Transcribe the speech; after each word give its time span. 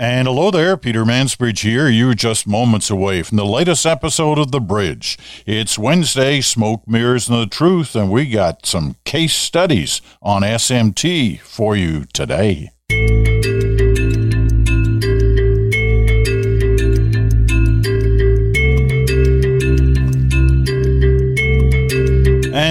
And 0.00 0.26
hello 0.26 0.50
there, 0.50 0.78
Peter 0.78 1.04
Mansbridge 1.04 1.60
here. 1.60 1.86
You're 1.86 2.14
just 2.14 2.46
moments 2.46 2.88
away 2.88 3.22
from 3.22 3.36
the 3.36 3.44
latest 3.44 3.84
episode 3.84 4.38
of 4.38 4.50
The 4.50 4.58
Bridge. 4.58 5.18
It's 5.44 5.78
Wednesday, 5.78 6.40
Smoke, 6.40 6.88
Mirrors, 6.88 7.28
and 7.28 7.38
the 7.38 7.46
Truth, 7.46 7.94
and 7.94 8.10
we 8.10 8.30
got 8.30 8.64
some 8.64 8.96
case 9.04 9.34
studies 9.34 10.00
on 10.22 10.40
SMT 10.40 11.40
for 11.40 11.76
you 11.76 12.06
today. 12.14 12.70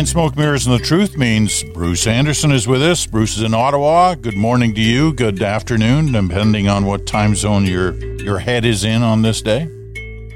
Smoke 0.05 0.38
Mirrors 0.38 0.66
and 0.66 0.79
the 0.79 0.84
Truth 0.84 1.18
means 1.18 1.63
Bruce 1.73 2.07
Anderson 2.07 2.52
is 2.52 2.68
with 2.68 2.82
us. 2.82 3.05
Bruce 3.05 3.38
is 3.38 3.43
in 3.43 3.54
Ottawa. 3.54 4.15
Good 4.15 4.38
morning 4.38 4.73
to 4.75 4.82
you. 4.82 5.14
Good 5.14 5.41
afternoon, 5.41 6.11
depending 6.11 6.68
on 6.68 6.86
what 6.86 7.05
time 7.05 7.36
zone 7.36 7.65
your 7.65 7.93
your 8.21 8.39
head 8.39 8.65
is 8.65 8.83
in 8.83 9.01
on 9.04 9.21
this 9.21 9.42
day. 9.42 9.68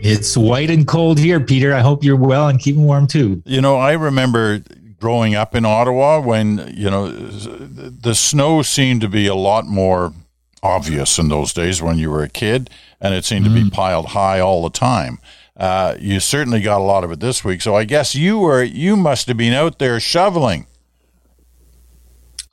It's 0.02 0.36
white 0.36 0.70
and 0.70 0.88
cold 0.88 1.18
here, 1.18 1.40
Peter. 1.40 1.74
I 1.74 1.80
hope 1.80 2.04
you're 2.04 2.16
well 2.16 2.50
and 2.50 2.60
keeping 2.60 2.84
warm 2.84 3.08
too. 3.08 3.42
You 3.46 3.62
know, 3.62 3.78
I 3.78 3.94
remember 3.94 4.62
growing 5.00 5.36
up 5.36 5.56
in 5.56 5.66
Ottawa 5.66 6.20
when, 6.20 6.74
you 6.76 6.90
know, 6.90 7.10
the 7.10 8.16
snow 8.16 8.62
seemed 8.62 9.02
to 9.02 9.10
be 9.10 9.28
a 9.28 9.36
lot 9.36 9.66
more 9.66 10.14
obvious 10.62 11.20
in 11.20 11.30
those 11.30 11.54
days 11.54 11.82
when 11.82 11.98
you 11.98 12.10
were 12.10 12.24
a 12.24 12.30
kid, 12.30 12.70
and 13.00 13.14
it 13.14 13.26
seemed 13.26 13.46
mm. 13.46 13.50
to 13.50 13.64
be 13.64 13.70
mm. 13.70 13.74
piled 13.74 14.08
high 14.08 14.40
all 14.40 14.64
the 14.64 14.70
time. 14.70 15.20
Uh, 15.56 15.96
you 16.00 16.20
certainly 16.20 16.62
got 16.62 16.80
a 16.80 16.84
lot 16.84 17.04
of 17.04 17.12
it 17.12 17.20
this 17.20 17.44
week. 17.44 17.62
So 17.62 17.76
I 17.76 17.84
guess 17.84 18.16
you 18.16 18.40
were 18.40 18.64
you 18.64 18.96
must 18.96 19.28
have 19.28 19.38
been 19.38 19.54
out 19.54 19.80
there 19.80 20.00
shoveling. 20.00 20.68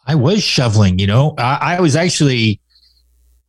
I 0.06 0.14
was 0.14 0.42
shoveling. 0.42 0.98
You 0.98 1.06
know, 1.06 1.34
I, 1.38 1.76
I 1.76 1.80
was 1.80 1.96
actually 1.96 2.60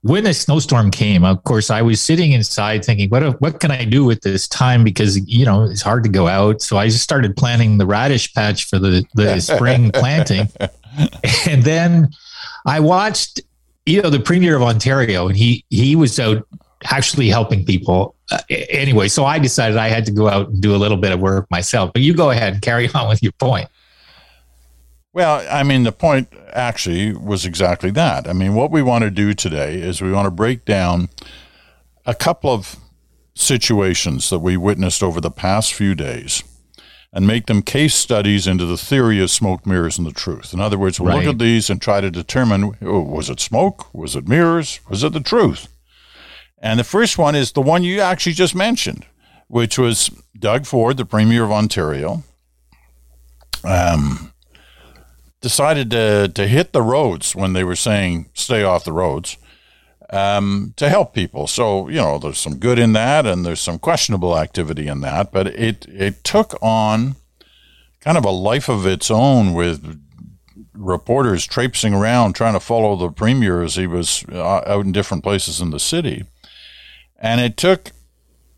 when 0.04 0.24
the 0.24 0.34
snowstorm 0.34 0.90
came. 0.90 1.24
Of 1.24 1.44
course, 1.44 1.70
I 1.70 1.82
was 1.82 2.02
sitting 2.02 2.32
inside 2.32 2.86
thinking, 2.86 3.10
what 3.10 3.42
what 3.42 3.60
can 3.60 3.72
I 3.72 3.86
do 3.86 4.06
with 4.06 4.22
this 4.22 4.48
time? 4.48 4.84
Because 4.84 5.18
you 5.28 5.46
know 5.46 5.64
it's 5.64 5.82
hard 5.82 6.04
to 6.04 6.10
go 6.10 6.28
out. 6.28 6.62
So 6.62 6.78
I 6.78 6.88
just 6.88 7.04
started 7.04 7.36
planting 7.36 7.78
the 7.78 7.86
radish 7.86 8.34
patch 8.34 8.68
for 8.68 8.80
the 8.80 9.06
the 9.16 9.40
spring 9.42 9.92
planting, 9.92 10.48
and 11.48 11.64
then 11.64 12.10
I 12.66 12.80
watched 12.80 13.42
you 13.86 14.02
know 14.02 14.10
the 14.10 14.20
premier 14.20 14.56
of 14.56 14.62
Ontario, 14.62 15.28
and 15.28 15.36
he 15.36 15.66
he 15.70 15.96
was 15.96 16.20
out 16.20 16.48
actually 16.86 17.30
helping 17.30 17.66
people. 17.66 18.16
Uh, 18.32 18.40
anyway, 18.50 19.08
so 19.08 19.26
I 19.26 19.40
decided 19.40 19.78
I 19.78 19.90
had 19.90 20.06
to 20.06 20.12
go 20.12 20.28
out 20.28 20.50
and 20.50 20.62
do 20.62 20.76
a 20.76 20.78
little 20.78 20.98
bit 20.98 21.12
of 21.12 21.20
work 21.20 21.50
myself. 21.52 21.92
But 21.94 22.02
you 22.02 22.14
go 22.14 22.32
ahead 22.32 22.54
and 22.54 22.62
carry 22.62 22.90
on 22.94 23.10
with 23.10 23.22
your 23.22 23.34
point. 23.34 23.68
Well, 25.14 25.46
I 25.52 25.64
mean, 25.64 25.84
the 25.84 25.92
point 25.92 26.32
actually 26.54 27.14
was 27.14 27.46
exactly 27.46 27.92
that. 27.92 28.30
I 28.30 28.34
mean, 28.34 28.54
what 28.56 28.72
we 28.72 28.82
want 28.82 29.04
to 29.04 29.12
do 29.12 29.34
today 29.34 29.76
is 29.76 30.02
we 30.02 30.12
want 30.12 30.26
to 30.26 30.32
break 30.32 30.64
down 30.64 31.10
a 32.06 32.16
couple 32.16 32.50
of 32.50 32.78
situations 33.34 34.30
that 34.30 34.40
we 34.40 34.56
witnessed 34.56 35.04
over 35.04 35.20
the 35.20 35.32
past 35.32 35.74
few 35.74 35.96
days 35.96 36.44
and 37.14 37.28
make 37.28 37.48
them 37.48 37.62
case 37.62 37.94
studies 37.94 38.48
into 38.48 38.66
the 38.66 38.78
theory 38.78 39.22
of 39.22 39.30
smoke, 39.30 39.66
mirrors, 39.66 39.98
and 39.98 40.08
the 40.08 40.14
truth. 40.14 40.54
In 40.54 40.62
other 40.62 40.78
words, 40.78 41.00
we'll 41.00 41.10
right. 41.10 41.26
look 41.26 41.36
at 41.36 41.40
these 41.40 41.70
and 41.70 41.82
try 41.82 42.00
to 42.00 42.10
determine 42.10 42.78
oh, 42.82 43.02
was 43.02 43.30
it 43.30 43.40
smoke? 43.40 43.94
Was 43.94 44.16
it 44.16 44.30
mirrors? 44.30 44.80
Was 44.90 45.04
it 45.04 45.12
the 45.12 45.20
truth? 45.20 45.68
And 46.62 46.80
the 46.80 46.84
first 46.84 47.18
one 47.18 47.36
is 47.36 47.52
the 47.52 47.62
one 47.62 47.84
you 47.84 48.00
actually 48.02 48.34
just 48.34 48.54
mentioned, 48.54 49.06
which 49.48 49.80
was 49.80 50.12
Doug 50.38 50.66
Ford, 50.66 50.98
the 50.98 51.06
Premier 51.06 51.44
of 51.44 51.52
Ontario, 51.52 52.24
um, 53.64 54.32
decided 55.42 55.90
to, 55.90 56.30
to 56.30 56.48
hit 56.48 56.72
the 56.72 56.84
roads 56.84 57.36
when 57.36 57.54
they 57.54 57.64
were 57.64 57.76
saying 57.76 58.30
stay 58.34 58.64
off 58.64 58.86
the 58.86 58.94
roads 58.94 59.38
um, 60.12 60.74
to 60.78 60.88
help 60.88 61.16
people. 61.16 61.48
So, 61.48 61.88
you 61.88 61.96
know, 61.96 62.20
there's 62.20 62.38
some 62.38 62.58
good 62.58 62.78
in 62.78 62.94
that 62.94 63.26
and 63.26 63.44
there's 63.44 63.60
some 63.60 63.80
questionable 63.80 64.38
activity 64.38 64.88
in 64.88 65.02
that, 65.02 65.32
but 65.32 65.48
it, 65.48 65.88
it 65.88 66.24
took 66.24 66.62
on 66.62 67.16
kind 68.02 68.18
of 68.18 68.26
a 68.26 68.32
life 68.32 68.70
of 68.70 68.86
its 68.86 69.10
own 69.10 69.54
with 69.54 70.00
reporters 70.74 71.46
traipsing 71.46 71.94
around 71.94 72.34
trying 72.34 72.54
to 72.54 72.60
follow 72.60 72.96
the 72.96 73.10
premier 73.10 73.62
as 73.64 73.76
he 73.76 73.88
was 73.88 74.26
uh, 74.32 74.62
out 74.66 74.86
in 74.86 74.92
different 74.92 75.24
places 75.24 75.60
in 75.60 75.72
the 75.72 75.80
city. 75.80 76.26
And 77.22 77.40
it 77.40 77.56
took 77.56 77.92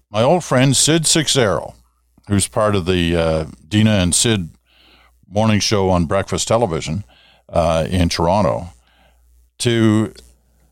my 0.09 0.24
old 0.24 0.44
friend 0.44 0.75
Sid 0.75 1.06
Seixeiro, 1.06 1.75
who's 2.29 2.47
part 2.47 2.75
of 2.75 2.85
the 2.85 3.16
uh, 3.16 3.46
Dina 3.68 3.91
and 3.91 4.16
Sid 4.16 4.50
morning 5.28 5.59
show 5.59 5.90
on 5.90 6.06
breakfast 6.06 6.47
television 6.47 7.03
uh, 7.50 7.85
in 7.90 8.07
Toronto, 8.07 8.69
to 9.59 10.13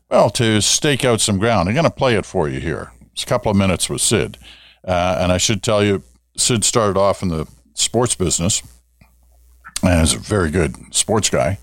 well 0.08 0.30
to 0.30 0.62
stake 0.62 1.04
out 1.04 1.20
some 1.20 1.38
ground. 1.38 1.68
I'm 1.68 1.74
going 1.74 1.84
to 1.84 1.90
play 1.90 2.14
it 2.14 2.24
for 2.24 2.48
you 2.48 2.60
here. 2.60 2.92
It's 3.12 3.24
a 3.24 3.26
couple 3.26 3.50
of 3.50 3.56
minutes 3.58 3.90
with 3.90 4.00
Sid, 4.00 4.38
uh, 4.88 5.18
and 5.20 5.30
I 5.30 5.36
should 5.36 5.62
tell 5.62 5.84
you, 5.84 6.02
Sid 6.36 6.64
started 6.64 6.98
off 6.98 7.22
in 7.22 7.28
the 7.28 7.46
sports 7.74 8.14
business 8.14 8.62
and 9.82 10.00
is 10.00 10.14
a 10.14 10.18
very 10.18 10.50
good 10.50 10.94
sports 10.94 11.28
guy. 11.28 11.58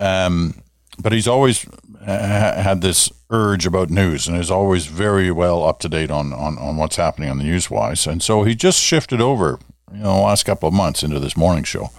Um, 0.00 0.62
but 0.98 1.12
he's 1.12 1.26
always 1.26 1.66
had 2.04 2.80
this 2.80 3.10
urge 3.30 3.66
about 3.66 3.90
news 3.90 4.28
and 4.28 4.36
is 4.36 4.50
always 4.50 4.86
very 4.86 5.30
well 5.30 5.64
up 5.64 5.80
to 5.80 5.88
date 5.88 6.10
on, 6.10 6.32
on, 6.32 6.58
on 6.58 6.76
what's 6.76 6.96
happening 6.96 7.28
on 7.28 7.38
the 7.38 7.44
news 7.44 7.70
wise. 7.70 8.06
And 8.06 8.22
so 8.22 8.44
he 8.44 8.54
just 8.54 8.80
shifted 8.80 9.20
over, 9.20 9.58
you 9.92 9.98
know, 9.98 10.14
the 10.16 10.22
last 10.22 10.44
couple 10.44 10.68
of 10.68 10.74
months 10.74 11.02
into 11.02 11.18
this 11.18 11.36
morning 11.36 11.64
show. 11.64 11.90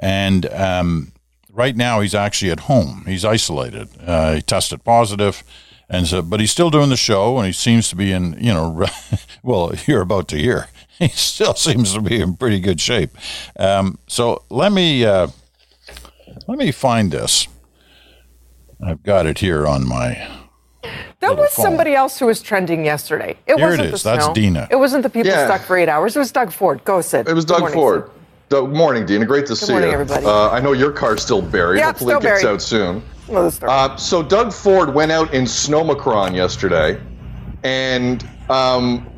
And 0.00 0.46
um, 0.52 1.12
right 1.52 1.76
now 1.76 2.00
he's 2.00 2.14
actually 2.14 2.50
at 2.50 2.60
home. 2.60 3.04
He's 3.06 3.24
isolated. 3.24 3.88
Uh, 4.04 4.34
he 4.34 4.42
tested 4.42 4.84
positive, 4.84 5.42
and 5.88 6.06
so, 6.06 6.22
but 6.22 6.40
he's 6.40 6.50
still 6.50 6.70
doing 6.70 6.88
the 6.88 6.96
show, 6.96 7.36
and 7.36 7.46
he 7.46 7.52
seems 7.52 7.88
to 7.90 7.96
be 7.96 8.12
in, 8.12 8.36
you 8.40 8.52
know, 8.52 8.86
well, 9.42 9.72
you're 9.86 10.00
about 10.00 10.28
to 10.28 10.38
hear. 10.38 10.68
He 10.98 11.08
still 11.08 11.54
seems 11.54 11.94
to 11.94 12.00
be 12.00 12.20
in 12.20 12.36
pretty 12.36 12.60
good 12.60 12.80
shape. 12.80 13.10
Um, 13.58 13.98
so 14.06 14.44
let 14.50 14.70
me 14.70 15.04
uh, 15.04 15.28
let 16.46 16.58
me 16.58 16.70
find 16.70 17.10
this. 17.10 17.48
I've 18.80 19.02
got 19.02 19.26
it 19.26 19.38
here 19.38 19.66
on 19.66 19.84
my. 19.84 20.41
That 21.20 21.36
was 21.36 21.50
phone. 21.54 21.64
somebody 21.64 21.94
else 21.94 22.18
who 22.18 22.26
was 22.26 22.42
trending 22.42 22.84
yesterday. 22.84 23.36
It 23.46 23.56
here 23.56 23.66
wasn't 23.66 23.88
it 23.88 23.94
is. 23.94 24.02
the 24.02 24.10
That's 24.16 24.28
Dina. 24.30 24.66
It 24.70 24.76
wasn't 24.76 25.02
the 25.04 25.08
people 25.10 25.30
yeah. 25.30 25.46
stuck 25.46 25.62
for 25.62 25.76
eight 25.76 25.88
hours. 25.88 26.16
It 26.16 26.18
was 26.18 26.32
Doug 26.32 26.52
Ford. 26.52 26.82
Go, 26.84 27.00
Sid. 27.00 27.28
It 27.28 27.34
was 27.34 27.44
Doug 27.44 27.60
morning, 27.60 27.74
Ford. 27.74 28.04
Sid. 28.06 28.12
Good 28.48 28.70
morning, 28.70 29.06
Dina. 29.06 29.24
Great 29.24 29.46
to 29.46 29.52
Good 29.52 29.58
see 29.58 29.72
morning, 29.72 29.88
you. 29.90 29.94
everybody. 29.94 30.26
Uh, 30.26 30.50
I 30.50 30.60
know 30.60 30.72
your 30.72 30.90
car's 30.92 31.22
still 31.22 31.40
buried. 31.40 31.78
Yeah, 31.78 31.86
Hopefully 31.86 32.10
still 32.14 32.18
it 32.18 32.22
gets 32.22 32.42
buried. 32.42 32.54
out 32.54 32.62
soon. 32.62 33.02
Uh, 33.62 33.96
so 33.96 34.22
Doug 34.22 34.52
Ford 34.52 34.92
went 34.94 35.10
out 35.12 35.32
in 35.32 35.44
Snowmacron 35.44 36.34
yesterday, 36.34 37.00
and 37.62 38.28
um, 38.50 39.08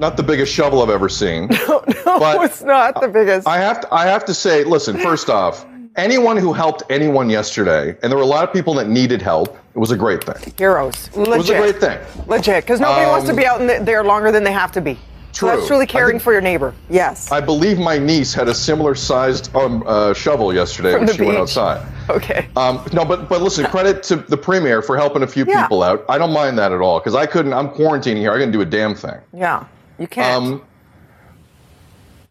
not 0.00 0.16
the 0.16 0.22
biggest 0.22 0.52
shovel 0.52 0.82
I've 0.82 0.90
ever 0.90 1.08
seen. 1.08 1.48
No, 1.68 1.84
no, 2.06 2.18
but 2.18 2.44
it's 2.44 2.62
not 2.62 3.00
the 3.00 3.06
biggest. 3.08 3.46
I 3.46 3.58
have 3.58 3.80
to, 3.82 3.94
I 3.94 4.06
have 4.06 4.24
to 4.24 4.34
say, 4.34 4.64
listen. 4.64 4.98
First 4.98 5.28
off, 5.30 5.64
anyone 5.96 6.36
who 6.36 6.52
helped 6.52 6.82
anyone 6.90 7.30
yesterday, 7.30 7.96
and 8.02 8.10
there 8.10 8.16
were 8.16 8.24
a 8.24 8.26
lot 8.26 8.42
of 8.42 8.52
people 8.52 8.74
that 8.74 8.88
needed 8.88 9.22
help, 9.22 9.56
it 9.74 9.78
was 9.78 9.90
a 9.90 9.96
great 9.96 10.24
thing. 10.24 10.52
Heroes. 10.56 11.08
Legit. 11.16 11.34
It 11.34 11.38
was 11.38 11.50
a 11.50 11.58
great 11.58 11.80
thing. 11.80 12.26
Legit. 12.26 12.64
Because 12.64 12.80
nobody 12.80 13.04
um, 13.04 13.10
wants 13.10 13.28
to 13.28 13.34
be 13.34 13.46
um, 13.46 13.62
out 13.62 13.66
the, 13.66 13.84
there 13.84 14.02
longer 14.02 14.32
than 14.32 14.42
they 14.42 14.52
have 14.52 14.72
to 14.72 14.80
be. 14.80 14.98
True. 15.32 15.48
So 15.48 15.56
that's 15.56 15.68
truly 15.68 15.86
caring 15.86 16.18
for 16.18 16.32
your 16.32 16.40
neighbor. 16.40 16.74
Yes. 16.88 17.30
I 17.30 17.40
believe 17.40 17.78
my 17.78 17.98
niece 17.98 18.34
had 18.34 18.48
a 18.48 18.54
similar 18.54 18.96
sized 18.96 19.54
um, 19.54 19.84
uh, 19.86 20.12
shovel 20.12 20.52
yesterday 20.52 20.92
From 20.92 21.02
when 21.02 21.12
she 21.12 21.18
beach. 21.18 21.26
went 21.26 21.38
outside. 21.38 21.86
Okay. 22.10 22.48
Um, 22.56 22.84
no, 22.92 23.04
but 23.04 23.28
but 23.28 23.40
listen, 23.40 23.64
credit 23.70 24.02
to 24.04 24.16
the 24.16 24.36
premier 24.36 24.82
for 24.82 24.96
helping 24.96 25.22
a 25.22 25.28
few 25.28 25.44
yeah. 25.46 25.62
people 25.62 25.84
out. 25.84 26.04
I 26.08 26.18
don't 26.18 26.32
mind 26.32 26.58
that 26.58 26.72
at 26.72 26.80
all 26.80 26.98
because 26.98 27.14
I 27.14 27.24
couldn't. 27.24 27.52
I'm 27.52 27.68
quarantining 27.68 28.16
here. 28.16 28.32
I 28.32 28.34
couldn't 28.34 28.50
do 28.50 28.62
a 28.62 28.66
damn 28.66 28.96
thing. 28.96 29.14
Yeah, 29.32 29.64
you 29.96 30.08
can't. 30.08 30.44
Um, 30.44 30.62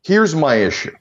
here's 0.03 0.35
my 0.35 0.55
issue. 0.55 0.93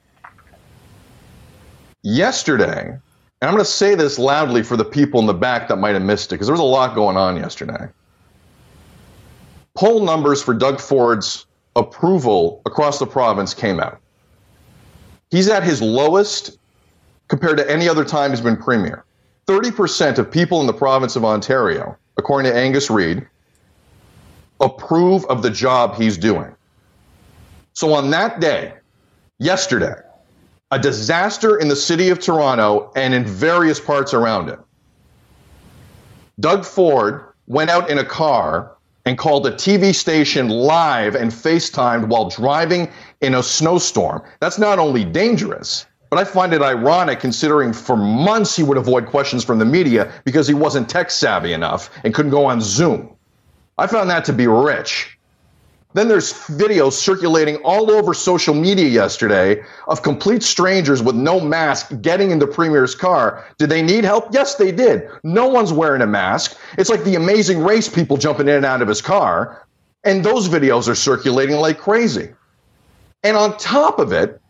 Yesterday, 2.02 2.96
and 3.40 3.48
I'm 3.48 3.54
going 3.54 3.64
to 3.64 3.70
say 3.70 3.94
this 3.94 4.18
loudly 4.18 4.62
for 4.62 4.76
the 4.76 4.84
people 4.84 5.20
in 5.20 5.26
the 5.26 5.34
back 5.34 5.68
that 5.68 5.76
might 5.76 5.94
have 5.94 6.02
missed 6.02 6.32
it 6.32 6.36
because 6.36 6.48
there 6.48 6.54
was 6.54 6.60
a 6.60 6.64
lot 6.64 6.94
going 6.94 7.16
on 7.16 7.36
yesterday. 7.36 7.88
Poll 9.74 10.04
numbers 10.04 10.42
for 10.42 10.54
Doug 10.54 10.80
Ford's 10.80 11.46
approval 11.76 12.60
across 12.66 12.98
the 12.98 13.06
province 13.06 13.54
came 13.54 13.78
out. 13.78 14.00
He's 15.30 15.48
at 15.48 15.62
his 15.62 15.80
lowest 15.80 16.58
compared 17.28 17.58
to 17.58 17.70
any 17.70 17.88
other 17.88 18.04
time 18.04 18.30
he's 18.30 18.40
been 18.40 18.56
premier. 18.56 19.04
30% 19.46 20.18
of 20.18 20.30
people 20.30 20.60
in 20.60 20.66
the 20.66 20.72
province 20.72 21.14
of 21.14 21.24
Ontario, 21.24 21.96
according 22.16 22.50
to 22.50 22.58
Angus 22.58 22.90
Reid, 22.90 23.26
approve 24.60 25.24
of 25.26 25.42
the 25.42 25.50
job 25.50 25.94
he's 25.94 26.18
doing. 26.18 26.52
So 27.72 27.92
on 27.92 28.10
that 28.10 28.40
day, 28.40 28.74
yesterday, 29.38 29.94
a 30.70 30.78
disaster 30.78 31.58
in 31.58 31.68
the 31.68 31.76
city 31.76 32.10
of 32.10 32.18
Toronto 32.18 32.92
and 32.94 33.14
in 33.14 33.24
various 33.24 33.80
parts 33.80 34.12
around 34.12 34.48
it. 34.48 34.58
Doug 36.40 36.64
Ford 36.64 37.24
went 37.46 37.70
out 37.70 37.90
in 37.90 37.98
a 37.98 38.04
car 38.04 38.76
and 39.06 39.16
called 39.16 39.46
a 39.46 39.52
TV 39.52 39.94
station 39.94 40.50
live 40.50 41.14
and 41.14 41.30
FaceTimed 41.30 42.08
while 42.08 42.28
driving 42.28 42.90
in 43.22 43.34
a 43.34 43.42
snowstorm. 43.42 44.22
That's 44.40 44.58
not 44.58 44.78
only 44.78 45.04
dangerous, 45.04 45.86
but 46.10 46.18
I 46.18 46.24
find 46.24 46.52
it 46.52 46.60
ironic 46.60 47.18
considering 47.18 47.72
for 47.72 47.96
months 47.96 48.54
he 48.54 48.62
would 48.62 48.76
avoid 48.76 49.06
questions 49.06 49.42
from 49.42 49.58
the 49.58 49.64
media 49.64 50.12
because 50.24 50.46
he 50.46 50.54
wasn't 50.54 50.90
tech 50.90 51.10
savvy 51.10 51.54
enough 51.54 51.90
and 52.04 52.14
couldn't 52.14 52.30
go 52.30 52.44
on 52.44 52.60
Zoom. 52.60 53.16
I 53.78 53.86
found 53.86 54.10
that 54.10 54.24
to 54.26 54.32
be 54.32 54.46
rich. 54.46 55.17
Then 55.98 56.06
there's 56.06 56.32
videos 56.32 56.92
circulating 56.92 57.56
all 57.64 57.90
over 57.90 58.14
social 58.14 58.54
media 58.54 58.86
yesterday 58.86 59.60
of 59.88 60.02
complete 60.02 60.44
strangers 60.44 61.02
with 61.02 61.16
no 61.16 61.40
mask 61.40 61.90
getting 62.00 62.30
into 62.30 62.46
Premier's 62.46 62.94
car. 62.94 63.44
Did 63.58 63.68
they 63.68 63.82
need 63.82 64.04
help? 64.04 64.28
Yes, 64.32 64.54
they 64.54 64.70
did. 64.70 65.10
No 65.24 65.48
one's 65.48 65.72
wearing 65.72 66.00
a 66.00 66.06
mask. 66.06 66.56
It's 66.78 66.88
like 66.88 67.02
the 67.02 67.16
amazing 67.16 67.64
race 67.64 67.88
people 67.88 68.16
jumping 68.16 68.46
in 68.46 68.54
and 68.54 68.64
out 68.64 68.80
of 68.80 68.86
his 68.86 69.02
car. 69.02 69.66
And 70.04 70.24
those 70.24 70.48
videos 70.48 70.88
are 70.88 70.94
circulating 70.94 71.56
like 71.56 71.78
crazy. 71.78 72.32
And 73.24 73.36
on 73.36 73.56
top 73.58 73.98
of 73.98 74.12
it, 74.12 74.40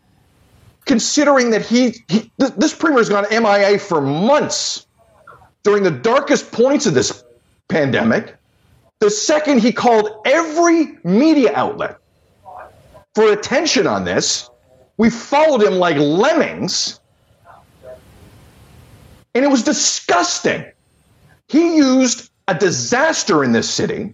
considering 0.85 1.49
that 1.49 1.65
he, 1.65 1.95
he 2.09 2.31
this 2.37 2.75
Premier's 2.75 3.09
gone 3.09 3.25
MIA 3.31 3.79
for 3.79 4.01
months 4.01 4.85
during 5.63 5.81
the 5.81 5.89
darkest 5.89 6.51
points 6.51 6.85
of 6.85 6.93
this 6.93 7.23
pandemic, 7.69 8.38
the 8.99 9.09
second 9.09 9.59
he 9.59 9.71
called 9.71 10.09
every 10.25 10.97
media 11.03 11.51
outlet 11.55 11.99
for 13.15 13.31
attention 13.31 13.87
on 13.87 14.05
this, 14.05 14.49
we 14.97 15.09
followed 15.09 15.63
him 15.63 15.73
like 15.73 15.97
lemmings. 15.97 16.99
And 19.35 19.45
it 19.45 19.49
was 19.49 19.63
disgusting. 19.63 20.65
He 21.47 21.75
used 21.77 22.29
a 22.47 22.55
disaster 22.55 23.43
in 23.43 23.51
this 23.51 23.69
city 23.69 24.13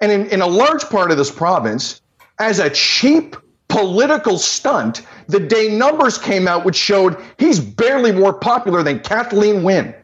and 0.00 0.12
in, 0.12 0.26
in 0.28 0.40
a 0.40 0.46
large 0.46 0.84
part 0.88 1.10
of 1.10 1.18
this 1.18 1.30
province 1.30 2.00
as 2.38 2.58
a 2.58 2.70
cheap 2.70 3.36
political 3.68 4.38
stunt 4.38 5.02
the 5.28 5.38
day 5.38 5.68
numbers 5.68 6.18
came 6.18 6.48
out 6.48 6.64
which 6.64 6.76
showed 6.76 7.16
he's 7.38 7.60
barely 7.60 8.10
more 8.10 8.32
popular 8.32 8.82
than 8.82 9.00
Kathleen 9.00 9.62
Wynne. 9.62 9.94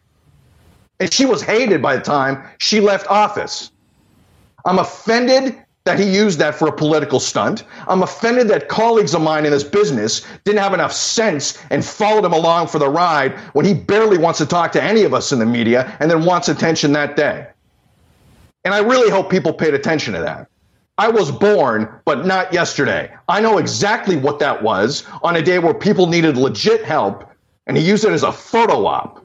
And 1.00 1.12
she 1.12 1.26
was 1.26 1.42
hated 1.42 1.82
by 1.82 1.96
the 1.96 2.02
time 2.02 2.44
she 2.58 2.80
left 2.80 3.06
office. 3.08 3.70
I'm 4.66 4.80
offended 4.80 5.56
that 5.84 6.00
he 6.00 6.04
used 6.04 6.40
that 6.40 6.56
for 6.56 6.66
a 6.66 6.72
political 6.72 7.20
stunt. 7.20 7.62
I'm 7.86 8.02
offended 8.02 8.48
that 8.48 8.68
colleagues 8.68 9.14
of 9.14 9.22
mine 9.22 9.46
in 9.46 9.52
this 9.52 9.62
business 9.62 10.26
didn't 10.44 10.58
have 10.58 10.74
enough 10.74 10.92
sense 10.92 11.62
and 11.70 11.84
followed 11.84 12.24
him 12.24 12.32
along 12.32 12.66
for 12.66 12.80
the 12.80 12.88
ride 12.88 13.38
when 13.52 13.64
he 13.64 13.72
barely 13.72 14.18
wants 14.18 14.38
to 14.40 14.46
talk 14.46 14.72
to 14.72 14.82
any 14.82 15.04
of 15.04 15.14
us 15.14 15.30
in 15.30 15.38
the 15.38 15.46
media 15.46 15.96
and 16.00 16.10
then 16.10 16.24
wants 16.24 16.48
attention 16.48 16.92
that 16.92 17.14
day. 17.14 17.46
And 18.64 18.74
I 18.74 18.80
really 18.80 19.10
hope 19.10 19.30
people 19.30 19.52
paid 19.52 19.74
attention 19.74 20.12
to 20.14 20.20
that. 20.20 20.48
I 20.98 21.08
was 21.08 21.30
born, 21.30 21.88
but 22.04 22.26
not 22.26 22.52
yesterday. 22.52 23.14
I 23.28 23.40
know 23.40 23.58
exactly 23.58 24.16
what 24.16 24.40
that 24.40 24.60
was 24.60 25.04
on 25.22 25.36
a 25.36 25.42
day 25.42 25.60
where 25.60 25.74
people 25.74 26.08
needed 26.08 26.36
legit 26.36 26.84
help, 26.84 27.30
and 27.69 27.76
he 27.76 27.86
used 27.86 28.04
it 28.04 28.10
as 28.10 28.24
a 28.24 28.32
photo 28.32 28.86
op. 28.86 29.24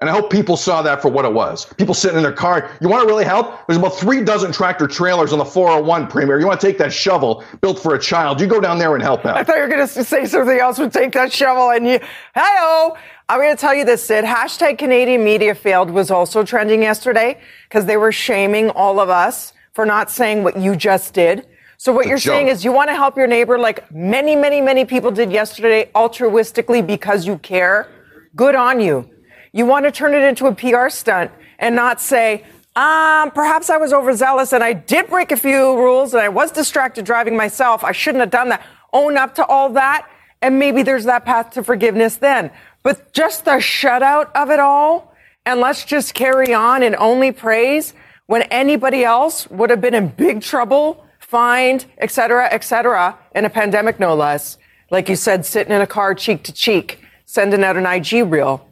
And 0.00 0.08
I 0.08 0.12
hope 0.12 0.30
people 0.30 0.56
saw 0.56 0.80
that 0.82 1.02
for 1.02 1.08
what 1.08 1.24
it 1.24 1.32
was. 1.32 1.66
People 1.74 1.92
sitting 1.92 2.16
in 2.16 2.22
their 2.22 2.30
car. 2.30 2.70
You 2.80 2.88
want 2.88 3.02
to 3.02 3.08
really 3.08 3.24
help? 3.24 3.66
There's 3.66 3.78
about 3.78 3.96
three 3.96 4.22
dozen 4.22 4.52
tractor 4.52 4.86
trailers 4.86 5.32
on 5.32 5.40
the 5.40 5.44
401 5.44 6.06
Premier. 6.06 6.38
You 6.38 6.46
want 6.46 6.60
to 6.60 6.66
take 6.66 6.78
that 6.78 6.92
shovel 6.92 7.42
built 7.60 7.80
for 7.80 7.96
a 7.96 7.98
child? 7.98 8.40
You 8.40 8.46
go 8.46 8.60
down 8.60 8.78
there 8.78 8.94
and 8.94 9.02
help 9.02 9.26
out. 9.26 9.36
I 9.36 9.42
thought 9.42 9.56
you 9.56 9.62
were 9.62 9.68
going 9.68 9.86
to 9.86 10.04
say 10.04 10.24
something 10.24 10.56
else 10.56 10.78
would 10.78 10.92
take 10.92 11.12
that 11.14 11.32
shovel 11.32 11.70
and 11.70 11.84
you. 11.84 11.98
Hello. 12.32 12.96
I'm 13.28 13.40
going 13.40 13.54
to 13.54 13.60
tell 13.60 13.74
you 13.74 13.84
this, 13.84 14.04
Sid. 14.04 14.24
Hashtag 14.24 14.78
Canadian 14.78 15.24
media 15.24 15.52
failed 15.52 15.90
was 15.90 16.12
also 16.12 16.44
trending 16.44 16.80
yesterday 16.80 17.40
because 17.68 17.84
they 17.84 17.96
were 17.96 18.12
shaming 18.12 18.70
all 18.70 19.00
of 19.00 19.08
us 19.08 19.52
for 19.72 19.84
not 19.84 20.12
saying 20.12 20.44
what 20.44 20.56
you 20.56 20.76
just 20.76 21.12
did. 21.12 21.44
So 21.76 21.92
what 21.92 22.06
you're 22.06 22.18
saying 22.18 22.48
is 22.48 22.64
you 22.64 22.72
want 22.72 22.88
to 22.88 22.94
help 22.94 23.16
your 23.16 23.26
neighbor 23.26 23.58
like 23.58 23.92
many, 23.92 24.36
many, 24.36 24.60
many 24.60 24.84
people 24.84 25.10
did 25.10 25.32
yesterday 25.32 25.90
altruistically 25.94 26.86
because 26.86 27.26
you 27.26 27.38
care. 27.38 27.88
Good 28.36 28.54
on 28.54 28.80
you. 28.80 29.10
You 29.52 29.66
want 29.66 29.84
to 29.86 29.90
turn 29.90 30.14
it 30.14 30.22
into 30.22 30.46
a 30.46 30.54
PR 30.54 30.88
stunt 30.88 31.30
and 31.58 31.74
not 31.74 32.00
say, 32.00 32.44
um, 32.76 33.30
perhaps 33.32 33.70
I 33.70 33.76
was 33.76 33.92
overzealous 33.92 34.52
and 34.52 34.62
I 34.62 34.72
did 34.72 35.08
break 35.08 35.32
a 35.32 35.36
few 35.36 35.76
rules 35.76 36.14
and 36.14 36.22
I 36.22 36.28
was 36.28 36.52
distracted 36.52 37.04
driving 37.04 37.36
myself. 37.36 37.82
I 37.82 37.92
shouldn't 37.92 38.20
have 38.20 38.30
done 38.30 38.50
that. 38.50 38.64
Own 38.92 39.16
up 39.16 39.34
to 39.36 39.46
all 39.46 39.70
that. 39.70 40.08
And 40.40 40.58
maybe 40.58 40.82
there's 40.82 41.04
that 41.04 41.24
path 41.24 41.50
to 41.54 41.64
forgiveness 41.64 42.16
then. 42.16 42.50
But 42.84 43.12
just 43.12 43.44
the 43.44 43.52
shutout 43.52 44.30
of 44.34 44.50
it 44.50 44.60
all 44.60 45.14
and 45.44 45.60
let's 45.60 45.84
just 45.84 46.14
carry 46.14 46.52
on 46.52 46.82
and 46.82 46.94
only 46.96 47.32
praise 47.32 47.94
when 48.26 48.42
anybody 48.42 49.02
else 49.02 49.48
would 49.48 49.70
have 49.70 49.80
been 49.80 49.94
in 49.94 50.08
big 50.08 50.42
trouble, 50.42 51.04
fined, 51.18 51.86
et 51.96 52.10
cetera, 52.10 52.46
et 52.52 52.62
cetera, 52.62 53.18
in 53.34 53.46
a 53.46 53.50
pandemic, 53.50 53.98
no 53.98 54.14
less. 54.14 54.58
Like 54.90 55.08
you 55.08 55.16
said, 55.16 55.46
sitting 55.46 55.72
in 55.72 55.80
a 55.80 55.86
car 55.86 56.14
cheek 56.14 56.44
to 56.44 56.52
cheek, 56.52 57.00
sending 57.24 57.64
out 57.64 57.78
an 57.78 57.86
IG 57.86 58.30
reel. 58.30 58.67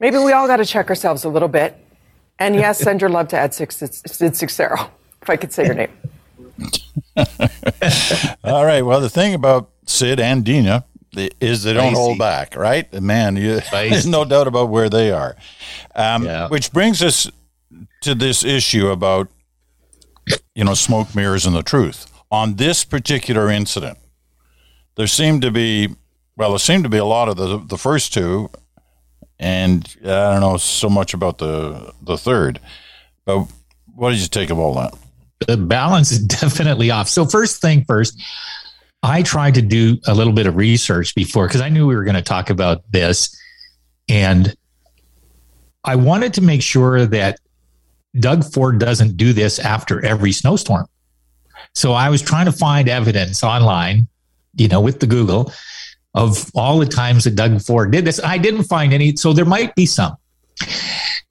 Maybe 0.00 0.16
we 0.16 0.32
all 0.32 0.46
got 0.46 0.56
to 0.56 0.64
check 0.64 0.88
ourselves 0.88 1.24
a 1.24 1.28
little 1.28 1.48
bit. 1.48 1.76
And 2.38 2.56
yes, 2.56 2.78
send 2.78 3.02
your 3.02 3.10
love 3.10 3.28
to 3.28 3.38
Ed 3.38 3.52
Six 3.52 3.76
Sid 3.76 4.34
Seixeiro, 4.34 4.90
if 5.20 5.28
I 5.28 5.36
could 5.36 5.52
say 5.52 5.66
your 5.66 5.74
name. 5.74 5.90
all 8.44 8.64
right. 8.64 8.80
Well, 8.80 9.00
the 9.00 9.10
thing 9.10 9.34
about 9.34 9.70
Sid 9.84 10.18
and 10.18 10.42
Dina 10.42 10.86
is 11.40 11.64
they 11.64 11.74
don't 11.74 11.92
hold 11.92 12.18
back, 12.18 12.56
right? 12.56 12.90
Man, 12.94 13.36
you, 13.36 13.60
there's 13.70 14.06
no 14.06 14.24
doubt 14.24 14.46
about 14.46 14.70
where 14.70 14.88
they 14.88 15.12
are. 15.12 15.36
Um, 15.94 16.24
yeah. 16.24 16.48
Which 16.48 16.72
brings 16.72 17.02
us 17.02 17.30
to 18.00 18.14
this 18.14 18.42
issue 18.42 18.88
about, 18.88 19.28
you 20.54 20.64
know, 20.64 20.74
smoke 20.74 21.14
mirrors 21.14 21.44
and 21.44 21.54
the 21.54 21.62
truth. 21.62 22.10
On 22.30 22.54
this 22.54 22.84
particular 22.84 23.50
incident, 23.50 23.98
there 24.94 25.08
seemed 25.08 25.42
to 25.42 25.50
be, 25.50 25.88
well, 26.36 26.50
there 26.50 26.58
seemed 26.58 26.84
to 26.84 26.90
be 26.90 26.98
a 26.98 27.04
lot 27.04 27.28
of 27.28 27.36
the, 27.36 27.58
the 27.58 27.76
first 27.76 28.14
two 28.14 28.50
and 29.40 29.96
I 30.02 30.32
don't 30.32 30.40
know 30.42 30.58
so 30.58 30.88
much 30.88 31.14
about 31.14 31.38
the 31.38 31.92
the 32.02 32.16
third. 32.16 32.60
But 33.24 33.46
what 33.94 34.10
did 34.10 34.20
you 34.20 34.28
take 34.28 34.50
of 34.50 34.58
all 34.58 34.74
that? 34.74 34.94
The 35.48 35.56
balance 35.56 36.12
is 36.12 36.22
definitely 36.40 36.90
off. 36.90 37.08
So 37.08 37.24
first 37.24 37.60
thing 37.60 37.84
first, 37.84 38.22
I 39.02 39.22
tried 39.22 39.54
to 39.54 39.62
do 39.62 39.98
a 40.06 40.14
little 40.14 40.34
bit 40.34 40.46
of 40.46 40.56
research 40.56 41.14
before 41.14 41.48
because 41.48 41.62
I 41.62 41.70
knew 41.70 41.86
we 41.86 41.96
were 41.96 42.04
going 42.04 42.16
to 42.16 42.22
talk 42.22 42.50
about 42.50 42.82
this, 42.92 43.34
and 44.08 44.54
I 45.84 45.96
wanted 45.96 46.34
to 46.34 46.42
make 46.42 46.62
sure 46.62 47.06
that 47.06 47.38
Doug 48.18 48.44
Ford 48.44 48.78
doesn't 48.78 49.16
do 49.16 49.32
this 49.32 49.58
after 49.58 50.04
every 50.04 50.32
snowstorm. 50.32 50.86
So 51.74 51.92
I 51.92 52.10
was 52.10 52.20
trying 52.20 52.46
to 52.46 52.52
find 52.52 52.88
evidence 52.88 53.42
online, 53.42 54.06
you 54.56 54.68
know, 54.68 54.82
with 54.82 55.00
the 55.00 55.06
Google 55.06 55.50
of 56.14 56.50
all 56.54 56.78
the 56.78 56.86
times 56.86 57.24
that 57.24 57.36
Doug 57.36 57.60
Ford 57.62 57.92
did 57.92 58.04
this. 58.04 58.20
I 58.22 58.38
didn't 58.38 58.64
find 58.64 58.92
any, 58.92 59.16
so 59.16 59.32
there 59.32 59.44
might 59.44 59.74
be 59.74 59.86
some. 59.86 60.16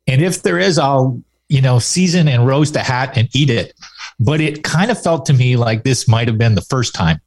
And 0.07 0.21
if 0.21 0.41
there 0.41 0.57
is, 0.57 0.77
I'll, 0.77 1.21
you 1.49 1.61
know, 1.61 1.79
season 1.79 2.27
and 2.27 2.47
roast 2.47 2.75
a 2.75 2.79
hat 2.79 3.17
and 3.17 3.27
eat 3.33 3.49
it. 3.49 3.73
But 4.19 4.41
it 4.41 4.63
kind 4.63 4.91
of 4.91 5.01
felt 5.01 5.25
to 5.27 5.33
me 5.33 5.55
like 5.55 5.83
this 5.83 6.07
might 6.07 6.27
have 6.27 6.37
been 6.37 6.55
the 6.55 6.61
first 6.61 6.93
time. 6.93 7.21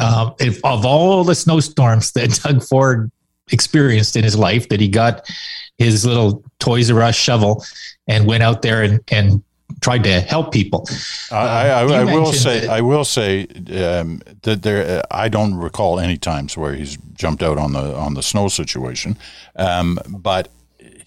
Um, 0.00 0.34
if, 0.38 0.64
of 0.64 0.86
all 0.86 1.24
the 1.24 1.34
snowstorms 1.34 2.12
that 2.14 2.40
Doug 2.42 2.62
Ford 2.62 3.10
experienced 3.52 4.16
in 4.16 4.24
his 4.24 4.36
life, 4.36 4.68
that 4.68 4.80
he 4.80 4.88
got 4.88 5.28
his 5.78 6.06
little 6.06 6.44
Toys 6.58 6.90
R 6.90 7.02
Us 7.02 7.16
shovel 7.16 7.64
and 8.06 8.26
went 8.26 8.42
out 8.42 8.62
there 8.62 8.82
and, 8.82 9.00
and 9.10 9.42
tried 9.80 10.04
to 10.04 10.20
help 10.20 10.52
people. 10.52 10.86
I, 11.30 11.70
I, 11.70 11.80
I 11.82 12.04
will 12.04 12.32
say, 12.32 12.60
that, 12.60 12.70
I 12.70 12.80
will 12.80 13.04
say 13.04 13.46
um, 13.82 14.22
that 14.42 14.62
there. 14.62 15.02
I 15.10 15.28
don't 15.28 15.54
recall 15.54 15.98
any 15.98 16.16
times 16.16 16.56
where 16.56 16.74
he's 16.74 16.96
jumped 17.14 17.42
out 17.42 17.58
on 17.58 17.72
the 17.72 17.94
on 17.94 18.14
the 18.14 18.22
snow 18.22 18.48
situation, 18.48 19.16
um, 19.56 19.98
but 20.08 20.48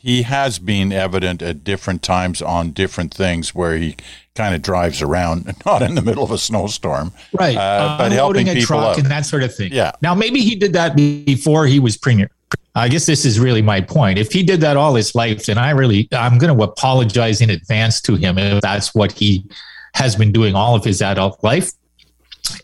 he 0.03 0.23
has 0.23 0.59
been 0.59 0.91
evident 0.91 1.41
at 1.41 1.63
different 1.63 2.03
times 2.03 2.41
on 2.41 2.71
different 2.71 3.13
things 3.13 3.55
where 3.55 3.77
he 3.77 3.95
kind 4.35 4.53
of 4.53 4.61
drives 4.61 5.01
around, 5.01 5.55
not 5.65 5.81
in 5.81 5.95
the 5.95 6.01
middle 6.01 6.23
of 6.25 6.31
a 6.31 6.37
snowstorm, 6.37 7.13
right? 7.39 7.55
Uh, 7.55 7.97
but 7.97 8.11
helping 8.11 8.49
a 8.49 8.53
people 8.53 8.65
truck 8.65 8.97
and 8.97 9.07
that 9.07 9.25
sort 9.25 9.43
of 9.43 9.55
thing. 9.55 9.71
Yeah. 9.71 9.93
Now 10.01 10.13
maybe 10.13 10.41
he 10.41 10.55
did 10.55 10.73
that 10.73 10.95
before 10.95 11.67
he 11.67 11.79
was 11.79 11.95
premier. 11.95 12.29
I 12.75 12.87
guess 12.87 13.05
this 13.05 13.23
is 13.23 13.39
really 13.39 13.61
my 13.61 13.81
point. 13.81 14.17
If 14.17 14.31
he 14.31 14.41
did 14.41 14.61
that 14.61 14.77
all 14.77 14.95
his 14.95 15.13
life, 15.13 15.45
then 15.45 15.57
I 15.57 15.71
really, 15.71 16.07
I'm 16.11 16.37
going 16.37 16.55
to 16.55 16.63
apologize 16.63 17.39
in 17.41 17.51
advance 17.51 18.01
to 18.01 18.15
him 18.15 18.37
if 18.37 18.61
that's 18.61 18.95
what 18.95 19.11
he 19.11 19.45
has 19.93 20.15
been 20.15 20.31
doing 20.31 20.55
all 20.55 20.75
of 20.75 20.83
his 20.83 21.01
adult 21.01 21.43
life. 21.43 21.71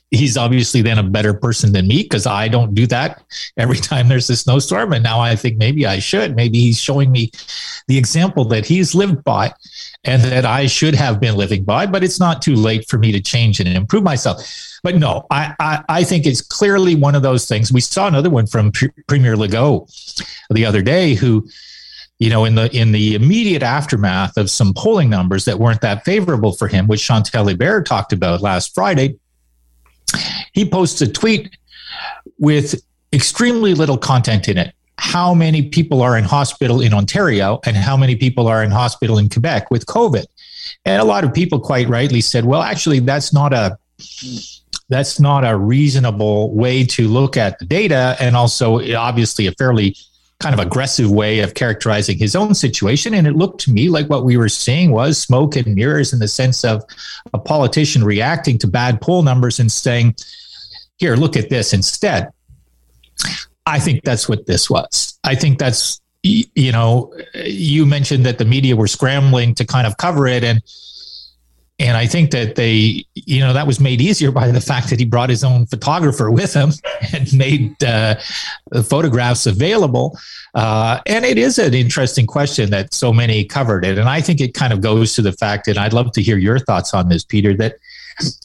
He's 0.10 0.36
obviously 0.36 0.82
then 0.82 0.98
a 0.98 1.04
better 1.04 1.36
person 1.36 1.72
than 1.72 1.88
me 1.88 2.02
because 2.02 2.26
I 2.26 2.48
don't 2.48 2.74
do 2.74 2.88
that 2.88 3.22
every 3.56 3.78
time 3.90 4.08
there's 4.08 4.30
a 4.32 4.36
snowstorm. 4.36 4.94
And 4.94 5.04
now 5.04 5.20
I 5.20 5.36
think 5.36 5.58
maybe 5.58 5.86
I 5.86 6.00
should. 6.00 6.36
Maybe 6.36 6.60
he's 6.60 6.80
showing 6.80 7.12
me 7.12 7.32
the 7.88 7.98
example 7.98 8.46
that 8.46 8.66
he's 8.66 8.96
lived 8.96 9.24
by 9.24 9.54
and 10.06 10.22
that 10.24 10.46
I 10.46 10.68
should 10.68 10.96
have 10.96 11.20
been 11.20 11.36
living 11.36 11.64
by, 11.64 11.86
but 11.86 12.04
it's 12.04 12.20
not 12.20 12.42
too 12.42 12.56
late 12.56 12.88
for 12.88 12.98
me 12.98 13.12
to 13.12 13.20
change 13.20 13.60
and 13.60 13.68
improve 13.68 14.04
myself. 14.04 14.42
But 14.82 14.96
no, 14.96 15.26
I, 15.30 15.54
I, 15.60 15.84
I 15.90 16.04
think 16.04 16.26
it's 16.26 16.42
clearly 16.42 16.96
one 16.96 17.16
of 17.16 17.22
those 17.22 17.46
things. 17.46 17.72
We 17.72 17.82
saw 17.82 18.08
another 18.08 18.30
one 18.30 18.48
from 18.48 18.72
P- 18.72 18.90
Premier 19.08 19.36
Legault 19.36 19.90
the 20.50 20.66
other 20.66 20.82
day 20.82 21.16
who, 21.16 21.48
you 22.18 22.30
know, 22.30 22.46
in 22.46 22.56
the 22.56 22.74
in 22.76 22.94
the 22.94 23.16
immediate 23.16 23.64
aftermath 23.64 24.38
of 24.38 24.50
some 24.50 24.74
polling 24.74 25.10
numbers 25.10 25.46
that 25.46 25.60
weren't 25.60 25.82
that 25.82 26.06
favorable 26.06 26.54
for 26.54 26.68
him, 26.68 26.88
which 26.88 27.04
Chantal 27.04 27.46
Hébert 27.46 27.86
talked 27.86 28.14
about 28.14 28.42
last 28.42 28.74
Friday, 28.74 29.18
he 30.54 30.70
posts 30.70 31.02
a 31.02 31.12
tweet 31.12 31.50
with 32.38 32.82
extremely 33.12 33.74
little 33.74 33.98
content 33.98 34.48
in 34.48 34.58
it 34.58 34.74
how 35.00 35.34
many 35.34 35.64
people 35.64 36.02
are 36.02 36.18
in 36.18 36.26
hospital 36.26 36.82
in 36.82 36.94
Ontario 36.94 37.60
and 37.66 37.76
how 37.76 37.96
many 37.96 38.16
people 38.16 38.48
are 38.48 38.64
in 38.64 38.70
hospital 38.70 39.18
in 39.18 39.30
Quebec 39.30 39.72
with 39.72 39.86
COVID. 39.86 40.26
And 40.86 41.02
a 41.02 41.06
lot 41.06 41.24
of 41.24 41.34
people 41.34 41.60
quite 41.60 41.88
rightly 41.88 42.22
said, 42.22 42.46
well, 42.46 42.62
actually, 42.62 43.00
that's 43.00 43.34
not 43.34 43.54
a 43.54 43.78
that's 44.90 45.20
not 45.20 45.48
a 45.48 45.56
reasonable 45.56 46.54
way 46.54 46.84
to 46.84 47.08
look 47.08 47.38
at 47.38 47.60
the 47.60 47.66
data 47.66 48.18
and 48.20 48.36
also 48.36 48.80
obviously 48.96 49.46
a 49.46 49.52
fairly 49.54 49.96
kind 50.40 50.54
of 50.54 50.60
aggressive 50.66 51.12
way 51.12 51.40
of 51.40 51.54
characterizing 51.54 52.18
his 52.18 52.36
own 52.36 52.56
situation. 52.56 53.14
And 53.14 53.28
it 53.28 53.36
looked 53.36 53.62
to 53.62 53.72
me 53.72 53.90
like 53.90 54.10
what 54.10 54.26
we 54.26 54.36
were 54.36 54.50
seeing 54.50 54.92
was 54.92 55.18
smoke 55.18 55.56
and 55.56 55.76
mirrors 55.76 56.12
in 56.12 56.20
the 56.20 56.28
sense 56.28 56.64
of 56.64 56.84
a 57.34 57.38
politician 57.40 58.04
reacting 58.04 58.58
to 58.60 58.68
bad 58.68 59.00
poll 59.00 59.22
numbers 59.22 59.60
and 59.60 59.72
saying, 59.72 60.16
here, 60.98 61.16
look 61.16 61.38
at 61.38 61.50
this 61.50 61.74
instead. 61.74 62.30
I 63.70 63.80
think 63.80 64.04
that's 64.04 64.28
what 64.28 64.48
this 64.48 64.70
was. 64.70 65.18
I 65.24 65.36
think 65.36 65.60
that's, 65.60 66.02
you 66.24 66.72
know, 66.72 67.14
you 67.36 67.86
mentioned 67.86 68.26
that 68.26 68.40
the 68.40 68.46
media 68.46 68.76
were 68.76 68.88
scrambling 68.88 69.56
to 69.56 69.66
kind 69.66 69.86
of 69.86 69.98
cover 69.98 70.28
it. 70.28 70.44
And 70.44 70.62
and 71.82 71.96
I 71.96 72.08
think 72.08 72.32
that 72.32 72.56
they, 72.56 73.06
you 73.14 73.40
know, 73.40 73.54
that 73.54 73.66
was 73.66 73.80
made 73.80 74.02
easier 74.02 74.32
by 74.42 74.52
the 74.52 74.60
fact 74.60 74.90
that 74.90 75.00
he 75.00 75.06
brought 75.06 75.30
his 75.30 75.44
own 75.44 75.66
photographer 75.68 76.30
with 76.30 76.54
him 76.54 76.72
and 77.14 77.32
made 77.34 77.82
uh, 77.84 78.16
the 78.72 78.84
photographs 78.84 79.46
available. 79.46 80.18
Uh, 80.56 81.00
and 81.06 81.24
it 81.24 81.38
is 81.38 81.60
an 81.60 81.74
interesting 81.74 82.26
question 82.26 82.70
that 82.72 82.94
so 82.94 83.14
many 83.14 83.46
covered 83.46 83.86
it. 83.86 83.98
And 83.98 84.10
I 84.10 84.20
think 84.20 84.42
it 84.42 84.54
kind 84.54 84.74
of 84.74 84.82
goes 84.82 85.14
to 85.14 85.22
the 85.22 85.32
fact, 85.32 85.68
and 85.68 85.78
I'd 85.78 85.94
love 85.94 86.12
to 86.14 86.22
hear 86.22 86.38
your 86.38 86.60
thoughts 86.60 86.94
on 86.94 87.08
this, 87.08 87.24
Peter, 87.24 87.56
that 87.58 87.76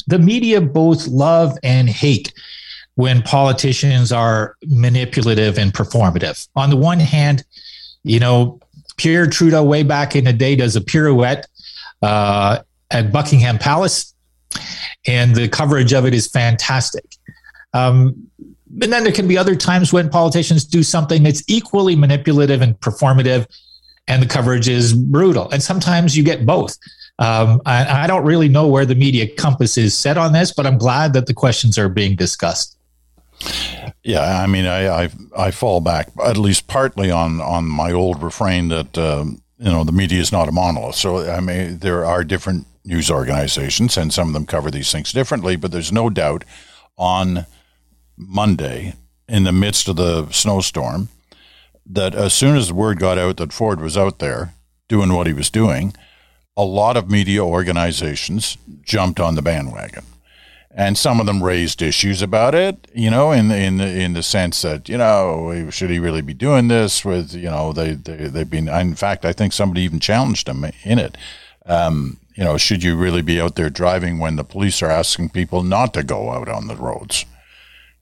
the 0.07 0.19
media 0.19 0.61
both 0.61 1.09
love 1.09 1.59
and 1.63 1.89
hate 1.89 2.33
when 2.97 3.23
politicians 3.23 4.13
are 4.13 4.57
manipulative 4.67 5.59
and 5.59 5.73
performative. 5.73 6.49
On 6.55 6.71
the 6.71 6.77
one 6.77 7.01
hand, 7.01 7.45
you 8.05 8.21
know, 8.21 8.61
Pierre 8.97 9.27
Trudeau, 9.27 9.65
way 9.65 9.83
back 9.83 10.15
in 10.15 10.25
the 10.25 10.33
day, 10.33 10.55
does 10.55 10.77
a 10.77 10.81
pirouette. 10.81 11.47
Uh, 12.03 12.59
at 12.91 13.13
Buckingham 13.13 13.59
Palace, 13.59 14.15
and 15.07 15.35
the 15.35 15.49
coverage 15.49 15.93
of 15.93 16.07
it 16.07 16.15
is 16.15 16.27
fantastic. 16.27 17.17
Um, 17.75 18.29
and 18.81 18.93
then 18.93 19.05
there 19.05 19.13
can 19.13 19.29
be 19.29 19.37
other 19.37 19.57
times 19.57 19.93
when 19.93 20.09
politicians 20.09 20.65
do 20.65 20.83
something 20.83 21.23
that's 21.23 21.43
equally 21.49 21.97
manipulative 21.97 22.63
and 22.63 22.79
performative, 22.81 23.47
and 24.07 24.23
the 24.23 24.27
coverage 24.27 24.69
is 24.69 24.93
brutal. 24.93 25.51
And 25.51 25.63
sometimes 25.63 26.17
you 26.17 26.23
get 26.23 26.47
both. 26.47 26.77
Um, 27.19 27.61
I, 27.65 28.03
I, 28.03 28.07
don't 28.09 28.25
really 28.25 28.49
know 28.49 28.67
where 28.67 28.85
the 28.85 28.97
media 28.97 29.33
compass 29.37 29.79
is 29.79 29.97
set 29.97 30.19
on 30.19 30.33
this, 30.33 30.53
but 30.53 30.67
I'm 30.67 30.79
glad 30.79 31.13
that 31.13 31.27
the 31.27 31.35
questions 31.35 31.79
are 31.79 31.89
being 31.89 32.17
discussed. 32.17 32.77
Yeah, 34.03 34.43
I 34.43 34.47
mean, 34.47 34.67
I 34.67 35.05
I, 35.05 35.11
I 35.37 35.51
fall 35.51 35.81
back 35.81 36.11
at 36.23 36.37
least 36.37 36.67
partly 36.67 37.11
on 37.11 37.41
on 37.41 37.67
my 37.67 37.93
old 37.93 38.23
refrain 38.23 38.69
that 38.69 38.99
um, 38.99 39.43
you 39.59 39.71
know 39.71 39.85
the 39.85 39.93
media 39.93 40.21
is 40.21 40.33
not 40.33 40.49
a 40.49 40.53
monolith. 40.53 40.97
So 40.97 41.31
I 41.31 41.41
mean, 41.41 41.79
there 41.79 42.05
are 42.05 42.25
different 42.25 42.67
news 42.85 43.11
organizations, 43.11 43.97
and 43.97 44.13
some 44.13 44.29
of 44.29 44.35
them 44.35 44.47
cover 44.47 44.71
these 44.71 44.93
things 44.93 45.13
differently. 45.13 45.57
But 45.57 45.73
there's 45.73 45.93
no 45.93 46.11
doubt 46.11 46.45
on 46.99 47.47
Monday, 48.17 48.95
in 49.29 49.45
the 49.45 49.53
midst 49.53 49.89
of 49.89 49.97
the 49.97 50.29
snowstorm, 50.31 51.09
that 51.87 52.15
as 52.15 52.35
soon 52.35 52.57
as 52.57 52.69
the 52.69 52.75
word 52.75 52.99
got 52.99 53.19
out 53.19 53.39
that 53.39 53.53
Ford 53.53 53.81
was 53.81 53.97
out 53.97 54.19
there 54.19 54.55
doing 54.89 55.13
what 55.13 55.27
he 55.27 55.33
was 55.33 55.51
doing, 55.51 55.95
a 56.57 56.65
lot 56.65 56.97
of 56.97 57.11
media 57.11 57.45
organizations 57.45 58.59
jumped 58.83 59.19
on 59.19 59.35
the 59.35 59.43
bandwagon. 59.43 60.05
And 60.77 60.99
some 60.99 61.21
of 61.21 61.27
them 61.27 61.41
raised 61.41 61.83
issues 61.83 62.21
about 62.21 62.53
it, 62.53 62.89
you 62.93 63.09
know, 63.09 63.31
in 63.31 63.47
the, 63.47 63.57
in 63.57 63.77
the, 63.77 63.87
in 63.87 64.13
the 64.15 64.25
sense 64.25 64.61
that 64.63 64.89
you 64.89 64.99
know 64.99 65.71
should 65.71 65.91
he 65.91 66.01
really 66.01 66.21
be 66.21 66.35
doing 66.35 66.67
this? 66.67 67.05
With 67.05 67.33
you 67.33 67.49
know 67.49 67.73
they, 67.73 67.93
they 67.93 68.27
they've 68.27 68.51
been 68.51 68.69
in 68.69 68.97
fact 68.97 69.25
I 69.25 69.33
think 69.33 69.53
somebody 69.53 69.83
even 69.83 70.01
challenged 70.01 70.49
him 70.49 70.65
in 70.83 70.99
it. 70.99 71.17
Um, 71.65 72.19
you 72.35 72.43
know, 72.43 72.59
should 72.59 72.83
you 72.83 72.97
really 72.97 73.23
be 73.23 73.41
out 73.41 73.55
there 73.55 73.71
driving 73.71 74.19
when 74.19 74.35
the 74.37 74.45
police 74.45 74.83
are 74.83 74.91
asking 74.91 75.31
people 75.31 75.63
not 75.63 75.95
to 75.95 76.03
go 76.03 76.31
out 76.31 76.49
on 76.49 76.67
the 76.67 76.77
roads? 76.77 77.25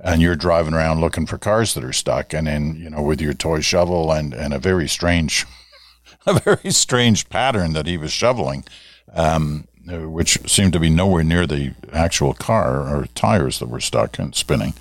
And 0.01 0.23
you're 0.23 0.35
driving 0.35 0.75
around 0.75 1.01
looking 1.01 1.27
for 1.27 1.39
cars 1.39 1.75
that 1.75 1.85
are 1.85 1.93
stuck, 1.93 2.33
and 2.33 2.47
then 2.47 2.75
you 2.77 2.89
know 2.89 3.03
with 3.03 3.21
your 3.21 3.35
toy 3.35 3.61
shovel 3.61 4.11
and 4.11 4.33
and 4.33 4.55
a 4.55 4.59
very 4.59 4.89
strange, 4.89 5.45
a 6.27 6.41
very 6.41 6.71
strange 6.71 7.29
pattern 7.29 7.75
that 7.75 7.87
he 7.87 7.99
was 7.99 8.13
shoveling, 8.13 8.65
um, 9.13 9.69
which 9.87 10.39
seemed 10.51 10.73
to 10.73 10.81
be 10.81 10.91
nowhere 10.91 11.25
near 11.25 11.47
the 11.47 11.75
actual 11.93 12.35
car 12.35 12.89
or 12.89 13.07
tires 13.15 13.59
that 13.59 13.69
were 13.69 13.81
stuck 13.81 14.19
and 14.19 14.35
spinning. 14.35 14.75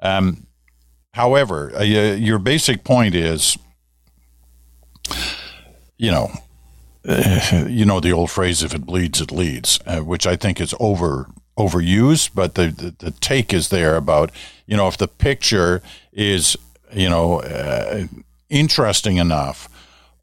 Um, 0.00 0.46
however, 1.12 1.72
uh, 1.76 1.82
your 1.82 2.38
basic 2.38 2.84
point 2.84 3.14
is, 3.14 3.58
you 5.96 6.10
know, 6.10 6.30
you 7.68 7.84
know 7.84 8.00
the 8.00 8.12
old 8.12 8.30
phrase 8.30 8.62
if 8.62 8.74
it 8.74 8.86
bleeds 8.86 9.20
it 9.20 9.30
leads 9.30 9.78
uh, 9.84 10.00
which 10.00 10.26
i 10.26 10.36
think 10.36 10.58
is 10.58 10.74
over 10.80 11.28
overused 11.58 12.30
but 12.34 12.54
the, 12.54 12.68
the, 12.68 12.94
the 12.98 13.10
take 13.10 13.52
is 13.52 13.68
there 13.68 13.94
about 13.96 14.30
you 14.66 14.74
know 14.74 14.88
if 14.88 14.96
the 14.96 15.06
picture 15.06 15.82
is 16.14 16.56
you 16.94 17.08
know 17.10 17.40
uh, 17.40 18.06
interesting 18.48 19.18
enough 19.18 19.68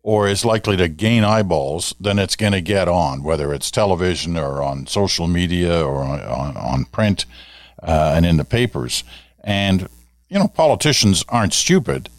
or 0.04 0.28
is 0.28 0.44
likely 0.44 0.78
to 0.78 0.88
gain 0.88 1.24
eyeballs 1.24 1.94
then 2.00 2.20
it's 2.20 2.36
going 2.36 2.54
to 2.54 2.62
get 2.62 2.88
on 2.88 3.24
whether 3.24 3.54
it's 3.54 3.72
television 3.72 4.38
or 4.38 4.62
on 4.62 4.88
social 4.88 5.28
media 5.28 5.84
or 5.84 6.04
on, 6.04 6.20
on, 6.22 6.58
on 6.58 6.86
print 6.86 7.26
uh, 7.84 8.14
and 8.16 8.26
in 8.26 8.38
the 8.38 8.46
papers 8.46 9.04
and 9.44 9.88
you 10.30 10.38
know 10.40 10.48
politicians 10.48 11.24
aren't 11.30 11.54
stupid 11.54 12.10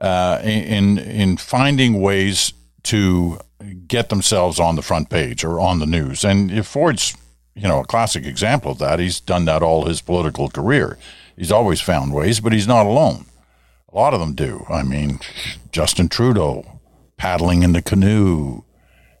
uh, 0.00 0.40
in 0.42 0.98
in 0.98 1.36
finding 1.36 2.00
ways 2.00 2.52
to 2.82 3.38
get 3.86 4.08
themselves 4.08 4.58
on 4.58 4.76
the 4.76 4.82
front 4.82 5.08
page 5.08 5.44
or 5.44 5.60
on 5.60 5.78
the 5.78 5.86
news. 5.86 6.24
And 6.24 6.50
if 6.50 6.66
Ford's, 6.66 7.16
you 7.54 7.68
know, 7.68 7.80
a 7.80 7.86
classic 7.86 8.26
example 8.26 8.72
of 8.72 8.78
that, 8.78 8.98
he's 8.98 9.20
done 9.20 9.44
that 9.44 9.62
all 9.62 9.84
his 9.84 10.00
political 10.00 10.48
career. 10.48 10.98
He's 11.36 11.52
always 11.52 11.80
found 11.80 12.12
ways, 12.12 12.40
but 12.40 12.52
he's 12.52 12.66
not 12.66 12.86
alone. 12.86 13.26
A 13.92 13.96
lot 13.96 14.14
of 14.14 14.20
them 14.20 14.34
do. 14.34 14.64
I 14.68 14.82
mean, 14.82 15.20
Justin 15.70 16.08
Trudeau 16.08 16.71
paddling 17.22 17.62
in 17.62 17.72
the 17.72 17.80
canoe 17.80 18.64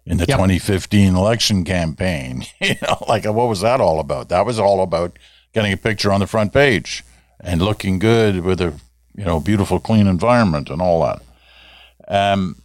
in 0.04 0.16
the 0.16 0.24
yep. 0.26 0.36
2015 0.36 1.14
election 1.14 1.62
campaign. 1.64 2.44
you 2.60 2.74
know, 2.82 2.96
like 3.06 3.24
what 3.26 3.48
was 3.48 3.60
that 3.60 3.80
all 3.80 4.00
about? 4.00 4.28
That 4.28 4.44
was 4.44 4.58
all 4.58 4.82
about 4.82 5.16
getting 5.52 5.72
a 5.72 5.76
picture 5.76 6.10
on 6.10 6.18
the 6.18 6.26
front 6.26 6.52
page 6.52 7.04
and 7.38 7.62
looking 7.62 8.00
good 8.00 8.40
with 8.40 8.60
a 8.60 8.74
you 9.14 9.24
know 9.24 9.38
beautiful, 9.38 9.78
clean 9.78 10.08
environment 10.08 10.68
and 10.68 10.82
all 10.82 11.00
that. 11.04 11.22
Um, 12.08 12.60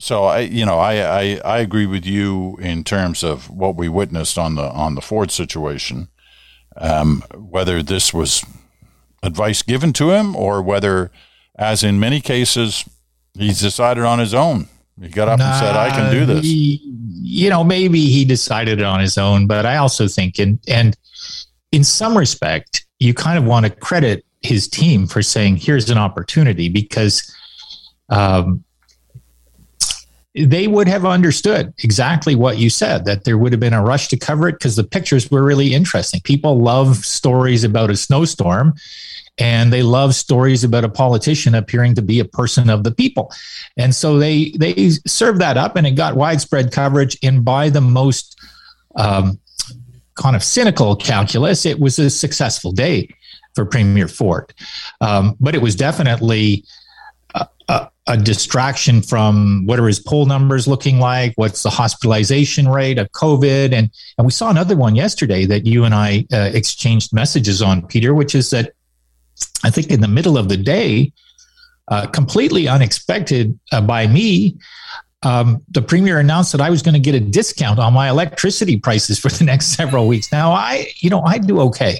so 0.00 0.24
I, 0.24 0.40
you 0.40 0.66
know, 0.66 0.80
I, 0.80 0.94
I, 1.20 1.40
I 1.44 1.58
agree 1.58 1.86
with 1.86 2.04
you 2.04 2.56
in 2.60 2.82
terms 2.82 3.22
of 3.22 3.48
what 3.48 3.76
we 3.76 3.88
witnessed 3.88 4.36
on 4.36 4.56
the 4.56 4.68
on 4.70 4.96
the 4.96 5.02
Ford 5.02 5.30
situation. 5.30 6.08
Um, 6.76 7.22
whether 7.36 7.80
this 7.80 8.12
was 8.12 8.44
advice 9.22 9.62
given 9.62 9.92
to 9.92 10.10
him 10.10 10.34
or 10.34 10.60
whether, 10.60 11.12
as 11.56 11.84
in 11.84 12.00
many 12.00 12.20
cases, 12.20 12.84
he's 13.36 13.60
decided 13.60 14.04
on 14.04 14.18
his 14.18 14.34
own. 14.34 14.68
He 15.00 15.08
got 15.08 15.28
up 15.28 15.38
nah, 15.38 15.50
and 15.50 15.56
said, 15.56 15.76
"I 15.76 15.90
can 15.90 16.12
do 16.12 16.24
this." 16.24 16.44
He, 16.44 16.80
you 17.20 17.50
know, 17.50 17.64
maybe 17.64 18.00
he 18.06 18.24
decided 18.24 18.82
on 18.82 19.00
his 19.00 19.18
own, 19.18 19.46
but 19.46 19.66
I 19.66 19.76
also 19.76 20.06
think, 20.06 20.38
and 20.38 20.58
and 20.68 20.96
in 21.72 21.82
some 21.82 22.16
respect, 22.16 22.86
you 23.00 23.12
kind 23.12 23.36
of 23.36 23.44
want 23.44 23.66
to 23.66 23.70
credit 23.70 24.24
his 24.42 24.68
team 24.68 25.06
for 25.06 25.22
saying, 25.22 25.56
"Here's 25.56 25.90
an 25.90 25.98
opportunity," 25.98 26.68
because. 26.68 27.30
Um, 28.10 28.64
they 30.36 30.66
would 30.66 30.88
have 30.88 31.06
understood 31.06 31.72
exactly 31.84 32.34
what 32.34 32.58
you 32.58 32.68
said 32.68 33.04
that 33.04 33.22
there 33.22 33.38
would 33.38 33.52
have 33.52 33.60
been 33.60 33.72
a 33.72 33.80
rush 33.80 34.08
to 34.08 34.16
cover 34.16 34.48
it 34.48 34.54
because 34.54 34.74
the 34.74 34.82
pictures 34.82 35.30
were 35.30 35.44
really 35.44 35.72
interesting. 35.72 36.20
People 36.22 36.58
love 36.58 36.96
stories 36.96 37.62
about 37.62 37.88
a 37.88 37.96
snowstorm 37.96 38.74
and 39.38 39.72
they 39.72 39.82
love 39.82 40.14
stories 40.14 40.62
about 40.64 40.84
a 40.84 40.88
politician 40.88 41.54
appearing 41.54 41.94
to 41.96 42.02
be 42.02 42.20
a 42.20 42.24
person 42.24 42.70
of 42.70 42.84
the 42.84 42.92
people. 42.92 43.32
And 43.76 43.94
so 43.94 44.18
they 44.18 44.50
they 44.58 44.90
served 45.06 45.40
that 45.40 45.56
up 45.56 45.76
and 45.76 45.86
it 45.86 45.92
got 45.92 46.16
widespread 46.16 46.72
coverage 46.72 47.18
and 47.22 47.44
by 47.44 47.68
the 47.68 47.80
most 47.80 48.38
um, 48.96 49.40
kind 50.14 50.36
of 50.36 50.44
cynical 50.44 50.96
calculus, 50.96 51.66
it 51.66 51.80
was 51.80 51.98
a 51.98 52.10
successful 52.10 52.72
day 52.72 53.08
for 53.54 53.64
Premier 53.64 54.08
Ford. 54.08 54.52
Um, 55.00 55.36
but 55.40 55.54
it 55.54 55.62
was 55.62 55.74
definitely 55.74 56.64
a, 57.68 57.88
a, 58.06 58.16
distraction 58.16 59.00
from 59.00 59.64
what 59.66 59.80
are 59.80 59.86
his 59.86 59.98
poll 59.98 60.26
numbers 60.26 60.68
looking 60.68 60.98
like? 60.98 61.32
What's 61.36 61.62
the 61.62 61.70
hospitalization 61.70 62.68
rate 62.68 62.98
of 62.98 63.10
COVID? 63.12 63.72
And 63.72 63.90
and 64.18 64.24
we 64.24 64.30
saw 64.30 64.50
another 64.50 64.76
one 64.76 64.94
yesterday 64.94 65.46
that 65.46 65.66
you 65.66 65.84
and 65.84 65.94
I 65.94 66.26
uh, 66.32 66.50
exchanged 66.52 67.12
messages 67.12 67.62
on, 67.62 67.86
Peter, 67.86 68.14
which 68.14 68.34
is 68.34 68.50
that 68.50 68.72
I 69.64 69.70
think 69.70 69.90
in 69.90 70.00
the 70.00 70.08
middle 70.08 70.36
of 70.36 70.48
the 70.48 70.56
day, 70.56 71.12
uh, 71.88 72.06
completely 72.06 72.68
unexpected 72.68 73.58
uh, 73.72 73.80
by 73.80 74.06
me, 74.06 74.56
um, 75.22 75.62
the 75.70 75.82
premier 75.82 76.18
announced 76.18 76.52
that 76.52 76.60
I 76.60 76.70
was 76.70 76.82
going 76.82 76.94
to 76.94 77.00
get 77.00 77.14
a 77.14 77.20
discount 77.20 77.78
on 77.78 77.92
my 77.92 78.08
electricity 78.10 78.78
prices 78.78 79.18
for 79.18 79.30
the 79.30 79.44
next 79.52 79.68
several 79.68 80.06
weeks. 80.06 80.30
Now, 80.30 80.52
I, 80.52 80.88
you 80.96 81.10
know, 81.10 81.22
I 81.22 81.38
do 81.38 81.60
okay. 81.60 81.98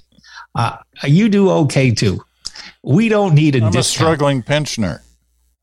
Uh, 0.55 0.77
you 1.05 1.29
do 1.29 1.51
okay 1.51 1.91
too. 1.91 2.23
We 2.83 3.09
don't 3.09 3.35
need 3.35 3.57
a 3.57 3.65
I'm 3.65 3.73
discount. 3.73 3.77
a 3.77 3.89
struggling 3.89 4.43
pensioner. 4.43 5.03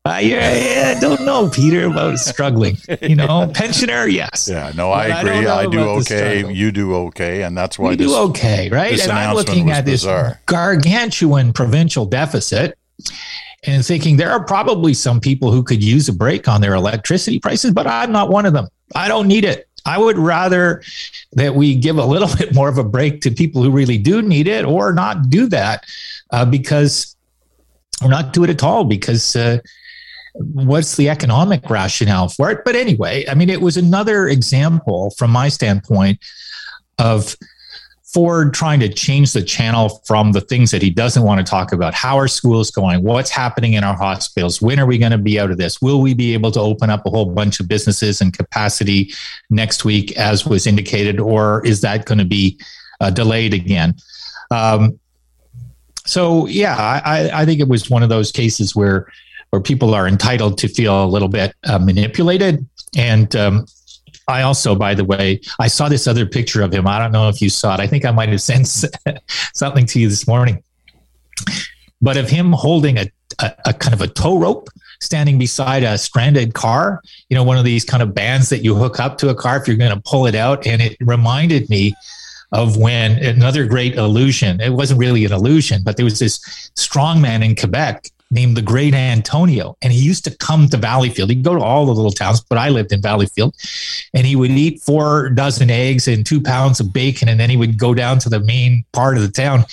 I, 0.04 0.94
I 0.96 1.00
don't 1.00 1.24
know, 1.24 1.48
Peter, 1.48 1.86
about 1.86 2.18
struggling. 2.18 2.76
You 3.02 3.14
know, 3.14 3.48
pensioner, 3.54 4.06
yes. 4.06 4.48
Yeah, 4.50 4.72
no, 4.74 4.90
I 4.90 5.06
agree. 5.06 5.46
I, 5.46 5.60
I 5.60 5.66
do 5.66 5.80
okay. 5.80 6.52
You 6.52 6.72
do 6.72 6.94
okay, 6.94 7.42
and 7.42 7.56
that's 7.56 7.78
why 7.78 7.90
we 7.90 7.96
this, 7.96 8.08
do 8.08 8.16
okay, 8.16 8.68
right? 8.70 9.00
And 9.00 9.12
I'm 9.12 9.36
looking 9.36 9.70
at 9.70 9.84
this 9.84 10.04
gargantuan 10.46 11.52
provincial 11.52 12.04
deficit 12.04 12.76
and 13.64 13.86
thinking 13.86 14.16
there 14.16 14.32
are 14.32 14.44
probably 14.44 14.92
some 14.92 15.20
people 15.20 15.52
who 15.52 15.62
could 15.62 15.84
use 15.84 16.08
a 16.08 16.12
break 16.12 16.48
on 16.48 16.60
their 16.60 16.74
electricity 16.74 17.38
prices, 17.38 17.70
but 17.70 17.86
I'm 17.86 18.10
not 18.10 18.28
one 18.28 18.44
of 18.44 18.52
them. 18.52 18.66
I 18.96 19.06
don't 19.06 19.28
need 19.28 19.44
it. 19.44 19.68
I 19.84 19.98
would 19.98 20.18
rather 20.18 20.82
that 21.32 21.54
we 21.54 21.76
give 21.76 21.98
a 21.98 22.04
little 22.04 22.28
bit 22.38 22.54
more 22.54 22.68
of 22.68 22.76
a 22.76 22.84
break 22.84 23.20
to 23.20 23.30
people 23.30 23.62
who 23.62 23.70
really 23.70 23.98
do 23.98 24.20
need 24.20 24.48
it 24.48 24.64
or 24.64 24.92
not 24.92 25.30
do 25.30 25.46
that 25.46 25.84
uh, 26.32 26.44
because 26.44 27.14
or 28.02 28.08
not 28.08 28.32
do 28.32 28.42
it 28.42 28.50
at 28.50 28.64
all 28.64 28.82
because 28.82 29.36
uh, 29.36 29.58
what's 30.34 30.96
the 30.96 31.08
economic 31.08 31.68
rationale 31.68 32.28
for 32.28 32.50
it? 32.50 32.64
But 32.64 32.76
anyway, 32.76 33.24
I 33.28 33.34
mean, 33.34 33.50
it 33.50 33.60
was 33.60 33.76
another 33.76 34.28
example 34.28 35.10
from 35.18 35.30
my 35.30 35.48
standpoint 35.48 36.18
of 36.98 37.36
Ford 38.12 38.52
trying 38.52 38.78
to 38.80 38.90
change 38.90 39.32
the 39.32 39.42
channel 39.42 40.02
from 40.06 40.32
the 40.32 40.42
things 40.42 40.70
that 40.70 40.82
he 40.82 40.90
doesn't 40.90 41.22
want 41.22 41.44
to 41.44 41.50
talk 41.50 41.72
about. 41.72 41.94
How 41.94 42.18
are 42.18 42.28
schools 42.28 42.70
going? 42.70 43.02
What's 43.02 43.30
happening 43.30 43.72
in 43.72 43.84
our 43.84 43.96
hospitals? 43.96 44.60
When 44.60 44.78
are 44.78 44.84
we 44.84 44.98
going 44.98 45.12
to 45.12 45.18
be 45.18 45.40
out 45.40 45.50
of 45.50 45.56
this? 45.56 45.80
Will 45.80 46.02
we 46.02 46.12
be 46.12 46.34
able 46.34 46.50
to 46.52 46.60
open 46.60 46.90
up 46.90 47.06
a 47.06 47.10
whole 47.10 47.24
bunch 47.24 47.58
of 47.58 47.68
businesses 47.68 48.20
and 48.20 48.36
capacity 48.36 49.14
next 49.48 49.86
week, 49.86 50.16
as 50.18 50.46
was 50.46 50.66
indicated, 50.66 51.20
or 51.20 51.64
is 51.64 51.80
that 51.80 52.04
going 52.04 52.18
to 52.18 52.26
be 52.26 52.60
uh, 53.00 53.08
delayed 53.08 53.54
again? 53.54 53.94
Um, 54.50 54.98
so, 56.04 56.46
yeah, 56.46 56.76
I, 56.78 57.30
I 57.32 57.46
think 57.46 57.60
it 57.60 57.68
was 57.68 57.88
one 57.88 58.02
of 58.02 58.10
those 58.10 58.30
cases 58.30 58.76
where 58.76 59.06
where 59.52 59.60
people 59.60 59.94
are 59.94 60.08
entitled 60.08 60.56
to 60.58 60.66
feel 60.66 61.04
a 61.04 61.06
little 61.06 61.28
bit 61.28 61.54
uh, 61.64 61.78
manipulated 61.78 62.66
and 62.96 63.36
um, 63.36 63.66
I 64.28 64.42
also, 64.42 64.74
by 64.74 64.94
the 64.94 65.04
way, 65.04 65.40
I 65.58 65.68
saw 65.68 65.88
this 65.88 66.06
other 66.06 66.26
picture 66.26 66.62
of 66.62 66.72
him. 66.72 66.86
I 66.86 66.98
don't 66.98 67.12
know 67.12 67.28
if 67.28 67.42
you 67.42 67.50
saw 67.50 67.74
it. 67.74 67.80
I 67.80 67.86
think 67.86 68.04
I 68.04 68.12
might 68.12 68.28
have 68.28 68.40
sent 68.50 68.66
something 69.52 69.86
to 69.86 70.00
you 70.00 70.08
this 70.08 70.26
morning. 70.26 70.62
But 72.00 72.16
of 72.16 72.28
him 72.28 72.52
holding 72.52 72.98
a, 72.98 73.10
a, 73.40 73.52
a, 73.66 73.74
kind 73.74 73.94
of 73.94 74.00
a 74.00 74.08
tow 74.08 74.38
rope 74.38 74.68
standing 75.00 75.38
beside 75.38 75.82
a 75.82 75.98
stranded 75.98 76.54
car, 76.54 77.00
you 77.28 77.36
know, 77.36 77.42
one 77.42 77.58
of 77.58 77.64
these 77.64 77.84
kind 77.84 78.02
of 78.02 78.14
bands 78.14 78.48
that 78.50 78.64
you 78.64 78.74
hook 78.74 79.00
up 79.00 79.18
to 79.18 79.28
a 79.28 79.34
car 79.34 79.56
if 79.56 79.66
you're 79.66 79.76
going 79.76 79.94
to 79.94 80.02
pull 80.04 80.26
it 80.26 80.34
out. 80.34 80.66
And 80.66 80.80
it 80.80 80.96
reminded 81.00 81.68
me 81.68 81.94
of 82.52 82.76
when 82.76 83.12
another 83.24 83.66
great 83.66 83.94
illusion, 83.94 84.60
it 84.60 84.70
wasn't 84.70 85.00
really 85.00 85.24
an 85.24 85.32
illusion, 85.32 85.82
but 85.84 85.96
there 85.96 86.04
was 86.04 86.18
this 86.18 86.70
strong 86.76 87.20
man 87.20 87.42
in 87.42 87.56
Quebec 87.56 88.04
named 88.32 88.56
the 88.56 88.62
Great 88.62 88.94
Antonio. 88.94 89.76
And 89.82 89.92
he 89.92 90.00
used 90.00 90.24
to 90.24 90.36
come 90.36 90.68
to 90.70 90.78
Valleyfield. 90.78 91.28
He'd 91.28 91.44
go 91.44 91.54
to 91.54 91.62
all 91.62 91.86
the 91.86 91.94
little 91.94 92.10
towns, 92.10 92.40
but 92.40 92.58
I 92.58 92.70
lived 92.70 92.92
in 92.92 93.00
Valleyfield. 93.00 93.52
And 94.14 94.26
he 94.26 94.34
would 94.34 94.50
eat 94.50 94.80
four 94.80 95.28
dozen 95.30 95.70
eggs 95.70 96.08
and 96.08 96.24
two 96.24 96.40
pounds 96.40 96.80
of 96.80 96.92
bacon. 96.92 97.28
And 97.28 97.38
then 97.38 97.50
he 97.50 97.56
would 97.56 97.78
go 97.78 97.94
down 97.94 98.18
to 98.20 98.28
the 98.28 98.40
main 98.40 98.84
part 98.92 99.16
of 99.16 99.22
the 99.22 99.30
town 99.30 99.64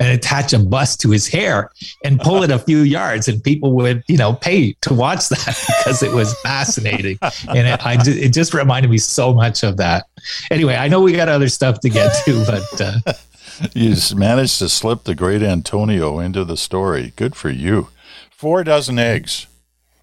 and 0.00 0.12
attach 0.12 0.52
a 0.52 0.58
bus 0.58 0.96
to 0.98 1.10
his 1.10 1.28
hair 1.28 1.70
and 2.04 2.20
pull 2.20 2.42
it 2.42 2.50
a 2.50 2.58
few 2.58 2.78
yards. 2.78 3.28
And 3.28 3.42
people 3.42 3.72
would, 3.72 4.02
you 4.08 4.16
know, 4.16 4.34
pay 4.34 4.72
to 4.82 4.92
watch 4.92 5.28
that 5.30 5.64
because 5.78 6.02
it 6.02 6.12
was 6.12 6.38
fascinating. 6.40 7.18
And 7.48 7.68
it, 7.68 7.86
I, 7.86 7.98
it 8.04 8.32
just 8.32 8.52
reminded 8.52 8.90
me 8.90 8.98
so 8.98 9.32
much 9.32 9.62
of 9.62 9.76
that. 9.76 10.06
Anyway, 10.50 10.74
I 10.74 10.88
know 10.88 11.00
we 11.00 11.12
got 11.12 11.28
other 11.28 11.48
stuff 11.48 11.80
to 11.80 11.88
get 11.88 12.12
to, 12.24 12.44
but. 12.44 12.80
Uh, 12.80 13.12
you 13.74 13.94
managed 14.14 14.58
to 14.58 14.68
slip 14.68 15.04
the 15.04 15.14
great 15.14 15.42
Antonio 15.42 16.18
into 16.18 16.44
the 16.44 16.56
story. 16.56 17.12
Good 17.16 17.34
for 17.34 17.50
you. 17.50 17.88
Four 18.30 18.64
dozen 18.64 18.98
eggs. 18.98 19.46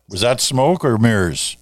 Was 0.09 0.21
that 0.21 0.39
smoke 0.41 0.83
or 0.85 0.97
mirrors? 0.97 1.57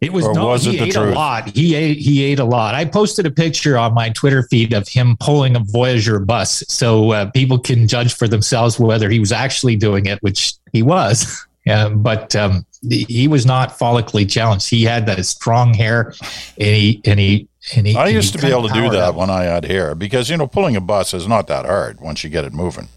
It 0.00 0.12
was 0.12 0.26
Or 0.26 0.34
no, 0.34 0.46
was 0.46 0.64
he 0.64 0.76
it 0.76 0.80
the 0.80 0.84
ate 0.86 0.92
truth? 0.94 1.12
a 1.14 1.18
lot. 1.18 1.48
He 1.56 1.74
ate 1.74 1.98
he 1.98 2.24
ate 2.24 2.38
a 2.38 2.44
lot. 2.44 2.74
I 2.74 2.84
posted 2.84 3.24
a 3.26 3.30
picture 3.30 3.78
on 3.78 3.94
my 3.94 4.10
Twitter 4.10 4.42
feed 4.50 4.72
of 4.74 4.86
him 4.88 5.16
pulling 5.18 5.56
a 5.56 5.60
Voyageur 5.60 6.18
bus, 6.20 6.62
so 6.68 7.12
uh, 7.12 7.30
people 7.30 7.58
can 7.58 7.88
judge 7.88 8.14
for 8.14 8.28
themselves 8.28 8.78
whether 8.78 9.08
he 9.08 9.18
was 9.18 9.32
actually 9.32 9.76
doing 9.76 10.06
it, 10.06 10.22
which 10.22 10.54
he 10.72 10.82
was. 10.82 11.46
But 11.66 12.36
um, 12.36 12.66
he 12.90 13.26
was 13.26 13.46
not 13.46 13.70
follically 13.78 14.30
challenged. 14.30 14.68
He 14.68 14.82
had 14.82 15.06
that 15.06 15.24
strong 15.24 15.72
hair, 15.72 16.12
and 16.58 16.76
he 16.76 17.00
and 17.06 17.18
he 17.18 17.48
and 17.74 17.86
he. 17.86 17.96
I 17.96 18.00
and 18.00 18.08
he 18.10 18.16
used 18.16 18.34
to 18.34 18.38
be 18.38 18.48
able 18.48 18.68
to 18.68 18.74
do 18.74 18.90
that 18.90 18.98
up. 19.10 19.14
when 19.14 19.30
I 19.30 19.44
had 19.44 19.64
hair 19.64 19.94
because 19.94 20.28
you 20.28 20.36
know 20.36 20.46
pulling 20.46 20.76
a 20.76 20.82
bus 20.82 21.14
is 21.14 21.26
not 21.26 21.46
that 21.46 21.64
hard 21.64 22.02
once 22.02 22.22
you 22.22 22.28
get 22.28 22.44
it 22.44 22.52
moving. 22.52 22.88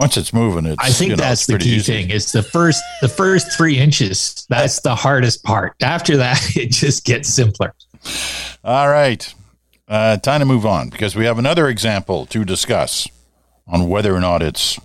Once 0.00 0.16
it's 0.16 0.32
moving, 0.32 0.64
it's. 0.64 0.82
I 0.82 0.88
think 0.88 1.10
you 1.10 1.16
know, 1.16 1.22
that's 1.22 1.44
the 1.44 1.58
key 1.58 1.76
easy. 1.76 1.92
thing. 1.92 2.10
It's 2.10 2.32
the 2.32 2.42
first 2.42 2.82
the 3.02 3.08
first 3.08 3.52
three 3.52 3.76
inches. 3.76 4.46
That's 4.48 4.80
the 4.80 4.94
hardest 4.94 5.44
part. 5.44 5.74
After 5.82 6.16
that, 6.16 6.40
it 6.56 6.70
just 6.70 7.04
gets 7.04 7.28
simpler. 7.28 7.74
All 8.64 8.88
right, 8.88 9.32
uh, 9.88 10.16
time 10.16 10.40
to 10.40 10.46
move 10.46 10.64
on 10.64 10.88
because 10.88 11.14
we 11.14 11.26
have 11.26 11.38
another 11.38 11.68
example 11.68 12.24
to 12.26 12.46
discuss 12.46 13.08
on 13.66 13.90
whether 13.90 14.14
or 14.14 14.20
not 14.20 14.42
it's 14.42 14.80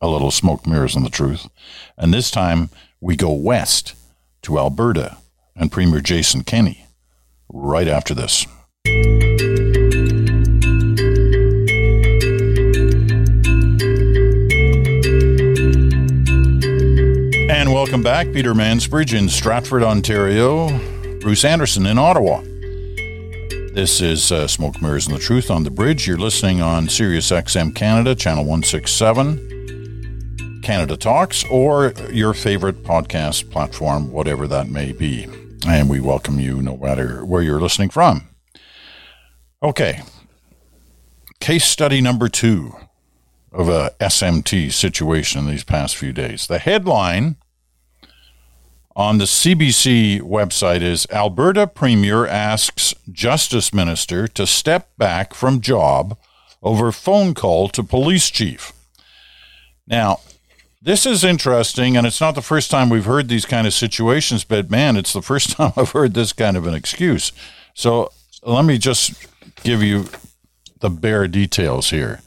a 0.00 0.08
little 0.08 0.32
smoke 0.32 0.66
mirrors 0.66 0.96
on 0.96 1.04
the 1.04 1.10
truth. 1.10 1.48
And 1.96 2.12
this 2.12 2.30
time 2.30 2.70
we 3.00 3.14
go 3.14 3.30
west 3.30 3.94
to 4.42 4.58
Alberta 4.58 5.18
and 5.54 5.70
Premier 5.70 6.00
Jason 6.00 6.42
Kenney 6.42 6.86
right 7.48 7.86
after 7.86 8.14
this. 8.14 8.46
And 17.56 17.72
welcome 17.72 18.02
back, 18.02 18.30
Peter 18.34 18.52
Mansbridge 18.52 19.18
in 19.18 19.30
Stratford, 19.30 19.82
Ontario, 19.82 20.68
Bruce 21.20 21.42
Anderson 21.42 21.86
in 21.86 21.96
Ottawa. 21.96 22.42
This 23.72 24.02
is 24.02 24.30
uh, 24.30 24.46
Smoke 24.46 24.82
Mirrors 24.82 25.06
and 25.06 25.16
the 25.16 25.20
Truth 25.20 25.50
on 25.50 25.64
the 25.64 25.70
Bridge. 25.70 26.06
You're 26.06 26.18
listening 26.18 26.60
on 26.60 26.90
Sirius 26.90 27.30
XM 27.30 27.74
Canada, 27.74 28.14
channel 28.14 28.44
167, 28.44 30.60
Canada 30.62 30.98
Talks, 30.98 31.46
or 31.50 31.94
your 32.12 32.34
favorite 32.34 32.82
podcast 32.82 33.50
platform, 33.50 34.12
whatever 34.12 34.46
that 34.46 34.68
may 34.68 34.92
be. 34.92 35.26
And 35.66 35.88
we 35.88 35.98
welcome 35.98 36.38
you 36.38 36.60
no 36.60 36.76
matter 36.76 37.24
where 37.24 37.40
you're 37.40 37.58
listening 37.58 37.88
from. 37.88 38.28
Okay. 39.62 40.02
Case 41.40 41.64
study 41.64 42.02
number 42.02 42.28
two 42.28 42.76
of 43.50 43.70
a 43.70 43.94
SMT 43.98 44.72
situation 44.72 45.40
in 45.40 45.46
these 45.46 45.64
past 45.64 45.96
few 45.96 46.12
days. 46.12 46.48
The 46.48 46.58
headline 46.58 47.36
on 48.96 49.18
the 49.18 49.24
CBC 49.24 50.22
website 50.22 50.80
is 50.80 51.06
Alberta 51.10 51.66
Premier 51.66 52.26
asks 52.26 52.94
Justice 53.12 53.74
Minister 53.74 54.26
to 54.28 54.46
step 54.46 54.88
back 54.96 55.34
from 55.34 55.60
job 55.60 56.16
over 56.62 56.90
phone 56.90 57.34
call 57.34 57.68
to 57.68 57.82
police 57.84 58.30
chief. 58.30 58.72
Now, 59.86 60.20
this 60.80 61.04
is 61.04 61.24
interesting, 61.24 61.94
and 61.94 62.06
it's 62.06 62.22
not 62.22 62.34
the 62.34 62.42
first 62.42 62.70
time 62.70 62.88
we've 62.88 63.04
heard 63.04 63.28
these 63.28 63.44
kind 63.44 63.66
of 63.66 63.74
situations, 63.74 64.44
but 64.44 64.70
man, 64.70 64.96
it's 64.96 65.12
the 65.12 65.20
first 65.20 65.50
time 65.56 65.74
I've 65.76 65.90
heard 65.90 66.14
this 66.14 66.32
kind 66.32 66.56
of 66.56 66.66
an 66.66 66.74
excuse. 66.74 67.32
So 67.74 68.12
let 68.42 68.64
me 68.64 68.78
just 68.78 69.26
give 69.62 69.82
you 69.82 70.06
the 70.80 70.88
bare 70.88 71.28
details 71.28 71.90
here. 71.90 72.22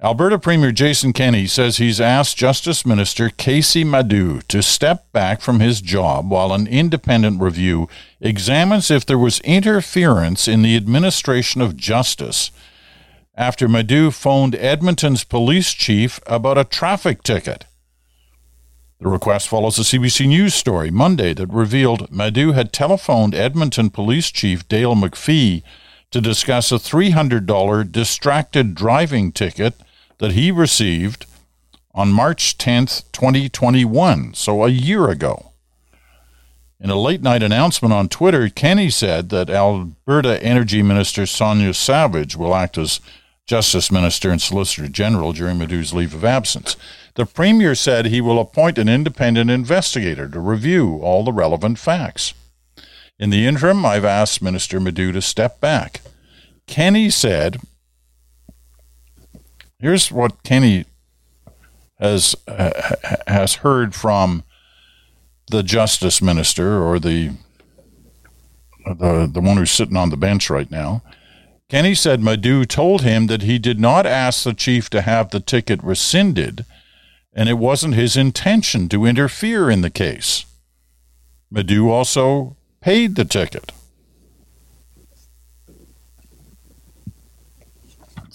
Alberta 0.00 0.38
Premier 0.38 0.70
Jason 0.70 1.12
Kenney 1.12 1.48
says 1.48 1.78
he's 1.78 2.00
asked 2.00 2.36
Justice 2.36 2.86
Minister 2.86 3.30
Kaycee 3.30 3.84
Madu 3.84 4.40
to 4.42 4.62
step 4.62 5.10
back 5.10 5.40
from 5.40 5.58
his 5.58 5.80
job 5.80 6.30
while 6.30 6.52
an 6.52 6.68
independent 6.68 7.40
review 7.40 7.88
examines 8.20 8.92
if 8.92 9.04
there 9.04 9.18
was 9.18 9.40
interference 9.40 10.46
in 10.46 10.62
the 10.62 10.76
administration 10.76 11.60
of 11.60 11.76
justice 11.76 12.52
after 13.34 13.66
Madu 13.66 14.12
phoned 14.12 14.54
Edmonton's 14.54 15.24
police 15.24 15.72
chief 15.72 16.20
about 16.28 16.58
a 16.58 16.62
traffic 16.62 17.24
ticket. 17.24 17.64
The 19.00 19.08
request 19.08 19.48
follows 19.48 19.80
a 19.80 19.82
CBC 19.82 20.28
News 20.28 20.54
story 20.54 20.92
Monday 20.92 21.34
that 21.34 21.48
revealed 21.48 22.12
Madu 22.12 22.52
had 22.52 22.72
telephoned 22.72 23.34
Edmonton 23.34 23.90
Police 23.90 24.30
Chief 24.30 24.66
Dale 24.68 24.94
McFee 24.94 25.64
to 26.12 26.20
discuss 26.20 26.70
a 26.70 26.76
$300 26.76 27.90
distracted 27.90 28.76
driving 28.76 29.32
ticket 29.32 29.74
that 30.18 30.32
he 30.32 30.50
received 30.50 31.26
on 31.94 32.12
March 32.12 32.58
10th, 32.58 33.04
2021, 33.12 34.34
so 34.34 34.64
a 34.64 34.68
year 34.68 35.08
ago. 35.08 35.52
In 36.80 36.90
a 36.90 37.00
late 37.00 37.22
night 37.22 37.42
announcement 37.42 37.92
on 37.92 38.08
Twitter, 38.08 38.48
Kenney 38.48 38.90
said 38.90 39.30
that 39.30 39.50
Alberta 39.50 40.40
Energy 40.42 40.80
Minister 40.82 41.26
Sonya 41.26 41.74
Savage 41.74 42.36
will 42.36 42.54
act 42.54 42.78
as 42.78 43.00
Justice 43.46 43.90
Minister 43.90 44.30
and 44.30 44.40
Solicitor 44.40 44.88
General 44.88 45.32
during 45.32 45.58
Madu's 45.58 45.92
leave 45.92 46.14
of 46.14 46.24
absence. 46.24 46.76
The 47.14 47.26
Premier 47.26 47.74
said 47.74 48.06
he 48.06 48.20
will 48.20 48.38
appoint 48.38 48.78
an 48.78 48.88
independent 48.88 49.50
investigator 49.50 50.28
to 50.28 50.38
review 50.38 51.00
all 51.02 51.24
the 51.24 51.32
relevant 51.32 51.78
facts. 51.78 52.32
In 53.18 53.30
the 53.30 53.46
interim, 53.46 53.84
I've 53.84 54.04
asked 54.04 54.40
Minister 54.40 54.78
Madu 54.78 55.10
to 55.10 55.20
step 55.20 55.60
back. 55.60 56.02
Kenney 56.68 57.10
said, 57.10 57.56
here's 59.80 60.10
what 60.10 60.42
Kenney 60.42 60.84
has 61.98 62.36
uh, 62.46 62.94
has 63.26 63.56
heard 63.56 63.94
from 63.94 64.44
the 65.50 65.62
justice 65.62 66.20
minister 66.20 66.82
or 66.82 66.98
the 66.98 67.32
the 68.86 69.28
the 69.32 69.40
one 69.40 69.56
who's 69.56 69.70
sitting 69.70 69.96
on 69.96 70.10
the 70.10 70.16
bench 70.16 70.50
right 70.50 70.70
now. 70.70 71.02
Kenney 71.68 71.94
said 71.94 72.20
Madu 72.20 72.64
told 72.64 73.02
him 73.02 73.26
that 73.26 73.42
he 73.42 73.58
did 73.58 73.78
not 73.78 74.06
ask 74.06 74.42
the 74.42 74.54
chief 74.54 74.88
to 74.90 75.02
have 75.02 75.30
the 75.30 75.40
ticket 75.40 75.82
rescinded, 75.82 76.64
and 77.34 77.48
it 77.48 77.58
wasn't 77.58 77.94
his 77.94 78.16
intention 78.16 78.88
to 78.88 79.04
interfere 79.04 79.68
in 79.68 79.82
the 79.82 79.90
case. 79.90 80.46
Madu 81.50 81.90
also 81.90 82.56
paid 82.80 83.16
the 83.16 83.24
ticket. 83.24 83.72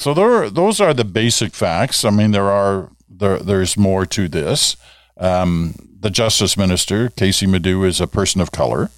So 0.04 0.13
there, 0.13 0.50
those 0.50 0.82
are 0.82 0.94
the 0.94 1.06
basic 1.06 1.54
facts. 1.54 2.04
I 2.04 2.10
mean, 2.10 2.32
there 2.32 2.50
are 2.50 2.89
there, 3.08 3.39
there's 3.39 3.78
more 3.78 4.06
to 4.08 4.28
this. 4.28 4.76
Um, 5.16 5.76
the 5.98 6.10
justice 6.10 6.58
minister, 6.58 7.08
Kaycee 7.08 7.48
Madu, 7.48 7.86
is 7.86 8.02
a 8.02 8.06
person 8.08 8.42
of 8.42 8.52
color. 8.52 8.92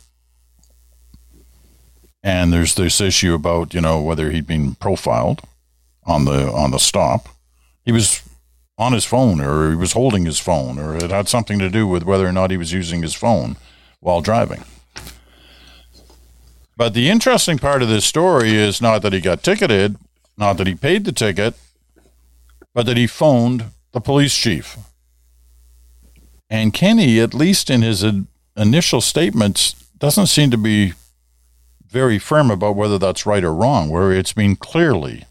And 2.24 2.52
there's 2.52 2.74
this 2.74 3.00
issue 3.00 3.36
about, 3.36 3.76
you 3.76 3.82
know, 3.82 4.02
whether 4.02 4.32
he'd 4.32 4.48
been 4.48 4.74
profiled 4.74 5.42
on 6.06 6.26
the 6.26 6.52
on 6.52 6.72
the 6.72 6.80
stop. 6.80 7.30
He 7.84 7.92
was 7.92 8.24
on 8.76 8.94
his 8.94 9.06
phone 9.06 9.40
or 9.40 9.70
he 9.70 9.76
was 9.76 9.92
holding 9.92 10.26
his 10.26 10.40
phone 10.40 10.80
or 10.80 10.96
it 10.96 11.12
had 11.12 11.30
something 11.30 11.60
to 11.60 11.70
do 11.70 11.86
with 11.86 12.02
whether 12.02 12.26
or 12.26 12.34
not 12.34 12.50
he 12.50 12.58
was 12.58 12.74
using 12.74 13.04
his 13.04 13.14
phone 13.14 13.58
while 14.00 14.22
driving. 14.22 14.64
But 16.76 16.96
the 16.96 17.12
interesting 17.12 17.60
part 17.60 17.84
of 17.84 17.90
this 17.90 18.06
story 18.06 18.56
is 18.56 18.82
not 18.82 19.04
that 19.04 19.14
he 19.14 19.22
got 19.22 19.44
ticketed, 19.44 19.98
not 20.38 20.58
that 20.58 20.68
he 20.68 20.76
paid 20.76 21.06
the 21.06 21.12
ticket, 21.12 21.56
but 22.74 22.86
that 22.86 22.98
he 22.98 23.08
phoned 23.08 23.66
the 23.92 24.02
police 24.02 24.36
chief. 24.36 24.78
And 26.50 26.74
Kenney, 26.74 27.20
at 27.20 27.34
least 27.34 27.70
in 27.70 27.82
his 27.82 28.06
initial 28.56 29.02
statements, 29.02 29.74
doesn't 29.98 30.28
seem 30.28 30.52
to 30.52 30.58
be 30.58 30.94
very 31.88 32.20
firm 32.20 32.52
about 32.52 32.76
whether 32.76 32.98
that's 32.98 33.26
right 33.26 33.44
or 33.44 33.54
wrong, 33.54 33.90
where 33.90 34.12
it's 34.12 34.34
been 34.34 34.56
clearly 34.56 35.26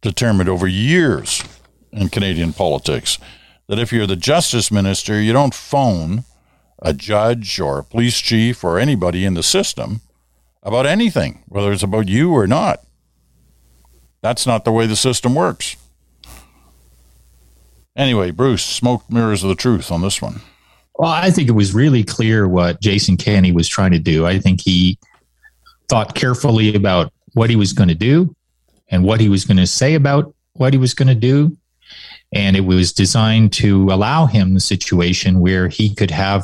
determined 0.00 0.48
over 0.48 0.66
years 0.66 1.44
in 1.92 2.08
Canadian 2.08 2.52
politics 2.52 3.18
that 3.68 3.78
if 3.78 3.92
you're 3.92 4.06
the 4.06 4.16
justice 4.16 4.70
minister, 4.70 5.20
you 5.20 5.32
don't 5.32 5.54
phone 5.54 6.24
a 6.80 6.92
judge 6.92 7.58
or 7.58 7.78
a 7.78 7.84
police 7.84 8.20
chief 8.20 8.62
or 8.62 8.78
anybody 8.78 9.24
in 9.24 9.34
the 9.34 9.42
system 9.42 10.00
about 10.62 10.86
anything, 10.86 11.42
whether 11.48 11.72
it's 11.72 11.82
about 11.82 12.08
you 12.08 12.32
or 12.32 12.46
not. 12.46 12.85
That's 14.26 14.44
not 14.44 14.64
the 14.64 14.72
way 14.72 14.88
the 14.88 14.96
system 14.96 15.36
works. 15.36 15.76
Anyway, 17.94 18.32
Bruce, 18.32 18.64
smoke 18.64 19.04
mirrors 19.08 19.44
of 19.44 19.50
the 19.50 19.54
truth 19.54 19.92
on 19.92 20.02
this 20.02 20.20
one. 20.20 20.40
Well, 20.96 21.12
I 21.12 21.30
think 21.30 21.48
it 21.48 21.52
was 21.52 21.72
really 21.72 22.02
clear 22.02 22.48
what 22.48 22.80
Jason 22.80 23.16
Kenney 23.16 23.52
was 23.52 23.68
trying 23.68 23.92
to 23.92 24.00
do. 24.00 24.26
I 24.26 24.40
think 24.40 24.60
he 24.60 24.98
thought 25.88 26.16
carefully 26.16 26.74
about 26.74 27.12
what 27.34 27.50
he 27.50 27.54
was 27.54 27.72
going 27.72 27.88
to 27.88 27.94
do 27.94 28.34
and 28.88 29.04
what 29.04 29.20
he 29.20 29.28
was 29.28 29.44
going 29.44 29.58
to 29.58 29.66
say 29.66 29.94
about 29.94 30.34
what 30.54 30.72
he 30.72 30.78
was 30.78 30.92
going 30.92 31.06
to 31.06 31.14
do. 31.14 31.56
And 32.32 32.56
it 32.56 32.62
was 32.62 32.92
designed 32.92 33.52
to 33.52 33.84
allow 33.92 34.26
him 34.26 34.54
the 34.54 34.60
situation 34.60 35.38
where 35.38 35.68
he 35.68 35.94
could 35.94 36.10
have 36.10 36.42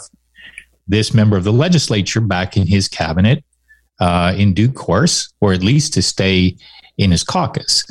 this 0.87 1.12
member 1.12 1.37
of 1.37 1.42
the 1.42 1.53
legislature 1.53 2.21
back 2.21 2.57
in 2.57 2.64
his 2.64 2.87
cabinet 2.87 3.42
uh, 3.99 4.35
in 4.37 4.55
due 4.55 4.71
course, 4.71 5.33
or 5.40 5.53
at 5.53 5.64
least 5.64 5.95
to 5.95 6.03
stay 6.03 6.57
in 6.98 7.11
his 7.11 7.24
caucus. 7.24 7.85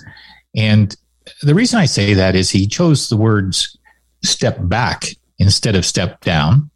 And 0.56 0.96
the 1.42 1.56
reason 1.56 1.80
I 1.80 1.86
say 1.86 2.14
that 2.14 2.36
is 2.36 2.50
he 2.50 2.68
chose 2.68 3.10
the 3.10 3.18
words 3.18 3.78
step 4.24 4.58
back 4.62 5.06
instead 5.40 5.76
of 5.76 5.86
step 5.86 6.22
down 6.22 6.70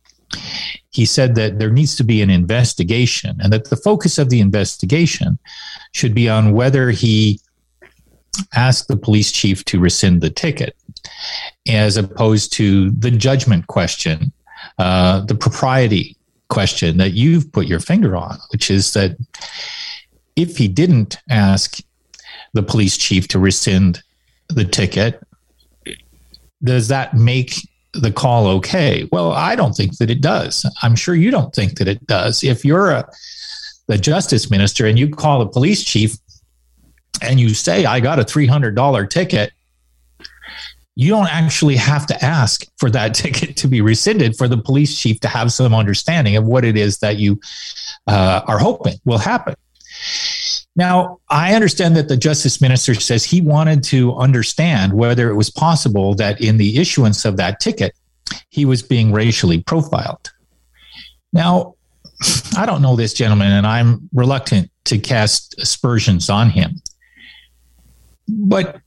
he 0.92 1.06
said 1.06 1.36
that 1.36 1.60
there 1.60 1.70
needs 1.70 1.96
to 1.98 2.04
be 2.04 2.22
an 2.22 2.30
investigation 2.30 3.38
and 3.42 3.52
that 3.52 3.70
the 3.70 3.76
focus 3.76 4.18
of 4.18 4.30
the 4.30 4.40
investigation 4.40 5.38
should 5.92 6.16
be 6.16 6.30
on 6.30 6.54
whether 6.54 6.90
he 6.90 7.40
asked 8.54 8.88
the 8.88 8.98
police 8.98 9.32
chief 9.32 9.64
to 9.66 9.80
rescind 9.80 10.22
the 10.22 10.30
ticket 10.30 10.76
as 11.68 11.98
opposed 11.98 12.54
to 12.54 12.92
the 12.92 13.12
judgment 13.12 13.68
question, 13.68 14.32
uh, 14.78 15.20
the 15.26 15.36
propriety 15.36 16.16
question 16.48 16.98
that 16.98 17.14
you've 17.14 17.52
put 17.52 17.68
your 17.68 17.80
finger 17.80 18.16
on, 18.16 18.38
which 18.52 18.72
is 18.72 18.94
that 18.94 19.18
if 20.36 20.58
he 20.58 20.68
didn't 20.68 21.18
ask 21.30 21.80
the 22.56 22.64
police 22.64 22.98
chief 22.98 23.28
to 23.28 23.38
rescind 23.38 24.02
the 24.50 24.66
ticket, 24.66 25.22
does 26.64 26.88
that 26.88 27.14
make 27.14 27.56
the 27.94 28.12
call 28.12 28.48
okay? 28.48 29.08
Well, 29.12 29.32
I 29.32 29.56
don't 29.56 29.74
think 29.74 29.98
that 29.98 30.10
it 30.10 30.22
does. 30.22 30.66
I'm 30.82 30.96
sure 30.96 31.14
you 31.14 31.30
don't 31.30 31.54
think 31.54 31.78
that 31.78 31.88
it 31.88 32.06
does. 32.08 32.44
If 32.44 32.66
you're 32.66 32.90
a 32.90 33.08
the 33.88 33.98
justice 34.00 34.50
minister 34.50 34.88
and 34.88 34.98
you 34.98 35.10
call 35.10 35.40
the 35.40 35.48
police 35.48 35.84
chief 35.84 36.16
and 37.22 37.40
you 37.40 37.50
say, 37.50 37.86
I 37.86 38.00
got 38.00 38.20
a 38.20 38.24
$300 38.24 39.10
ticket, 39.10 39.52
you 40.96 41.10
don't 41.10 41.28
actually 41.28 41.76
have 41.76 42.08
to 42.08 42.26
ask 42.26 42.66
for 42.78 42.90
that 42.90 43.14
ticket 43.14 43.58
to 43.58 43.68
be 43.68 43.82
rescinded 43.82 44.38
for 44.38 44.48
the 44.48 44.58
police 44.58 44.98
chief 44.98 45.20
to 45.20 45.28
have 45.28 45.52
some 45.52 45.76
understanding 45.76 46.36
of 46.36 46.46
what 46.46 46.66
it 46.66 46.78
is 46.78 47.00
that 47.00 47.18
you 47.18 47.40
uh, 48.08 48.42
are 48.48 48.58
hoping 48.58 48.96
will 49.06 49.18
happen. 49.18 49.56
Now, 50.76 51.20
I 51.30 51.56
understand 51.56 51.96
that 51.96 52.10
the 52.10 52.18
justice 52.18 52.60
minister 52.60 52.94
says 52.96 53.24
he 53.24 53.40
wanted 53.40 53.84
to 53.86 54.14
understand 54.16 54.94
whether 54.94 55.30
it 55.30 55.36
was 55.36 55.50
possible 55.50 56.16
that 56.16 56.42
in 56.42 56.58
the 56.58 56.78
issuance 56.78 57.24
of 57.24 57.38
that 57.38 57.60
ticket, 57.60 57.96
he 58.50 58.66
was 58.66 58.82
being 58.82 59.12
racially 59.14 59.62
profiled. 59.62 60.32
Now, 61.32 61.76
I 62.58 62.66
don't 62.66 62.82
know 62.82 62.96
this 62.96 63.14
gentleman, 63.14 63.52
and 63.52 63.66
I'm 63.66 64.10
reluctant 64.14 64.70
to 64.86 64.98
cast 64.98 65.56
aspersions 65.60 66.30
on 66.30 66.50
him. 66.50 66.82
But 68.28 68.80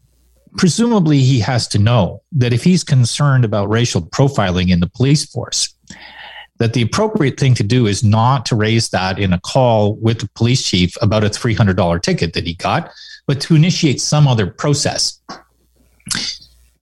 presumably, 0.57 1.21
he 1.21 1.41
has 1.41 1.69
to 1.69 1.79
know 1.79 2.23
that 2.33 2.53
if 2.53 2.65
he's 2.65 2.85
concerned 2.85 3.45
about 3.45 3.69
racial 3.71 4.03
profiling 4.03 4.71
in 4.71 4.81
the 4.81 4.89
police 4.89 5.25
force, 5.25 5.75
that 6.59 6.73
the 6.73 6.83
appropriate 6.83 7.39
thing 7.39 7.55
to 7.55 7.63
do 7.63 7.87
is 7.87 8.05
not 8.05 8.45
to 8.47 8.57
raise 8.57 8.89
that 8.91 9.19
in 9.19 9.33
a 9.33 9.41
call 9.41 9.95
with 9.97 10.21
the 10.21 10.29
police 10.35 10.69
chief 10.69 10.97
about 11.01 11.25
a 11.25 11.29
$300 11.29 12.03
ticket 12.03 12.33
that 12.35 12.47
he 12.47 12.55
got, 12.55 12.91
but 13.27 13.41
to 13.41 13.55
initiate 13.55 14.01
some 14.01 14.27
other 14.27 14.47
process. 14.47 15.21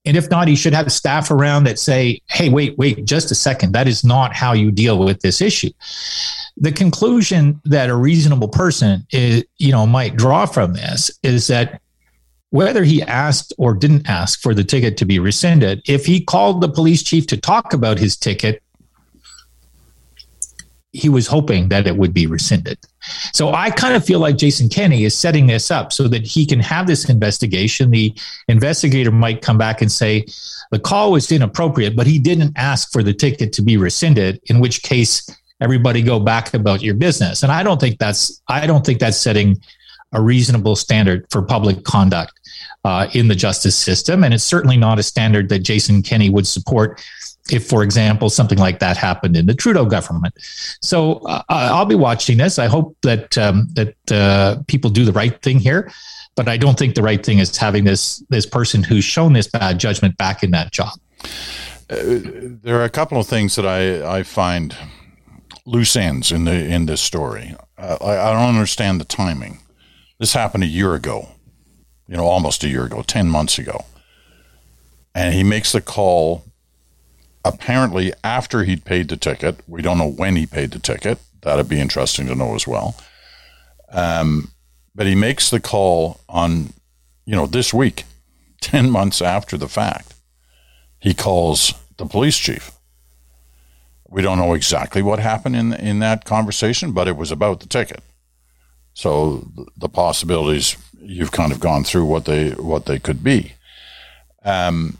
And 0.06 0.16
if 0.16 0.30
not, 0.30 0.46
he 0.46 0.54
should 0.54 0.72
have 0.72 0.90
staff 0.92 1.32
around 1.32 1.64
that 1.64 1.80
say, 1.80 2.20
hey, 2.28 2.48
wait, 2.48 2.78
wait, 2.78 3.04
just 3.04 3.32
a 3.32 3.34
second. 3.34 3.72
That 3.72 3.88
is 3.88 4.04
not 4.04 4.34
how 4.34 4.52
you 4.52 4.70
deal 4.70 4.98
with 4.98 5.20
this 5.20 5.40
issue. 5.40 5.70
The 6.56 6.70
conclusion 6.70 7.60
that 7.64 7.90
a 7.90 7.96
reasonable 7.96 8.48
person 8.48 9.04
is, 9.10 9.44
you 9.58 9.72
know, 9.72 9.84
might 9.84 10.16
draw 10.16 10.46
from 10.46 10.74
this 10.74 11.10
is 11.24 11.48
that 11.48 11.82
whether 12.50 12.84
he 12.84 13.02
asked 13.02 13.52
or 13.58 13.74
didn't 13.74 14.08
ask 14.08 14.40
for 14.40 14.54
the 14.54 14.62
ticket 14.62 14.96
to 14.98 15.04
be 15.04 15.18
rescinded, 15.18 15.82
if 15.86 16.06
he 16.06 16.24
called 16.24 16.60
the 16.60 16.68
police 16.68 17.02
chief 17.02 17.26
to 17.26 17.36
talk 17.36 17.72
about 17.72 17.98
his 17.98 18.16
ticket, 18.16 18.62
he 20.96 21.08
was 21.08 21.26
hoping 21.26 21.68
that 21.68 21.86
it 21.86 21.96
would 21.96 22.14
be 22.14 22.26
rescinded. 22.26 22.78
So 23.32 23.52
I 23.52 23.70
kind 23.70 23.94
of 23.94 24.04
feel 24.04 24.18
like 24.18 24.36
Jason 24.36 24.68
Kenney 24.68 25.04
is 25.04 25.16
setting 25.16 25.46
this 25.46 25.70
up 25.70 25.92
so 25.92 26.08
that 26.08 26.26
he 26.26 26.46
can 26.46 26.60
have 26.60 26.86
this 26.86 27.08
investigation. 27.08 27.90
The 27.90 28.14
investigator 28.48 29.12
might 29.12 29.42
come 29.42 29.58
back 29.58 29.82
and 29.82 29.92
say 29.92 30.24
the 30.70 30.78
call 30.78 31.12
was 31.12 31.30
inappropriate, 31.30 31.94
but 31.94 32.06
he 32.06 32.18
didn't 32.18 32.52
ask 32.56 32.90
for 32.92 33.02
the 33.02 33.14
ticket 33.14 33.52
to 33.54 33.62
be 33.62 33.76
rescinded, 33.76 34.40
in 34.46 34.58
which 34.58 34.82
case 34.82 35.28
everybody 35.60 36.02
go 36.02 36.18
back 36.18 36.54
about 36.54 36.82
your 36.82 36.94
business. 36.94 37.42
And 37.42 37.52
I 37.52 37.62
don't 37.62 37.80
think 37.80 37.98
that's 37.98 38.42
I 38.48 38.66
don't 38.66 38.84
think 38.84 38.98
that's 38.98 39.18
setting 39.18 39.60
a 40.12 40.20
reasonable 40.20 40.76
standard 40.76 41.26
for 41.30 41.42
public 41.42 41.84
conduct 41.84 42.32
uh, 42.84 43.08
in 43.12 43.28
the 43.28 43.34
justice 43.34 43.76
system. 43.76 44.24
And 44.24 44.32
it's 44.32 44.44
certainly 44.44 44.76
not 44.76 44.98
a 44.98 45.02
standard 45.02 45.48
that 45.48 45.60
Jason 45.60 46.02
Kenney 46.02 46.30
would 46.30 46.46
support 46.46 47.02
if, 47.50 47.66
for 47.66 47.82
example, 47.82 48.30
something 48.30 48.58
like 48.58 48.78
that 48.80 48.96
happened 48.96 49.36
in 49.36 49.46
the 49.46 49.54
Trudeau 49.54 49.84
government. 49.84 50.34
So 50.82 51.18
uh, 51.26 51.42
I'll 51.48 51.86
be 51.86 51.94
watching 51.94 52.38
this. 52.38 52.58
I 52.58 52.66
hope 52.66 52.96
that 53.02 53.38
um, 53.38 53.68
that 53.74 54.12
uh, 54.12 54.62
people 54.66 54.90
do 54.90 55.04
the 55.04 55.12
right 55.12 55.40
thing 55.42 55.58
here, 55.58 55.90
but 56.34 56.48
I 56.48 56.56
don't 56.56 56.78
think 56.78 56.94
the 56.94 57.02
right 57.02 57.24
thing 57.24 57.38
is 57.38 57.56
having 57.56 57.84
this 57.84 58.18
this 58.28 58.46
person 58.46 58.82
who's 58.82 59.04
shown 59.04 59.32
this 59.32 59.46
bad 59.46 59.78
judgment 59.78 60.16
back 60.16 60.42
in 60.42 60.50
that 60.52 60.72
job. 60.72 60.98
Uh, 61.88 61.96
there 62.62 62.80
are 62.80 62.84
a 62.84 62.90
couple 62.90 63.18
of 63.18 63.26
things 63.26 63.54
that 63.54 63.66
I, 63.66 64.18
I 64.18 64.22
find 64.24 64.76
loose 65.64 65.96
ends 65.96 66.32
in 66.32 66.44
the 66.44 66.54
in 66.54 66.86
this 66.86 67.00
story. 67.00 67.54
Uh, 67.78 67.96
I, 68.00 68.28
I 68.28 68.32
don't 68.32 68.54
understand 68.54 69.00
the 69.00 69.04
timing. 69.04 69.58
This 70.18 70.32
happened 70.32 70.64
a 70.64 70.68
year 70.68 70.94
ago, 70.94 71.28
you 72.08 72.16
know, 72.16 72.24
almost 72.24 72.64
a 72.64 72.68
year 72.68 72.84
ago, 72.84 73.02
ten 73.02 73.28
months 73.28 73.58
ago, 73.58 73.84
and 75.14 75.34
he 75.34 75.44
makes 75.44 75.72
the 75.72 75.80
call 75.80 76.44
apparently 77.54 78.12
after 78.24 78.64
he'd 78.64 78.84
paid 78.84 79.08
the 79.08 79.16
ticket. 79.16 79.60
We 79.68 79.82
don't 79.82 79.98
know 79.98 80.10
when 80.10 80.36
he 80.36 80.46
paid 80.46 80.70
the 80.72 80.78
ticket. 80.78 81.18
That'd 81.42 81.68
be 81.68 81.80
interesting 81.80 82.26
to 82.26 82.34
know 82.34 82.54
as 82.54 82.66
well. 82.66 82.96
Um, 83.92 84.50
but 84.94 85.06
he 85.06 85.14
makes 85.14 85.50
the 85.50 85.60
call 85.60 86.20
on, 86.28 86.72
you 87.24 87.36
know, 87.36 87.46
this 87.46 87.72
week, 87.74 88.04
10 88.60 88.90
months 88.90 89.22
after 89.22 89.56
the 89.58 89.68
fact. 89.68 90.14
he 91.00 91.14
calls 91.14 91.74
the 91.98 92.06
police 92.06 92.36
chief. 92.38 92.72
We 94.08 94.22
don't 94.22 94.38
know 94.38 94.54
exactly 94.54 95.02
what 95.02 95.18
happened 95.18 95.56
in 95.56 95.72
in 95.74 95.98
that 96.00 96.24
conversation, 96.24 96.92
but 96.92 97.08
it 97.08 97.16
was 97.16 97.30
about 97.32 97.60
the 97.60 97.66
ticket. 97.68 98.02
So 98.94 99.46
the 99.76 99.88
possibilities 99.88 100.76
you've 101.00 101.32
kind 101.32 101.52
of 101.52 101.60
gone 101.60 101.84
through 101.84 102.06
what 102.06 102.24
they 102.24 102.50
what 102.52 102.86
they 102.86 102.98
could 102.98 103.22
be. 103.22 103.52
Um, 104.44 104.98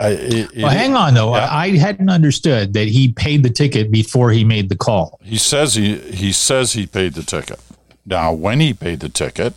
it, 0.00 0.50
well, 0.56 0.68
hang 0.70 0.94
on 0.94 1.14
though. 1.14 1.34
Yeah. 1.34 1.48
I 1.50 1.76
hadn't 1.76 2.10
understood 2.10 2.74
that 2.74 2.88
he 2.88 3.12
paid 3.12 3.42
the 3.42 3.50
ticket 3.50 3.90
before 3.90 4.30
he 4.30 4.44
made 4.44 4.68
the 4.68 4.76
call. 4.76 5.18
He 5.22 5.38
says 5.38 5.74
he 5.74 5.96
he 5.96 6.32
says 6.32 6.74
he 6.74 6.86
paid 6.86 7.14
the 7.14 7.22
ticket. 7.22 7.60
Now, 8.04 8.32
when 8.32 8.60
he 8.60 8.72
paid 8.72 9.00
the 9.00 9.08
ticket, 9.08 9.54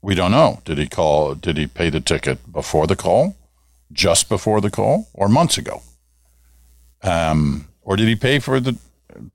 we 0.00 0.14
don't 0.14 0.30
know. 0.30 0.60
Did 0.64 0.78
he 0.78 0.88
call? 0.88 1.34
Did 1.34 1.56
he 1.56 1.66
pay 1.66 1.90
the 1.90 2.00
ticket 2.00 2.52
before 2.52 2.86
the 2.86 2.96
call, 2.96 3.36
just 3.92 4.28
before 4.28 4.60
the 4.60 4.70
call, 4.70 5.08
or 5.12 5.28
months 5.28 5.58
ago? 5.58 5.82
Um, 7.02 7.68
or 7.82 7.96
did 7.96 8.08
he 8.08 8.16
pay 8.16 8.38
for 8.38 8.60
the 8.60 8.78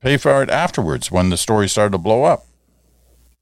pay 0.00 0.16
for 0.16 0.42
it 0.42 0.50
afterwards 0.50 1.10
when 1.10 1.30
the 1.30 1.36
story 1.36 1.68
started 1.68 1.92
to 1.92 1.98
blow 1.98 2.24
up? 2.24 2.46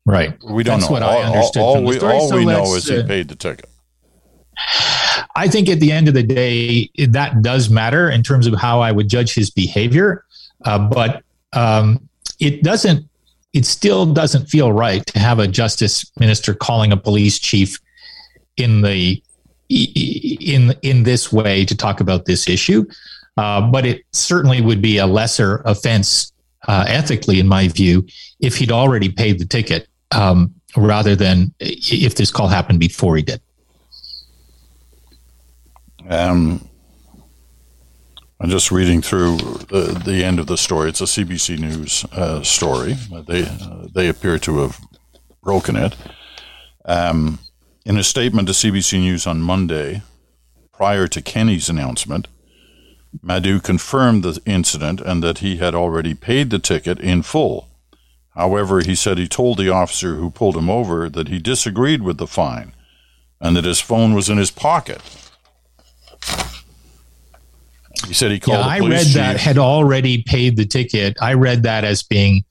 Right. 0.05 0.37
We 0.43 0.65
don't 0.65 0.81
That's 0.81 0.91
know. 0.91 0.95
What 0.95 1.03
all, 1.03 1.19
I 1.19 1.23
understood 1.23 1.63
all, 1.63 1.77
all 1.77 1.85
we, 1.85 1.99
all 2.01 2.29
so 2.29 2.37
we 2.37 2.45
know 2.45 2.75
is 2.75 2.89
he 2.89 2.99
uh, 2.99 3.07
paid 3.07 3.29
the 3.29 3.37
ticket. 3.37 3.69
I 5.35 5.49
think 5.49 5.69
at 5.69 5.81
the 5.81 5.93
end 5.93 6.09
of 6.09 6.15
the 6.15 6.23
day, 6.23 6.91
that 7.09 7.43
does 7.43 7.71
matter 7.71 8.11
in 8.11 8.23
terms 8.23 8.47
of 8.47 8.55
how 8.55 8.81
I 8.81 8.93
would 8.93 9.09
judge 9.09 9.35
his 9.35 9.51
behavior. 9.51 10.25
Uh, 10.65 10.79
but 10.79 11.23
um, 11.53 12.09
it 12.39 12.63
doesn't, 12.63 13.09
it 13.53 13.67
still 13.67 14.07
doesn't 14.07 14.47
feel 14.47 14.73
right 14.73 15.05
to 15.07 15.19
have 15.19 15.39
a 15.39 15.47
justice 15.47 16.11
minister 16.19 16.55
calling 16.55 16.93
a 16.93 16.97
police 16.97 17.39
chief 17.39 17.79
in 18.57 18.83
the 18.83 19.23
in 19.69 20.75
in 20.83 21.03
this 21.03 21.33
way 21.33 21.65
to 21.65 21.75
talk 21.75 22.01
about 22.01 22.27
this 22.27 22.49
issue. 22.49 22.85
Uh, 23.37 23.61
but 23.71 23.87
it 23.87 24.03
certainly 24.13 24.61
would 24.61 24.83
be 24.83 24.99
a 24.99 25.07
lesser 25.07 25.63
offense 25.65 26.33
uh, 26.69 26.85
ethically, 26.87 27.41
in 27.41 27.49
my 27.49 27.69
view, 27.69 28.07
if 28.41 28.57
he'd 28.57 28.71
already 28.71 29.09
paid 29.09 29.39
the 29.39 29.47
ticket 29.47 29.89
um, 30.11 30.55
rather 30.77 31.17
than 31.17 31.53
if 31.59 32.15
this 32.15 32.31
call 32.31 32.49
happened 32.49 32.79
before 32.79 33.17
he 33.17 33.23
did. 33.23 33.41
Um, 36.13 36.69
I'm 38.39 38.51
just 38.51 38.71
reading 38.71 39.01
through 39.01 39.39
the, 39.39 40.03
the 40.05 40.23
end 40.23 40.39
of 40.39 40.47
the 40.47 40.59
story. 40.59 40.91
It's 40.91 41.01
a 41.01 41.05
CBC 41.05 41.59
News 41.59 42.05
uh, 42.13 42.43
story. 42.43 42.97
They 43.27 43.45
uh, 43.45 43.87
they 43.95 44.09
appear 44.09 44.39
to 44.41 44.59
have 44.59 44.79
broken 45.43 45.75
it. 45.77 45.97
Um, 46.85 47.39
in 47.87 47.97
a 47.97 48.03
statement 48.03 48.47
to 48.49 48.53
CBC 48.53 49.01
News 49.01 49.27
on 49.27 49.41
Monday, 49.41 50.03
prior 50.71 51.07
to 51.09 51.23
Kenney's 51.23 51.71
announcement, 51.71 52.29
Madu 53.23 53.59
confirmed 53.59 54.23
the 54.23 54.39
incident 54.45 55.01
and 55.01 55.23
that 55.23 55.39
he 55.39 55.57
had 55.57 55.75
already 55.75 56.13
paid 56.13 56.51
the 56.51 56.59
ticket 56.59 57.01
in 57.01 57.23
full. 57.23 57.69
However, 58.35 58.81
he 58.81 58.95
said 58.95 59.17
he 59.17 59.29
told 59.29 59.57
the 59.57 59.71
officer 59.71 60.17
who 60.17 60.31
pulled 60.31 60.59
him 60.59 60.69
over 60.69 61.09
that 61.09 61.29
he 61.29 61.39
disagreed 61.39 62.03
with 62.03 62.19
the 62.19 62.27
fine 62.27 62.75
and 63.41 63.57
that 63.57 63.65
his 63.65 63.81
phone 63.81 64.13
was 64.13 64.29
in 64.29 64.37
his 64.37 64.51
pocket 64.51 65.01
he 68.07 68.15
said 68.15 68.31
he 68.31 68.41
called. 68.41 68.59
Yeah, 68.59 68.67
I 68.67 68.79
read 68.81 69.05
chief. 69.05 69.15
that 69.15 69.37
had 69.37 69.59
already 69.59 70.23
paid 70.23 70.57
the 70.57 70.67
ticket. 70.67 71.17
I 71.21 71.35
read 71.35 71.63
that 71.65 71.85
as 71.85 72.03
being 72.03 72.45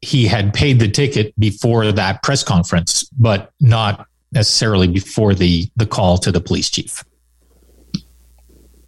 he 0.00 0.26
had 0.26 0.52
paid 0.52 0.80
the 0.80 0.88
ticket 0.88 1.38
before 1.38 1.92
that 1.92 2.22
press 2.22 2.42
conference, 2.42 3.04
but 3.18 3.52
not 3.60 4.06
necessarily 4.32 4.88
before 4.88 5.34
the 5.34 5.70
the 5.76 5.86
call 5.86 6.18
to 6.18 6.32
the 6.32 6.40
police 6.40 6.70
chief. 6.70 7.04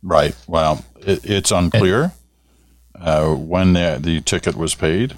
Right. 0.02 0.36
Well, 0.46 0.84
it, 1.00 1.24
it's 1.24 1.50
unclear 1.50 2.12
uh, 2.94 3.34
when 3.34 3.72
the, 3.72 3.98
the 4.00 4.20
ticket 4.20 4.54
was 4.54 4.74
paid. 4.74 5.16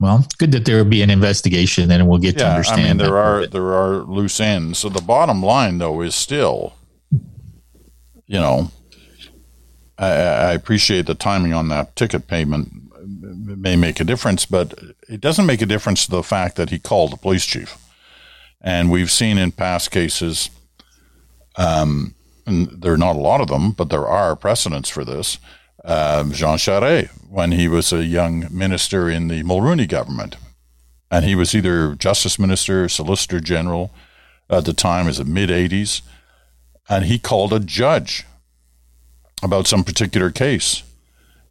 Well, 0.00 0.20
it's 0.24 0.34
good 0.34 0.52
that 0.52 0.64
there 0.64 0.76
will 0.76 0.90
be 0.90 1.02
an 1.02 1.10
investigation, 1.10 1.90
and 1.90 2.08
we'll 2.08 2.18
get 2.18 2.36
yeah, 2.36 2.44
to 2.44 2.50
understand. 2.50 2.80
I 2.80 2.88
mean, 2.88 2.96
there 2.98 3.16
are 3.16 3.46
there 3.46 3.74
are 3.74 3.96
loose 3.98 4.40
ends. 4.40 4.78
So 4.78 4.88
the 4.88 5.02
bottom 5.02 5.42
line, 5.42 5.78
though, 5.78 6.00
is 6.02 6.14
still, 6.14 6.74
you 7.10 8.38
know, 8.38 8.70
I, 9.98 10.08
I 10.08 10.52
appreciate 10.52 11.06
the 11.06 11.14
timing 11.14 11.52
on 11.52 11.68
that 11.68 11.96
ticket 11.96 12.26
payment 12.28 12.88
it 13.22 13.58
may 13.58 13.76
make 13.76 14.00
a 14.00 14.04
difference, 14.04 14.44
but 14.44 14.78
it 15.08 15.20
doesn't 15.20 15.46
make 15.46 15.62
a 15.62 15.66
difference 15.66 16.04
to 16.04 16.10
the 16.10 16.22
fact 16.22 16.56
that 16.56 16.70
he 16.70 16.78
called 16.78 17.12
the 17.12 17.16
police 17.16 17.46
chief. 17.46 17.76
And 18.60 18.90
we've 18.90 19.10
seen 19.10 19.38
in 19.38 19.52
past 19.52 19.90
cases, 19.90 20.50
um, 21.56 22.14
and 22.46 22.68
there 22.82 22.92
are 22.92 22.98
not 22.98 23.16
a 23.16 23.20
lot 23.20 23.40
of 23.40 23.48
them, 23.48 23.72
but 23.72 23.90
there 23.90 24.06
are 24.06 24.36
precedents 24.36 24.88
for 24.88 25.04
this. 25.04 25.38
Um, 25.84 26.32
Jean 26.32 26.58
Charest, 26.58 27.08
when 27.30 27.52
he 27.52 27.68
was 27.68 27.92
a 27.92 28.04
young 28.04 28.46
minister 28.50 29.08
in 29.08 29.28
the 29.28 29.42
Mulroney 29.42 29.88
government, 29.88 30.36
and 31.10 31.24
he 31.24 31.34
was 31.34 31.54
either 31.54 31.94
justice 31.94 32.38
minister, 32.38 32.84
or 32.84 32.88
solicitor 32.88 33.40
general 33.40 33.92
at 34.50 34.64
the 34.64 34.74
time, 34.74 35.08
is 35.08 35.20
it 35.20 35.26
mid 35.26 35.50
80s, 35.50 36.02
and 36.88 37.04
he 37.04 37.18
called 37.18 37.52
a 37.52 37.60
judge 37.60 38.24
about 39.42 39.66
some 39.66 39.84
particular 39.84 40.30
case. 40.30 40.82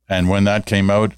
And 0.10 0.30
when 0.30 0.44
that 0.46 0.66
came 0.66 0.90
out, 0.90 1.14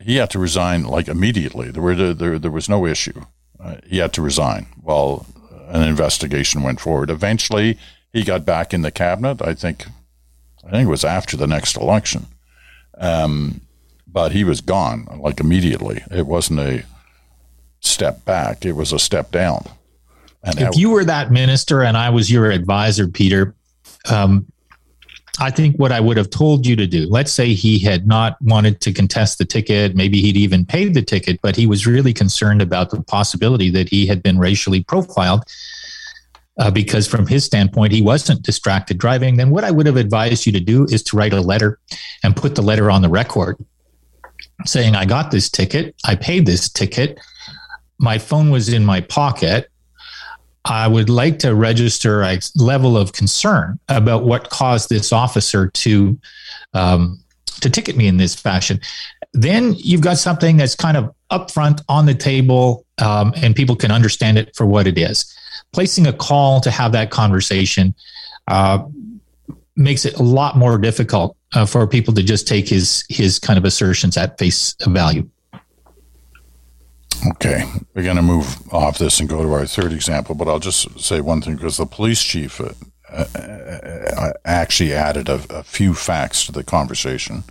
he 0.00 0.16
had 0.16 0.30
to 0.30 0.38
resign 0.38 0.84
like 0.84 1.08
immediately. 1.08 1.70
There 1.70 1.82
were 1.82 1.94
there 2.14 2.38
there 2.38 2.50
was 2.50 2.68
no 2.68 2.86
issue. 2.86 3.22
Uh, 3.58 3.76
he 3.86 3.98
had 3.98 4.12
to 4.14 4.22
resign 4.22 4.66
while 4.82 5.26
an 5.68 5.82
investigation 5.82 6.62
went 6.62 6.80
forward. 6.80 7.10
Eventually, 7.10 7.78
he 8.12 8.22
got 8.22 8.44
back 8.44 8.74
in 8.74 8.82
the 8.82 8.90
cabinet. 8.90 9.40
I 9.42 9.54
think 9.54 9.86
I 10.66 10.70
think 10.70 10.86
it 10.86 10.90
was 10.90 11.04
after 11.04 11.36
the 11.36 11.46
next 11.46 11.76
election. 11.76 12.26
Um, 12.98 13.60
but 14.06 14.32
he 14.32 14.44
was 14.44 14.60
gone 14.60 15.06
like 15.20 15.40
immediately. 15.40 16.02
It 16.10 16.26
wasn't 16.26 16.60
a 16.60 16.84
step 17.80 18.24
back; 18.24 18.64
it 18.64 18.72
was 18.72 18.92
a 18.92 18.98
step 18.98 19.30
down. 19.30 19.66
And 20.44 20.60
if 20.60 20.76
you 20.76 20.90
were 20.90 21.04
that 21.04 21.32
minister 21.32 21.82
and 21.82 21.96
I 21.96 22.10
was 22.10 22.30
your 22.30 22.50
advisor, 22.50 23.08
Peter, 23.08 23.54
um, 24.10 24.46
I 25.40 25.50
think 25.50 25.76
what 25.76 25.90
I 25.90 25.98
would 25.98 26.16
have 26.16 26.30
told 26.30 26.64
you 26.64 26.76
to 26.76 26.86
do, 26.86 27.06
let's 27.08 27.32
say 27.32 27.54
he 27.54 27.78
had 27.78 28.06
not 28.06 28.40
wanted 28.40 28.80
to 28.82 28.92
contest 28.92 29.38
the 29.38 29.44
ticket, 29.44 29.96
maybe 29.96 30.20
he'd 30.20 30.36
even 30.36 30.64
paid 30.64 30.94
the 30.94 31.02
ticket, 31.02 31.40
but 31.42 31.56
he 31.56 31.66
was 31.66 31.86
really 31.86 32.12
concerned 32.12 32.62
about 32.62 32.90
the 32.90 33.02
possibility 33.02 33.68
that 33.70 33.88
he 33.88 34.06
had 34.06 34.22
been 34.22 34.38
racially 34.38 34.84
profiled 34.84 35.42
uh, 36.58 36.70
because 36.70 37.08
from 37.08 37.26
his 37.26 37.44
standpoint, 37.44 37.92
he 37.92 38.00
wasn't 38.00 38.42
distracted 38.42 38.98
driving. 38.98 39.36
Then 39.36 39.50
what 39.50 39.64
I 39.64 39.72
would 39.72 39.86
have 39.86 39.96
advised 39.96 40.46
you 40.46 40.52
to 40.52 40.60
do 40.60 40.84
is 40.84 41.02
to 41.04 41.16
write 41.16 41.32
a 41.32 41.40
letter 41.40 41.80
and 42.22 42.36
put 42.36 42.54
the 42.54 42.62
letter 42.62 42.90
on 42.90 43.02
the 43.02 43.08
record 43.08 43.56
saying, 44.66 44.94
I 44.94 45.04
got 45.04 45.32
this 45.32 45.50
ticket, 45.50 45.96
I 46.04 46.14
paid 46.14 46.46
this 46.46 46.68
ticket, 46.68 47.18
my 47.98 48.18
phone 48.18 48.50
was 48.50 48.68
in 48.68 48.84
my 48.84 49.00
pocket. 49.00 49.68
I 50.64 50.88
would 50.88 51.10
like 51.10 51.38
to 51.40 51.54
register 51.54 52.22
a 52.22 52.38
level 52.56 52.96
of 52.96 53.12
concern 53.12 53.78
about 53.88 54.24
what 54.24 54.50
caused 54.50 54.88
this 54.88 55.12
officer 55.12 55.68
to 55.68 56.18
um, 56.72 57.20
to 57.60 57.70
ticket 57.70 57.96
me 57.96 58.06
in 58.06 58.16
this 58.16 58.34
fashion. 58.34 58.80
Then 59.32 59.74
you've 59.76 60.00
got 60.00 60.18
something 60.18 60.56
that's 60.56 60.74
kind 60.74 60.96
of 60.96 61.14
upfront 61.30 61.82
on 61.88 62.06
the 62.06 62.14
table, 62.14 62.86
um, 62.98 63.32
and 63.36 63.54
people 63.54 63.76
can 63.76 63.90
understand 63.90 64.38
it 64.38 64.54
for 64.54 64.64
what 64.64 64.86
it 64.86 64.96
is. 64.96 65.34
Placing 65.72 66.06
a 66.06 66.12
call 66.12 66.60
to 66.60 66.70
have 66.70 66.92
that 66.92 67.10
conversation 67.10 67.94
uh, 68.48 68.84
makes 69.76 70.04
it 70.04 70.14
a 70.18 70.22
lot 70.22 70.56
more 70.56 70.78
difficult 70.78 71.36
uh, 71.54 71.66
for 71.66 71.86
people 71.86 72.14
to 72.14 72.22
just 72.22 72.46
take 72.48 72.68
his 72.68 73.04
his 73.08 73.38
kind 73.38 73.58
of 73.58 73.64
assertions 73.64 74.16
at 74.16 74.38
face 74.38 74.74
value. 74.86 75.28
Okay, 77.26 77.64
we're 77.94 78.02
going 78.02 78.16
to 78.16 78.22
move 78.22 78.70
off 78.72 78.98
this 78.98 79.18
and 79.18 79.28
go 79.28 79.42
to 79.42 79.52
our 79.52 79.64
third 79.66 79.92
example, 79.92 80.34
but 80.34 80.46
I'll 80.46 80.58
just 80.58 81.00
say 81.00 81.22
one 81.22 81.40
thing 81.40 81.56
because 81.56 81.78
the 81.78 81.86
police 81.86 82.22
chief 82.22 82.60
uh, 82.60 82.72
uh, 83.10 83.24
uh, 83.38 84.32
actually 84.44 84.92
added 84.92 85.28
a, 85.30 85.40
a, 85.48 85.62
few 85.62 85.94
facts 85.94 86.44
to 86.44 86.52
the 86.52 86.62
conversation, 86.62 87.44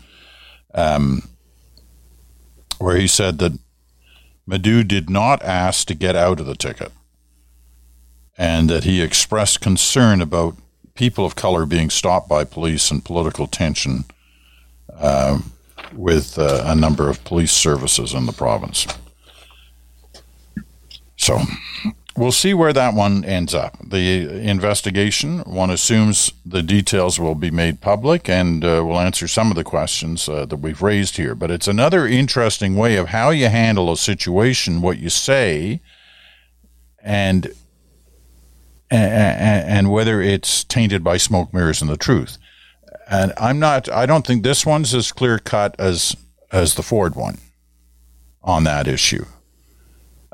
um, 0.76 1.28
where 2.78 2.98
he 2.98 3.08
said 3.08 3.40
that 3.40 3.58
Madu 4.46 4.84
did 4.84 5.10
not 5.10 5.42
ask 5.42 5.88
to 5.88 5.96
get 5.96 6.16
out 6.16 6.40
of 6.40 6.46
the 6.46 6.56
ticket, 6.56 6.92
and 8.38 8.70
that 8.70 8.84
he 8.84 9.02
expressed 9.02 9.62
concern 9.62 10.22
about 10.22 10.56
people 10.94 11.26
of 11.26 11.36
color 11.36 11.66
being 11.66 11.90
stopped 11.90 12.30
by 12.30 12.44
police 12.44 12.92
and 12.92 13.04
political 13.04 13.48
tension 13.48 14.06
uh, 14.96 15.40
with 15.96 16.38
uh, 16.38 16.62
a 16.66 16.76
number 16.76 17.10
of 17.10 17.24
police 17.24 17.52
services 17.52 18.14
in 18.14 18.28
the 18.28 18.34
province. 18.34 18.86
So 21.24 21.40
we'll 22.18 22.34
see 22.34 22.54
where 22.54 22.74
that 22.74 22.94
one 22.94 23.24
ends 23.24 23.54
up. 23.54 23.78
The 23.82 24.46
investigation, 24.46 25.40
one 25.40 25.70
assumes 25.70 26.34
the 26.46 26.62
details 26.62 27.18
will 27.18 27.34
be 27.34 27.50
made 27.50 27.80
public 27.80 28.28
and 28.28 28.62
uh, 28.66 28.84
will 28.86 29.00
answer 29.00 29.30
some 29.30 29.50
of 29.50 29.56
the 29.56 29.64
questions 29.64 30.28
uh, 30.28 30.46
that 30.48 30.58
we've 30.58 30.82
raised 30.82 31.16
here. 31.16 31.34
But 31.34 31.50
it's 31.50 31.70
another 31.70 32.06
interesting 32.06 32.76
way 32.76 32.98
of 32.98 33.08
how 33.08 33.30
you 33.30 33.48
handle 33.48 33.90
a 33.90 33.96
situation, 33.96 34.82
what 34.82 34.98
you 34.98 35.10
say, 35.10 35.80
and 37.02 37.54
and, 38.92 39.70
and 39.70 39.92
whether 39.94 40.22
it's 40.22 40.66
tainted 40.66 41.06
by 41.06 41.16
smoke 41.16 41.54
mirrors 41.54 41.82
and 41.82 41.90
the 41.90 41.96
truth. 41.96 42.38
And 43.10 43.32
I'm 43.38 43.60
not. 43.60 43.90
I 43.90 44.06
don't 44.06 44.28
think 44.28 44.44
this 44.44 44.66
one's 44.66 44.94
as 44.94 45.14
clear 45.14 45.40
cut 45.40 45.74
as 45.80 46.18
as 46.52 46.76
the 46.76 46.84
Ford 46.84 47.16
one 47.16 47.38
on 48.44 48.66
that 48.66 48.90
issue. 48.90 49.26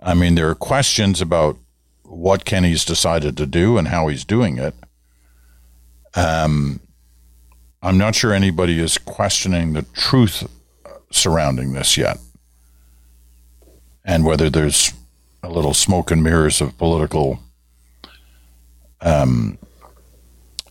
I 0.02 0.14
mean, 0.14 0.36
there 0.36 0.50
are 0.50 0.56
questions 0.56 1.22
about 1.22 1.58
what 2.04 2.46
Kenney's 2.46 2.86
decided 2.86 3.38
to 3.38 3.46
do 3.46 3.78
and 3.78 3.88
how 3.88 4.08
he's 4.08 4.26
doing 4.26 4.58
it. 4.58 4.74
Um, 6.16 6.80
I'm 7.82 7.98
not 7.98 8.16
sure 8.16 8.34
anybody 8.34 8.80
is 8.80 8.98
questioning 8.98 9.74
the 9.74 9.84
truth 9.94 10.50
surrounding 11.12 11.74
this 11.74 11.98
yet, 11.98 12.18
and 14.04 14.26
whether 14.26 14.50
there's 14.50 14.94
a 15.44 15.50
little 15.50 15.74
smoke 15.74 16.12
and 16.12 16.24
mirrors 16.24 16.62
of 16.62 16.78
political, 16.78 17.40
um, 19.02 19.58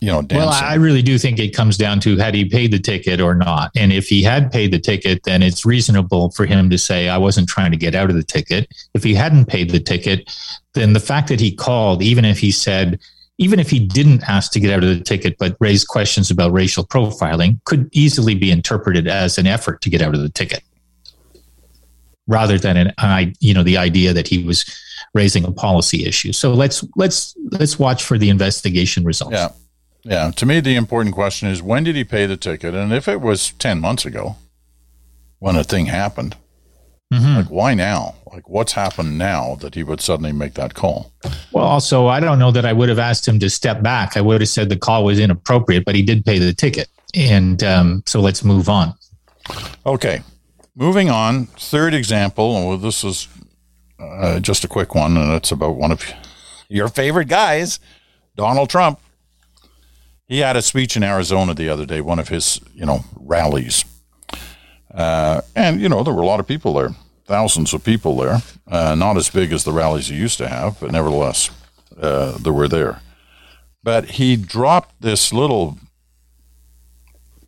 you 0.01 0.07
know. 0.07 0.23
Well, 0.29 0.49
I 0.49 0.75
really 0.75 1.01
do 1.01 1.17
think 1.17 1.39
it 1.39 1.55
comes 1.55 1.77
down 1.77 1.99
to 2.01 2.17
had 2.17 2.33
he 2.33 2.45
paid 2.45 2.71
the 2.71 2.79
ticket 2.79 3.19
or 3.19 3.35
not. 3.35 3.71
And 3.75 3.91
if 3.91 4.07
he 4.07 4.23
had 4.23 4.51
paid 4.51 4.71
the 4.71 4.79
ticket, 4.79 5.23
then 5.23 5.43
it's 5.43 5.65
reasonable 5.65 6.31
for 6.31 6.45
him 6.45 6.69
to 6.69 6.77
say, 6.77 7.09
I 7.09 7.17
wasn't 7.17 7.49
trying 7.49 7.71
to 7.71 7.77
get 7.77 7.95
out 7.95 8.09
of 8.09 8.15
the 8.15 8.23
ticket. 8.23 8.71
If 8.93 9.03
he 9.03 9.13
hadn't 9.13 9.45
paid 9.45 9.71
the 9.71 9.79
ticket, 9.79 10.31
then 10.73 10.93
the 10.93 10.99
fact 10.99 11.27
that 11.29 11.39
he 11.39 11.51
called, 11.51 12.01
even 12.01 12.25
if 12.25 12.39
he 12.39 12.51
said, 12.51 12.99
even 13.37 13.59
if 13.59 13.69
he 13.69 13.79
didn't 13.79 14.27
ask 14.27 14.51
to 14.51 14.59
get 14.59 14.71
out 14.71 14.83
of 14.83 14.89
the 14.89 15.03
ticket 15.03 15.37
but 15.37 15.55
raised 15.59 15.87
questions 15.87 16.29
about 16.29 16.51
racial 16.51 16.85
profiling, 16.85 17.63
could 17.65 17.89
easily 17.91 18.35
be 18.35 18.51
interpreted 18.51 19.07
as 19.07 19.37
an 19.37 19.47
effort 19.47 19.81
to 19.81 19.89
get 19.89 20.01
out 20.01 20.13
of 20.13 20.21
the 20.21 20.29
ticket 20.29 20.63
rather 22.29 22.59
than 22.59 22.77
an 22.77 22.93
I 22.99 23.33
you 23.39 23.53
know 23.53 23.63
the 23.63 23.77
idea 23.77 24.13
that 24.13 24.27
he 24.27 24.43
was 24.43 24.63
raising 25.13 25.43
a 25.43 25.51
policy 25.51 26.05
issue. 26.05 26.31
So 26.31 26.53
let's 26.53 26.85
let's 26.95 27.35
let's 27.51 27.77
watch 27.77 28.03
for 28.03 28.17
the 28.17 28.29
investigation 28.29 29.03
results. 29.03 29.33
Yeah. 29.33 29.49
Yeah. 30.03 30.31
To 30.31 30.45
me 30.45 30.59
the 30.59 30.75
important 30.75 31.13
question 31.15 31.49
is 31.49 31.61
when 31.61 31.83
did 31.83 31.95
he 31.95 32.03
pay 32.03 32.25
the 32.25 32.37
ticket? 32.37 32.73
And 32.73 32.93
if 32.93 33.07
it 33.07 33.21
was 33.21 33.51
10 33.53 33.79
months 33.79 34.05
ago 34.05 34.37
when 35.39 35.55
a 35.55 35.63
thing 35.63 35.87
happened, 35.87 36.35
Mhm. 37.13 37.37
like 37.37 37.47
why 37.47 37.73
now? 37.73 38.15
Like 38.31 38.47
what's 38.47 38.73
happened 38.73 39.17
now 39.17 39.55
that 39.61 39.73
he 39.75 39.81
would 39.83 39.99
suddenly 40.01 40.31
make 40.31 40.53
that 40.53 40.73
call? 40.75 41.11
Well, 41.51 41.65
also, 41.65 42.05
I 42.07 42.19
don't 42.19 42.37
know 42.39 42.51
that 42.51 42.65
I 42.65 42.73
would 42.73 42.87
have 42.89 42.99
asked 42.99 43.27
him 43.27 43.39
to 43.39 43.49
step 43.49 43.81
back. 43.81 44.15
I 44.15 44.21
would 44.21 44.41
have 44.41 44.49
said 44.49 44.69
the 44.69 44.77
call 44.77 45.03
was 45.03 45.19
inappropriate, 45.19 45.85
but 45.85 45.95
he 45.95 46.03
did 46.03 46.23
pay 46.23 46.37
the 46.37 46.53
ticket. 46.53 46.87
And 47.15 47.63
um, 47.63 48.03
so 48.05 48.21
let's 48.21 48.43
move 48.43 48.69
on. 48.69 48.93
Okay. 49.85 50.21
Moving 50.75 51.09
on, 51.09 51.47
third 51.57 51.93
example. 51.95 52.53
Well, 52.69 52.77
this 52.77 53.03
is 53.03 53.27
uh, 53.99 54.39
just 54.39 54.63
a 54.63 54.67
quick 54.67 54.93
one, 54.93 55.17
and 55.17 55.33
it's 55.33 55.51
about 55.51 55.75
one 55.75 55.91
of 55.91 56.03
your 56.69 56.87
favorite 56.87 57.27
guys, 57.27 57.79
Donald 58.37 58.69
Trump. 58.69 58.99
He 60.29 60.39
had 60.39 60.55
a 60.55 60.61
speech 60.61 60.95
in 60.95 61.01
Arizona 61.01 61.55
the 61.55 61.69
other 61.69 61.87
day, 61.87 62.01
one 62.01 62.19
of 62.19 62.29
his, 62.29 62.61
you 62.75 62.85
know, 62.85 63.03
rallies. 63.15 63.83
Uh, 64.93 65.41
and, 65.55 65.81
you 65.81 65.89
know, 65.89 66.03
there 66.03 66.13
were 66.13 66.21
a 66.21 66.25
lot 66.27 66.39
of 66.39 66.45
people 66.47 66.75
there, 66.75 66.91
thousands 67.25 67.73
of 67.73 67.83
people 67.83 68.15
there. 68.15 68.43
Uh, 68.67 68.93
not 68.93 69.17
as 69.17 69.27
big 69.27 69.51
as 69.51 69.63
the 69.63 69.71
rallies 69.71 70.07
he 70.07 70.15
used 70.15 70.37
to 70.37 70.47
have, 70.47 70.79
but 70.79 70.91
nevertheless, 70.91 71.49
uh, 71.99 72.37
there 72.37 72.53
were 72.53 72.67
there. 72.67 73.01
But 73.81 74.11
he 74.11 74.35
dropped 74.35 75.01
this 75.01 75.33
little, 75.33 75.79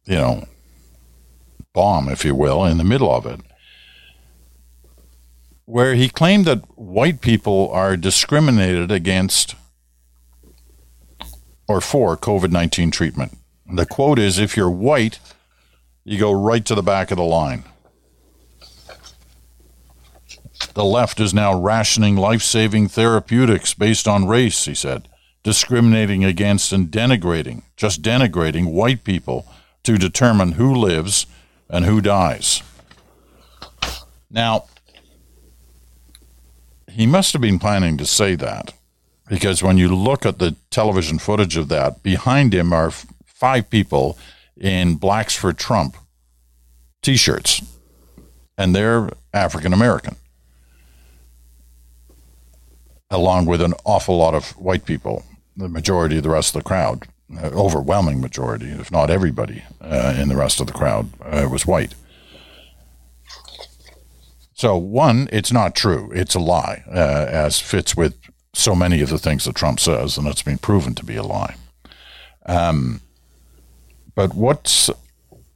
you 0.06 0.16
know, 0.16 0.46
bomb, 1.74 2.10
if 2.10 2.26
you 2.26 2.34
will, 2.34 2.66
in 2.66 2.80
the 2.80 2.84
middle 2.84 3.14
of 3.14 3.28
it, 3.28 3.42
where 5.66 5.94
he 5.94 6.10
claimed 6.10 6.46
that 6.46 6.80
white 6.80 7.22
people 7.22 7.70
are 7.72 7.96
discriminated 7.96 8.92
against 8.92 9.56
or 11.72 11.80
for 11.80 12.18
COVID 12.18 12.52
19 12.52 12.92
treatment. 12.92 13.38
The 13.66 13.86
quote 13.86 14.20
is 14.20 14.38
if 14.38 14.58
you're 14.58 14.70
white, 14.70 15.20
you 16.04 16.20
go 16.20 16.34
right 16.34 16.66
to 16.66 16.76
the 16.76 16.84
back 16.84 17.12
of 17.12 17.18
the 17.18 17.24
line. 17.24 17.64
The 20.74 20.84
left 20.84 21.22
is 21.22 21.34
now 21.34 21.58
rationing 21.58 22.18
life 22.18 22.42
saving 22.42 22.90
therapeutics 22.90 23.74
based 23.74 24.08
on 24.08 24.28
race, 24.28 24.66
he 24.66 24.76
said, 24.76 25.08
discriminating 25.44 26.26
against 26.26 26.74
and 26.74 26.88
denigrating, 26.88 27.64
just 27.78 28.02
denigrating 28.02 28.74
white 28.74 29.06
people 29.06 29.48
to 29.84 29.98
determine 29.98 30.54
who 30.54 30.76
lives 30.76 31.26
and 31.70 31.86
who 31.86 32.02
dies. 32.02 32.62
Now, 34.30 34.66
he 36.90 37.06
must 37.06 37.32
have 37.32 37.42
been 37.42 37.60
planning 37.60 37.98
to 37.98 38.06
say 38.06 38.36
that 38.36 38.74
because 39.32 39.64
when 39.64 39.78
you 39.78 39.88
look 39.88 40.26
at 40.26 40.40
the 40.40 40.58
television 40.72 41.18
footage 41.18 41.56
of 41.56 41.70
that, 41.70 42.04
behind 42.04 42.54
him 42.54 42.74
are 42.74 42.88
f- 42.88 43.06
five 43.26 43.70
people 43.70 44.18
in 44.60 44.96
Blacks 44.96 45.38
for 45.38 45.54
Trump 45.54 45.96
t 47.02 47.16
shirts, 47.16 47.62
and 48.58 48.76
they're 48.76 49.10
African 49.34 49.72
American, 49.72 50.18
along 53.10 53.46
with 53.46 53.62
an 53.62 53.74
awful 53.86 54.18
lot 54.18 54.34
of 54.36 54.50
white 54.58 54.84
people, 54.84 55.24
the 55.56 55.70
majority 55.70 56.18
of 56.18 56.24
the 56.24 56.30
rest 56.30 56.54
of 56.54 56.62
the 56.62 56.68
crowd, 56.68 57.08
uh, 57.42 57.52
overwhelming 57.54 58.20
majority, 58.20 58.68
if 58.68 58.92
not 58.92 59.10
everybody 59.10 59.64
uh, 59.80 60.14
in 60.20 60.28
the 60.28 60.36
rest 60.36 60.60
of 60.60 60.68
the 60.68 60.74
crowd, 60.74 61.10
uh, 61.24 61.48
was 61.50 61.66
white. 61.66 61.96
So, 64.54 64.76
one, 64.76 65.30
it's 65.32 65.54
not 65.54 65.74
true. 65.74 66.12
It's 66.14 66.36
a 66.36 66.40
lie, 66.40 66.84
uh, 66.90 67.28
as 67.30 67.62
fits 67.62 67.96
with 67.96 68.18
so 68.54 68.76
many 68.76 69.02
of 69.02 69.10
the 69.10 69.18
things 69.18 69.46
that 69.46 69.56
Trump 69.56 69.80
says, 69.80 70.18
and 70.18 70.28
it's 70.28 70.42
been 70.42 70.58
proven 70.58 70.94
to 70.96 71.06
be 71.06 71.16
a 71.16 71.24
lie. 71.24 71.56
Um, 72.46 73.02
but 74.16 74.34
what's 74.34 74.90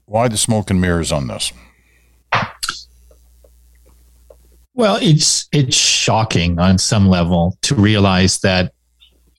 why 0.05 0.27
the 0.27 0.38
smoke 0.38 0.69
and 0.69 0.79
mirrors 0.79 1.12
on 1.12 1.27
this? 1.27 1.51
Well, 4.73 4.97
it's 5.01 5.47
it's 5.51 5.75
shocking 5.75 6.60
on 6.60 6.77
some 6.77 7.08
level 7.08 7.58
to 7.63 7.75
realize 7.75 8.39
that 8.39 8.73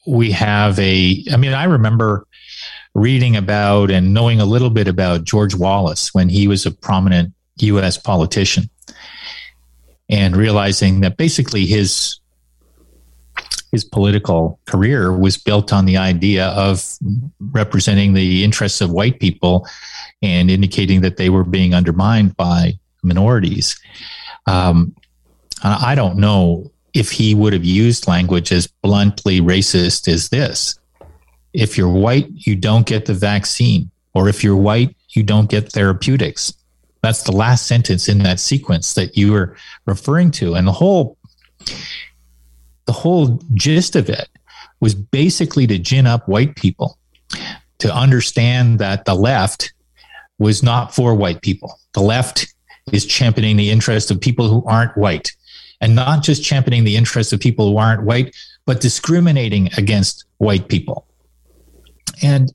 we 0.06 0.30
have 0.32 0.78
a 0.78 1.24
I 1.32 1.36
mean, 1.36 1.52
I 1.52 1.64
remember 1.64 2.26
reading 2.94 3.36
about 3.36 3.90
and 3.90 4.14
knowing 4.14 4.40
a 4.40 4.46
little 4.46 4.70
bit 4.70 4.88
about 4.88 5.24
George 5.24 5.54
Wallace 5.54 6.14
when 6.14 6.30
he 6.30 6.48
was 6.48 6.64
a 6.64 6.70
prominent 6.70 7.34
US 7.58 7.98
politician 7.98 8.70
and 10.08 10.36
realizing 10.36 11.00
that 11.00 11.18
basically 11.18 11.66
his 11.66 12.18
his 13.72 13.84
political 13.84 14.58
career 14.66 15.16
was 15.16 15.36
built 15.36 15.72
on 15.72 15.84
the 15.84 15.96
idea 15.96 16.48
of 16.48 16.84
representing 17.50 18.14
the 18.14 18.44
interests 18.44 18.80
of 18.80 18.90
white 18.90 19.20
people 19.20 19.66
and 20.22 20.50
indicating 20.50 21.00
that 21.00 21.16
they 21.16 21.30
were 21.30 21.44
being 21.44 21.74
undermined 21.74 22.36
by 22.36 22.72
minorities. 23.02 23.78
Um, 24.46 24.94
I 25.62 25.94
don't 25.94 26.18
know 26.18 26.70
if 26.94 27.10
he 27.10 27.34
would 27.34 27.52
have 27.52 27.64
used 27.64 28.08
language 28.08 28.52
as 28.52 28.66
bluntly 28.66 29.40
racist 29.40 30.08
as 30.08 30.28
this. 30.28 30.78
If 31.52 31.76
you're 31.76 31.88
white, 31.88 32.28
you 32.30 32.56
don't 32.56 32.86
get 32.86 33.06
the 33.06 33.14
vaccine, 33.14 33.90
or 34.14 34.28
if 34.28 34.44
you're 34.44 34.56
white, 34.56 34.96
you 35.10 35.22
don't 35.22 35.50
get 35.50 35.72
therapeutics. 35.72 36.52
That's 37.02 37.22
the 37.22 37.32
last 37.32 37.66
sentence 37.66 38.08
in 38.08 38.18
that 38.18 38.40
sequence 38.40 38.94
that 38.94 39.16
you 39.16 39.32
were 39.32 39.56
referring 39.86 40.30
to, 40.32 40.54
and 40.54 40.66
the 40.66 40.72
whole 40.72 41.16
the 42.86 42.92
whole 42.92 43.40
gist 43.54 43.96
of 43.96 44.08
it 44.08 44.28
was 44.80 44.94
basically 44.94 45.66
to 45.66 45.78
gin 45.78 46.06
up 46.06 46.28
white 46.28 46.56
people 46.56 46.98
to 47.78 47.94
understand 47.94 48.78
that 48.78 49.04
the 49.04 49.14
left 49.14 49.72
was 50.38 50.62
not 50.62 50.94
for 50.94 51.14
white 51.14 51.42
people. 51.42 51.78
The 51.94 52.00
left 52.00 52.54
is 52.92 53.04
championing 53.06 53.56
the 53.56 53.70
interests 53.70 54.10
of 54.10 54.20
people 54.20 54.48
who 54.48 54.64
aren't 54.66 54.96
white 54.96 55.32
and 55.80 55.94
not 55.94 56.22
just 56.22 56.44
championing 56.44 56.84
the 56.84 56.96
interests 56.96 57.32
of 57.32 57.40
people 57.40 57.70
who 57.70 57.76
aren't 57.76 58.04
white, 58.04 58.34
but 58.64 58.80
discriminating 58.80 59.68
against 59.76 60.24
white 60.38 60.68
people. 60.68 61.06
And 62.22 62.52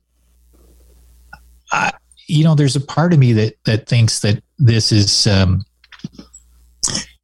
I, 1.70 1.92
you 2.26 2.44
know, 2.44 2.54
there's 2.54 2.76
a 2.76 2.80
part 2.80 3.12
of 3.12 3.18
me 3.18 3.32
that 3.34 3.54
that 3.64 3.88
thinks 3.88 4.20
that 4.20 4.42
this 4.58 4.90
is, 4.92 5.26
um, 5.26 5.64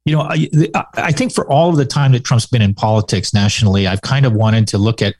you 0.09 0.15
know, 0.15 0.21
I, 0.23 0.49
I 0.95 1.11
think 1.11 1.31
for 1.31 1.47
all 1.51 1.69
of 1.69 1.77
the 1.77 1.85
time 1.85 2.13
that 2.13 2.23
Trump's 2.23 2.47
been 2.47 2.63
in 2.63 2.73
politics 2.73 3.31
nationally, 3.31 3.85
I've 3.85 4.01
kind 4.01 4.25
of 4.25 4.33
wanted 4.33 4.67
to 4.69 4.79
look 4.79 5.03
at 5.03 5.13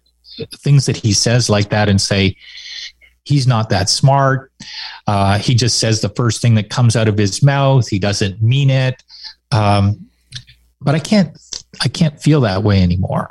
things 0.55 0.87
that 0.87 0.97
he 0.97 1.13
says 1.13 1.47
like 1.47 1.69
that 1.69 1.89
and 1.89 2.01
say 2.01 2.35
he's 3.23 3.45
not 3.45 3.69
that 3.69 3.87
smart. 3.87 4.51
Uh, 5.05 5.37
he 5.37 5.53
just 5.53 5.77
says 5.77 6.01
the 6.01 6.09
first 6.09 6.41
thing 6.41 6.55
that 6.55 6.71
comes 6.71 6.95
out 6.95 7.07
of 7.07 7.19
his 7.19 7.43
mouth. 7.43 7.87
He 7.87 7.99
doesn't 7.99 8.41
mean 8.41 8.71
it. 8.71 9.03
Um, 9.51 10.09
but 10.81 10.95
I 10.95 10.99
can't 10.99 11.37
I 11.83 11.87
can't 11.87 12.19
feel 12.19 12.41
that 12.41 12.63
way 12.63 12.81
anymore. 12.81 13.29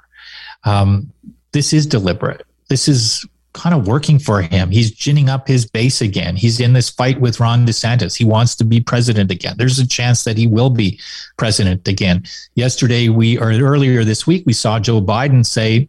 Um, 0.63 1.13
this 1.51 1.73
is 1.73 1.87
deliberate. 1.87 2.47
This 2.69 2.87
is 2.87 3.27
kind 3.55 3.75
of 3.75 3.87
working 3.87 4.19
for 4.19 4.43
him. 4.43 4.71
He's 4.71 4.91
ginning 4.91 5.29
up 5.29 5.49
his 5.49 5.67
base 5.67 6.01
again. 6.01 6.37
He's 6.37 6.61
in 6.61 6.75
this 6.75 6.91
fight 6.91 7.21
with 7.21 7.41
Ron 7.41 7.67
DeSantis. 7.67 8.17
He 8.17 8.25
wants 8.25 8.55
to 8.57 8.65
be 8.65 8.81
president 8.81 9.31
again. 9.31 9.57
There's 9.57 9.79
a 9.79 9.89
chance 9.89 10.25
that 10.25 10.37
he 10.37 10.47
will 10.47 10.71
be 10.71 11.01
president 11.37 11.89
again. 11.89 12.25
Yesterday, 12.55 13.09
we 13.09 13.39
or 13.39 13.51
earlier 13.51 14.05
this 14.05 14.27
week, 14.27 14.45
we 14.47 14.53
saw 14.53 14.79
Joe 14.79 15.01
Biden 15.01 15.45
say 15.45 15.89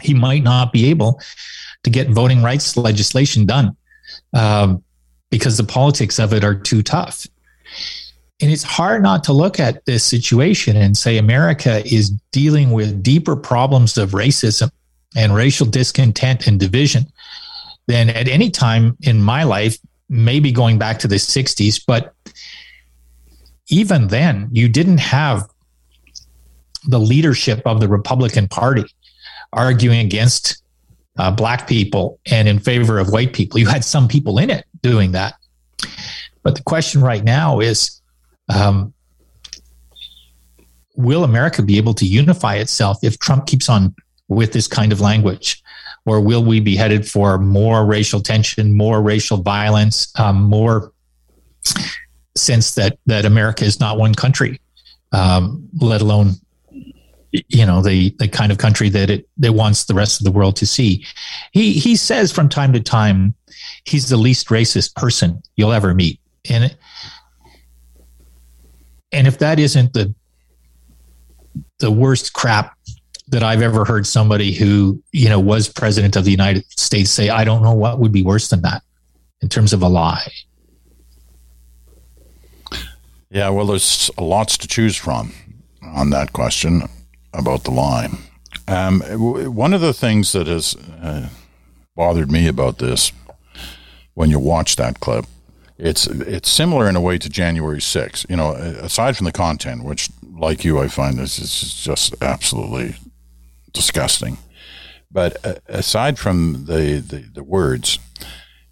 he 0.00 0.14
might 0.14 0.42
not 0.42 0.72
be 0.72 0.88
able 0.90 1.20
to 1.82 1.90
get 1.90 2.08
voting 2.10 2.42
rights 2.42 2.76
legislation 2.76 3.46
done 3.46 3.76
um, 4.32 4.82
because 5.30 5.56
the 5.56 5.64
politics 5.64 6.18
of 6.18 6.32
it 6.32 6.44
are 6.44 6.54
too 6.54 6.82
tough. 6.82 7.26
And 8.42 8.50
it's 8.50 8.62
hard 8.62 9.02
not 9.02 9.22
to 9.24 9.34
look 9.34 9.60
at 9.60 9.84
this 9.84 10.02
situation 10.02 10.76
and 10.76 10.96
say 10.96 11.18
America 11.18 11.82
is 11.84 12.10
dealing 12.32 12.70
with 12.70 13.02
deeper 13.02 13.36
problems 13.36 13.98
of 13.98 14.12
racism 14.12 14.70
and 15.16 15.34
racial 15.34 15.66
discontent 15.66 16.46
and 16.46 16.60
division 16.60 17.04
than 17.86 18.10
at 18.10 18.28
any 18.28 18.50
time 18.50 18.96
in 19.02 19.22
my 19.22 19.42
life, 19.42 19.76
maybe 20.08 20.52
going 20.52 20.78
back 20.78 20.98
to 21.00 21.08
the 21.08 21.16
60s. 21.16 21.82
But 21.86 22.14
even 23.68 24.08
then, 24.08 24.48
you 24.52 24.68
didn't 24.68 24.98
have 24.98 25.48
the 26.84 27.00
leadership 27.00 27.62
of 27.66 27.80
the 27.80 27.88
Republican 27.88 28.48
Party 28.48 28.84
arguing 29.52 30.00
against 30.00 30.62
uh, 31.18 31.30
black 31.30 31.68
people 31.68 32.18
and 32.30 32.48
in 32.48 32.58
favor 32.58 32.98
of 32.98 33.10
white 33.10 33.32
people. 33.32 33.58
You 33.58 33.66
had 33.66 33.84
some 33.84 34.08
people 34.08 34.38
in 34.38 34.50
it 34.50 34.64
doing 34.80 35.12
that. 35.12 35.34
But 36.42 36.54
the 36.54 36.62
question 36.62 37.02
right 37.02 37.22
now 37.22 37.60
is 37.60 38.00
um, 38.48 38.94
will 40.96 41.24
America 41.24 41.62
be 41.62 41.76
able 41.76 41.94
to 41.94 42.06
unify 42.06 42.56
itself 42.56 42.98
if 43.02 43.18
Trump 43.18 43.46
keeps 43.46 43.68
on 43.68 43.94
with 44.30 44.52
this 44.52 44.66
kind 44.66 44.92
of 44.92 45.00
language? 45.00 45.62
Or 46.06 46.20
will 46.20 46.42
we 46.42 46.60
be 46.60 46.76
headed 46.76 47.06
for 47.06 47.36
more 47.36 47.84
racial 47.84 48.20
tension, 48.20 48.72
more 48.72 49.02
racial 49.02 49.36
violence, 49.36 50.10
um, 50.18 50.42
more 50.42 50.92
sense 52.34 52.74
that, 52.76 52.98
that 53.04 53.26
America 53.26 53.64
is 53.64 53.80
not 53.80 53.98
one 53.98 54.14
country, 54.14 54.58
um, 55.12 55.68
let 55.78 56.00
alone 56.00 56.36
you 57.32 57.64
know 57.64 57.80
the 57.80 58.10
the 58.18 58.26
kind 58.26 58.50
of 58.50 58.58
country 58.58 58.88
that 58.88 59.08
it 59.08 59.28
that 59.38 59.52
wants 59.52 59.84
the 59.84 59.94
rest 59.94 60.20
of 60.20 60.24
the 60.24 60.32
world 60.32 60.56
to 60.56 60.66
see. 60.66 61.06
He 61.52 61.74
he 61.74 61.94
says 61.94 62.32
from 62.32 62.48
time 62.48 62.72
to 62.72 62.80
time 62.80 63.34
he's 63.84 64.08
the 64.08 64.16
least 64.16 64.48
racist 64.48 64.96
person 64.96 65.40
you'll 65.54 65.72
ever 65.72 65.94
meet, 65.94 66.18
and 66.48 66.76
and 69.12 69.28
if 69.28 69.38
that 69.38 69.60
isn't 69.60 69.92
the 69.92 70.12
the 71.78 71.90
worst 71.90 72.32
crap 72.32 72.76
that 73.30 73.42
I've 73.42 73.62
ever 73.62 73.84
heard 73.84 74.06
somebody 74.06 74.52
who, 74.52 75.02
you 75.12 75.28
know, 75.28 75.40
was 75.40 75.68
president 75.68 76.16
of 76.16 76.24
the 76.24 76.30
United 76.30 76.64
States 76.78 77.10
say, 77.10 77.28
I 77.28 77.44
don't 77.44 77.62
know 77.62 77.72
what 77.72 77.98
would 77.98 78.12
be 78.12 78.22
worse 78.22 78.48
than 78.48 78.62
that 78.62 78.82
in 79.40 79.48
terms 79.48 79.72
of 79.72 79.82
a 79.82 79.88
lie. 79.88 80.30
Yeah, 83.30 83.48
well, 83.50 83.66
there's 83.66 84.10
lots 84.18 84.58
to 84.58 84.68
choose 84.68 84.96
from 84.96 85.32
on 85.82 86.10
that 86.10 86.32
question 86.32 86.82
about 87.32 87.62
the 87.64 87.70
lie. 87.70 88.08
Um, 88.66 89.00
one 89.00 89.72
of 89.72 89.80
the 89.80 89.92
things 89.92 90.32
that 90.32 90.48
has 90.48 90.74
uh, 91.00 91.28
bothered 91.94 92.30
me 92.30 92.48
about 92.48 92.78
this 92.78 93.12
when 94.14 94.30
you 94.30 94.40
watch 94.40 94.76
that 94.76 95.00
clip 95.00 95.26
it's 95.80 96.06
it's 96.06 96.50
similar 96.50 96.88
in 96.88 96.96
a 96.96 97.00
way 97.00 97.18
to 97.18 97.28
January 97.28 97.78
6th. 97.78 98.28
You 98.28 98.36
know, 98.36 98.52
aside 98.52 99.16
from 99.16 99.24
the 99.24 99.32
content, 99.32 99.82
which, 99.82 100.10
like 100.30 100.64
you, 100.64 100.78
I 100.78 100.88
find 100.88 101.18
this 101.18 101.38
is 101.38 101.74
just 101.74 102.14
absolutely 102.22 102.96
disgusting. 103.72 104.38
But 105.10 105.44
uh, 105.44 105.54
aside 105.66 106.18
from 106.18 106.66
the, 106.66 107.02
the, 107.06 107.24
the 107.32 107.42
words, 107.42 107.98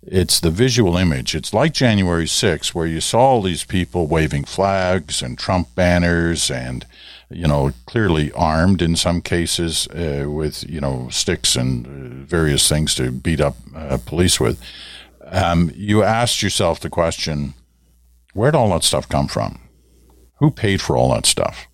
it's 0.02 0.40
the 0.40 0.50
visual 0.50 0.96
image. 0.96 1.34
It's 1.34 1.52
like 1.52 1.72
January 1.72 2.26
6th, 2.26 2.74
where 2.74 2.86
you 2.86 3.00
saw 3.00 3.20
all 3.20 3.42
these 3.42 3.64
people 3.64 4.06
waving 4.06 4.44
flags 4.44 5.20
and 5.20 5.38
Trump 5.38 5.74
banners 5.74 6.50
and, 6.50 6.86
you 7.28 7.46
know, 7.46 7.72
clearly 7.86 8.32
armed 8.32 8.80
in 8.80 8.96
some 8.96 9.20
cases 9.20 9.88
uh, 9.88 10.26
with, 10.28 10.68
you 10.68 10.80
know, 10.80 11.08
sticks 11.10 11.56
and 11.56 11.86
uh, 11.86 12.24
various 12.24 12.68
things 12.68 12.94
to 12.94 13.10
beat 13.10 13.40
up 13.40 13.56
uh, 13.74 13.98
police 14.06 14.38
with 14.38 14.62
um, 15.30 15.70
you 15.74 16.02
asked 16.02 16.42
yourself 16.42 16.80
the 16.80 16.90
question 16.90 17.54
where'd 18.34 18.54
all 18.54 18.70
that 18.70 18.84
stuff 18.84 19.08
come 19.08 19.28
from? 19.28 19.60
Who 20.38 20.50
paid 20.50 20.80
for 20.80 20.96
all 20.96 21.12
that 21.12 21.26
stuff? 21.26 21.66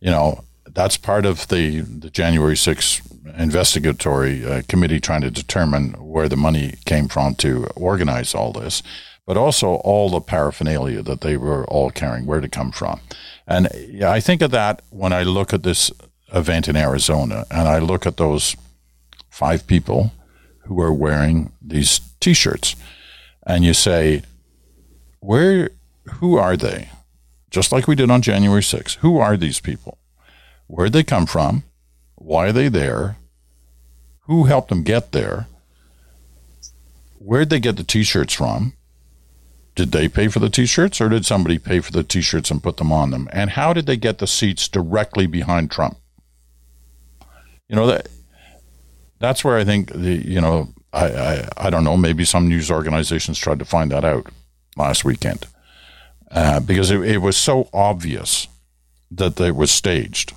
You 0.00 0.10
know, 0.10 0.44
that's 0.78 0.96
part 0.96 1.26
of 1.26 1.48
the, 1.48 1.80
the 1.80 2.08
January 2.08 2.54
6th 2.54 3.02
investigatory 3.36 4.44
uh, 4.44 4.62
committee 4.68 5.00
trying 5.00 5.22
to 5.22 5.30
determine 5.30 5.90
where 5.94 6.28
the 6.28 6.36
money 6.36 6.74
came 6.86 7.08
from 7.08 7.34
to 7.34 7.66
organize 7.74 8.32
all 8.32 8.52
this, 8.52 8.80
but 9.26 9.36
also 9.36 9.74
all 9.82 10.08
the 10.08 10.20
paraphernalia 10.20 11.02
that 11.02 11.20
they 11.20 11.36
were 11.36 11.66
all 11.66 11.90
carrying, 11.90 12.26
where 12.26 12.40
to 12.40 12.48
come 12.48 12.70
from. 12.70 13.00
And 13.44 13.68
yeah, 13.88 14.12
I 14.12 14.20
think 14.20 14.40
of 14.40 14.52
that 14.52 14.82
when 14.90 15.12
I 15.12 15.24
look 15.24 15.52
at 15.52 15.64
this 15.64 15.90
event 16.32 16.68
in 16.68 16.76
Arizona 16.76 17.44
and 17.50 17.66
I 17.66 17.80
look 17.80 18.06
at 18.06 18.16
those 18.16 18.54
five 19.30 19.66
people 19.66 20.12
who 20.66 20.80
are 20.80 20.92
wearing 20.92 21.50
these 21.60 22.00
T-shirts, 22.20 22.76
and 23.44 23.64
you 23.64 23.74
say, 23.74 24.22
"Where? 25.18 25.70
Who 26.20 26.36
are 26.36 26.56
they?" 26.56 26.90
Just 27.50 27.72
like 27.72 27.88
we 27.88 27.96
did 27.96 28.12
on 28.12 28.22
January 28.22 28.62
6th. 28.62 28.96
Who 28.98 29.18
are 29.18 29.36
these 29.36 29.58
people? 29.58 29.97
Where'd 30.68 30.92
they 30.92 31.02
come 31.02 31.26
from? 31.26 31.64
Why 32.14 32.46
are 32.46 32.52
they 32.52 32.68
there? 32.68 33.16
Who 34.26 34.44
helped 34.44 34.68
them 34.68 34.84
get 34.84 35.12
there? 35.12 35.48
Where'd 37.18 37.50
they 37.50 37.60
get 37.60 37.76
the 37.76 37.84
T-shirts 37.84 38.34
from? 38.34 38.74
Did 39.74 39.92
they 39.92 40.08
pay 40.08 40.28
for 40.28 40.38
the 40.38 40.50
T-shirts, 40.50 41.00
or 41.00 41.08
did 41.08 41.26
somebody 41.26 41.58
pay 41.58 41.80
for 41.80 41.92
the 41.92 42.02
T-shirts 42.02 42.50
and 42.50 42.62
put 42.62 42.76
them 42.76 42.92
on 42.92 43.10
them? 43.10 43.28
And 43.32 43.50
how 43.50 43.72
did 43.72 43.86
they 43.86 43.96
get 43.96 44.18
the 44.18 44.26
seats 44.26 44.68
directly 44.68 45.26
behind 45.26 45.70
Trump? 45.70 45.98
You 47.68 47.76
know 47.76 47.86
that 47.86 48.08
that's 49.18 49.44
where 49.44 49.58
I 49.58 49.64
think 49.64 49.92
the 49.92 50.16
you 50.16 50.40
know 50.40 50.68
I, 50.92 51.06
I, 51.06 51.48
I 51.56 51.70
don't 51.70 51.84
know. 51.84 51.96
Maybe 51.96 52.24
some 52.24 52.48
news 52.48 52.70
organizations 52.70 53.38
tried 53.38 53.58
to 53.58 53.64
find 53.64 53.90
that 53.90 54.04
out 54.04 54.26
last 54.76 55.04
weekend 55.04 55.46
uh, 56.30 56.60
because 56.60 56.90
it, 56.90 57.00
it, 57.02 57.18
was 57.18 57.36
so 57.36 57.68
obvious 57.72 58.48
that 59.10 59.38
it 59.40 59.54
was 59.54 59.70
staged, 59.70 60.32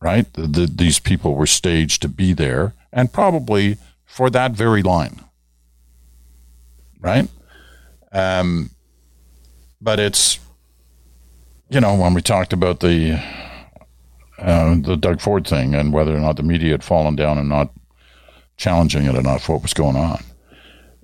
right? 0.00 0.32
The, 0.34 0.42
the, 0.46 0.66
these 0.66 0.98
people 0.98 1.34
were 1.34 1.46
staged 1.46 2.02
to 2.02 2.08
be 2.08 2.32
there 2.32 2.74
and 2.92 3.12
probably 3.12 3.76
for 4.04 4.30
that 4.30 4.52
very 4.52 4.82
line, 4.82 5.20
right? 7.00 7.28
Um, 8.12 8.70
but 9.80 10.00
it's, 10.00 10.38
you 11.68 11.80
know, 11.80 11.94
when 11.94 12.14
we 12.14 12.22
talked 12.22 12.52
about 12.52 12.80
the 12.80 13.22
uh, 14.38 14.74
the 14.80 14.96
Doug 14.96 15.20
Ford 15.20 15.46
thing 15.46 15.74
and 15.74 15.92
whether 15.92 16.16
or 16.16 16.20
not 16.20 16.36
the 16.36 16.42
media 16.42 16.72
had 16.72 16.82
fallen 16.82 17.14
down 17.14 17.36
and 17.36 17.48
not 17.48 17.70
challenging 18.56 19.04
it 19.04 19.14
enough 19.14 19.48
what 19.48 19.62
was 19.62 19.74
going 19.74 19.96
on, 19.96 20.24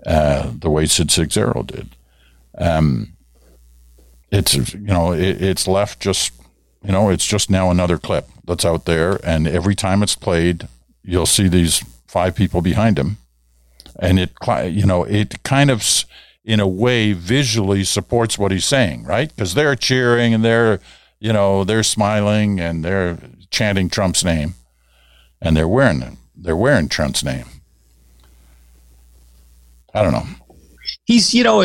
uh, 0.06 0.50
the 0.58 0.70
way 0.70 0.86
Sid 0.86 1.10
Seixeiro 1.10 1.62
did. 1.62 1.90
Um, 2.56 3.12
it's 4.30 4.54
you 4.54 4.80
know 4.80 5.12
it, 5.12 5.42
it's 5.42 5.68
left 5.68 6.00
just 6.00 6.32
you 6.82 6.92
know 6.92 7.10
it's 7.10 7.26
just 7.26 7.50
now 7.50 7.70
another 7.70 7.98
clip 7.98 8.26
that's 8.44 8.64
out 8.64 8.84
there, 8.84 9.18
and 9.24 9.46
every 9.46 9.74
time 9.74 10.02
it's 10.02 10.16
played, 10.16 10.68
you'll 11.02 11.26
see 11.26 11.48
these 11.48 11.84
five 12.06 12.34
people 12.34 12.62
behind 12.62 12.98
him, 12.98 13.18
and 13.98 14.18
it 14.18 14.32
you 14.72 14.86
know 14.86 15.04
it 15.04 15.42
kind 15.42 15.70
of 15.70 15.84
in 16.44 16.60
a 16.60 16.68
way 16.68 17.12
visually 17.12 17.82
supports 17.82 18.38
what 18.38 18.52
he's 18.52 18.64
saying, 18.64 19.04
right? 19.04 19.34
Because 19.34 19.54
they're 19.54 19.76
cheering 19.76 20.32
and 20.32 20.44
they're 20.44 20.80
you 21.18 21.32
know 21.32 21.64
they're 21.64 21.82
smiling 21.82 22.60
and 22.60 22.84
they're 22.84 23.18
chanting 23.50 23.88
Trump's 23.88 24.24
name, 24.24 24.54
and 25.40 25.56
they're 25.56 25.68
wearing 25.68 26.18
they're 26.36 26.56
wearing 26.56 26.88
Trump's 26.88 27.24
name. 27.24 27.46
I 29.94 30.02
don't 30.02 30.12
know. 30.12 30.26
He's, 31.04 31.32
you 31.32 31.42
know, 31.42 31.62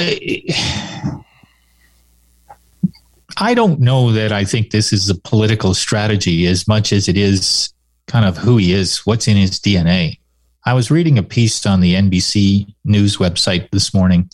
I 3.42 3.56
don't 3.56 3.80
know 3.80 4.12
that 4.12 4.32
I 4.32 4.46
think 4.46 4.70
this 4.70 4.94
is 4.94 5.10
a 5.10 5.16
political 5.16 5.74
strategy 5.74 6.46
as 6.46 6.68
much 6.68 6.94
as 6.94 7.08
it 7.08 7.18
is 7.18 7.74
kind 8.06 8.24
of 8.24 8.38
who 8.38 8.58
he 8.58 8.72
is, 8.72 9.00
what's 9.00 9.28
in 9.28 9.36
his 9.36 9.60
DNA. 9.60 10.20
I 10.68 10.76
was 10.76 10.92
reading 10.92 11.18
a 11.18 11.24
piece 11.24 11.66
on 11.66 11.82
the 11.82 11.96
NBC 11.96 12.72
News 12.86 13.18
website 13.18 13.68
this 13.72 13.96
morning 13.96 14.30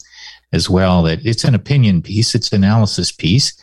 as 0.52 0.70
well 0.70 1.04
that 1.04 1.26
it's 1.26 1.46
an 1.46 1.56
opinion 1.56 2.02
piece, 2.02 2.36
it's 2.36 2.52
an 2.52 2.66
analysis 2.66 3.10
piece 3.14 3.54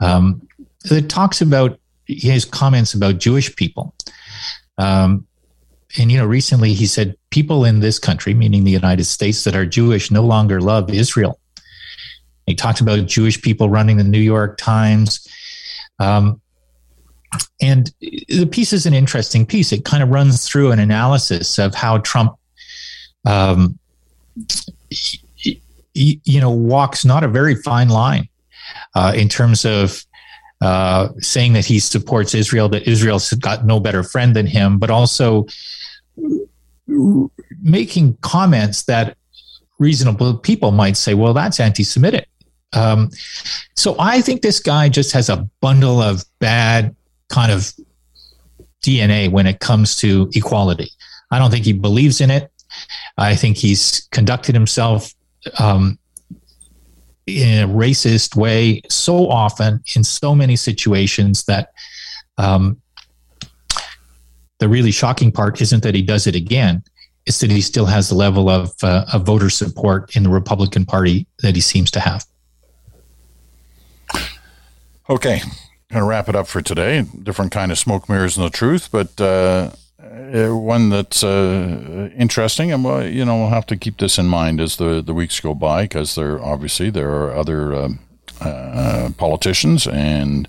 um, 0.00 0.40
that 0.88 1.10
talks 1.10 1.42
about 1.42 1.78
his 2.06 2.46
comments 2.46 2.94
about 2.94 3.18
Jewish 3.18 3.54
people. 3.56 3.94
Um, 4.78 5.26
and 5.98 6.10
you 6.10 6.16
know 6.16 6.26
recently 6.26 6.72
he 6.72 6.86
said 6.86 7.14
people 7.30 7.64
in 7.64 7.80
this 7.80 7.98
country 7.98 8.34
meaning 8.34 8.64
the 8.64 8.70
united 8.70 9.04
states 9.04 9.44
that 9.44 9.56
are 9.56 9.64
jewish 9.64 10.10
no 10.10 10.22
longer 10.22 10.60
love 10.60 10.90
israel 10.90 11.40
he 12.48 12.54
talked 12.54 12.80
about 12.80 13.06
jewish 13.06 13.40
people 13.40 13.68
running 13.68 13.96
the 13.96 14.04
new 14.04 14.20
york 14.20 14.58
times 14.58 15.26
um, 16.00 16.40
and 17.60 17.92
the 18.00 18.48
piece 18.50 18.72
is 18.72 18.86
an 18.86 18.94
interesting 18.94 19.44
piece 19.44 19.72
it 19.72 19.84
kind 19.84 20.02
of 20.02 20.08
runs 20.08 20.46
through 20.46 20.70
an 20.72 20.78
analysis 20.78 21.58
of 21.58 21.74
how 21.74 21.98
trump 21.98 22.36
um, 23.26 23.78
you 25.94 26.40
know 26.40 26.50
walks 26.50 27.04
not 27.04 27.24
a 27.24 27.28
very 27.28 27.54
fine 27.54 27.88
line 27.88 28.28
uh, 28.94 29.12
in 29.14 29.28
terms 29.28 29.64
of 29.64 30.04
uh, 30.60 31.08
saying 31.18 31.52
that 31.52 31.64
he 31.64 31.78
supports 31.78 32.34
Israel, 32.34 32.68
that 32.68 32.88
Israel's 32.88 33.32
got 33.34 33.64
no 33.64 33.78
better 33.78 34.02
friend 34.02 34.34
than 34.34 34.46
him, 34.46 34.78
but 34.78 34.90
also 34.90 35.46
making 37.62 38.16
comments 38.22 38.84
that 38.84 39.16
reasonable 39.78 40.36
people 40.36 40.72
might 40.72 40.96
say, 40.96 41.14
well, 41.14 41.32
that's 41.32 41.60
anti 41.60 41.84
Semitic. 41.84 42.27
Um, 42.72 43.10
so 43.76 43.96
I 43.98 44.20
think 44.20 44.42
this 44.42 44.60
guy 44.60 44.88
just 44.88 45.12
has 45.12 45.28
a 45.28 45.48
bundle 45.60 46.02
of 46.02 46.24
bad 46.38 46.94
kind 47.28 47.50
of 47.50 47.72
DNA 48.84 49.30
when 49.30 49.46
it 49.46 49.60
comes 49.60 49.96
to 49.96 50.30
equality. 50.34 50.90
I 51.30 51.38
don't 51.38 51.50
think 51.50 51.64
he 51.64 51.72
believes 51.72 52.20
in 52.20 52.30
it. 52.30 52.50
I 53.16 53.34
think 53.34 53.56
he's 53.56 54.06
conducted 54.12 54.54
himself 54.54 55.12
um, 55.58 55.98
in 57.26 57.64
a 57.64 57.68
racist 57.68 58.36
way 58.36 58.80
so 58.88 59.28
often 59.28 59.82
in 59.94 60.04
so 60.04 60.34
many 60.34 60.56
situations 60.56 61.44
that 61.44 61.72
um, 62.38 62.80
the 64.58 64.68
really 64.68 64.90
shocking 64.90 65.30
part 65.30 65.60
isn't 65.60 65.82
that 65.82 65.94
he 65.94 66.02
does 66.02 66.26
it 66.26 66.34
again 66.34 66.82
it's 67.26 67.40
that 67.40 67.50
he 67.50 67.60
still 67.60 67.84
has 67.84 68.08
the 68.08 68.14
level 68.14 68.48
of, 68.48 68.72
uh, 68.82 69.04
of 69.12 69.26
voter 69.26 69.50
support 69.50 70.16
in 70.16 70.22
the 70.22 70.30
republican 70.30 70.86
party 70.86 71.26
that 71.42 71.54
he 71.54 71.60
seems 71.60 71.90
to 71.90 72.00
have 72.00 72.24
okay 75.08 75.40
going 75.90 76.02
to 76.02 76.08
wrap 76.08 76.28
it 76.28 76.36
up 76.36 76.46
for 76.46 76.60
today 76.60 77.04
different 77.22 77.50
kind 77.50 77.72
of 77.72 77.78
smoke 77.78 78.08
mirrors 78.08 78.36
and 78.36 78.44
the 78.46 78.50
truth 78.50 78.90
but 78.92 79.20
uh, 79.20 79.70
uh, 80.00 80.54
one 80.54 80.90
that's 80.90 81.24
uh, 81.24 82.10
interesting, 82.16 82.70
and 82.70 82.84
well, 82.84 83.04
you 83.06 83.24
know 83.24 83.36
we'll 83.36 83.48
have 83.48 83.66
to 83.66 83.76
keep 83.76 83.98
this 83.98 84.18
in 84.18 84.26
mind 84.26 84.60
as 84.60 84.76
the, 84.76 85.02
the 85.02 85.14
weeks 85.14 85.40
go 85.40 85.54
by, 85.54 85.82
because 85.82 86.14
there 86.14 86.42
obviously 86.42 86.90
there 86.90 87.10
are 87.10 87.34
other 87.34 87.74
um, 87.74 87.98
uh, 88.40 89.10
politicians 89.16 89.86
and 89.86 90.48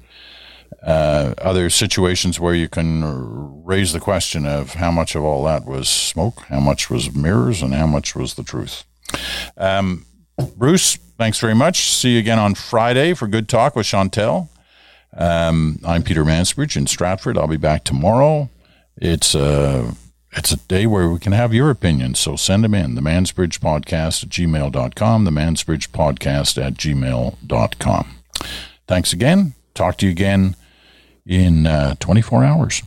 uh, 0.84 1.34
other 1.40 1.70
situations 1.70 2.40
where 2.40 2.54
you 2.54 2.70
can 2.70 3.64
raise 3.66 3.92
the 3.94 4.00
question 4.00 4.46
of 4.46 4.76
how 4.76 4.92
much 4.92 5.16
of 5.16 5.24
all 5.24 5.44
that 5.44 5.66
was 5.66 5.90
smoke, 5.90 6.42
how 6.50 6.60
much 6.60 6.90
was 6.90 7.16
mirrors, 7.16 7.62
and 7.62 7.74
how 7.74 7.88
much 7.88 8.16
was 8.16 8.36
the 8.36 8.44
truth. 8.44 8.84
Um, 9.58 10.06
Bruce, 10.56 10.96
thanks 11.18 11.40
very 11.40 11.56
much. 11.56 11.92
See 11.92 12.14
you 12.14 12.20
again 12.20 12.40
on 12.40 12.56
Friday 12.56 13.14
for 13.14 13.28
Good 13.28 13.48
Talk 13.50 13.76
with 13.76 13.86
Chantal. 13.86 14.50
Um, 15.16 15.80
I'm 15.86 16.04
Peter 16.04 16.24
Mansbridge 16.24 16.78
in 16.78 16.88
Stratford. 16.88 17.38
I'll 17.38 17.48
be 17.48 17.58
back 17.58 17.84
tomorrow. 17.84 18.50
It's 18.96 19.34
a 19.36 19.42
uh, 19.44 19.92
it's 20.32 20.52
a 20.52 20.58
day 20.58 20.86
where 20.86 21.10
we 21.10 21.18
can 21.18 21.32
have 21.32 21.54
your 21.54 21.72
opinion. 21.72 22.14
So 22.14 22.36
send 22.36 22.64
them 22.64 22.76
in. 22.76 22.94
The 22.94 23.02
Mansbridge 23.02 23.60
Podcast 23.60 24.24
at 24.24 24.30
gmail.com. 24.30 25.26
The 25.26 25.32
Mansbridge 25.32 25.90
Podcast 25.90 26.64
at 26.64 26.76
gmail.com. 26.76 28.16
Thanks 28.88 29.12
again. 29.12 29.54
Talk 29.74 29.98
to 29.98 30.06
you 30.06 30.12
again 30.12 30.56
in 31.26 31.66
uh, 31.66 31.96
24 32.00 32.44
hours. 32.44 32.84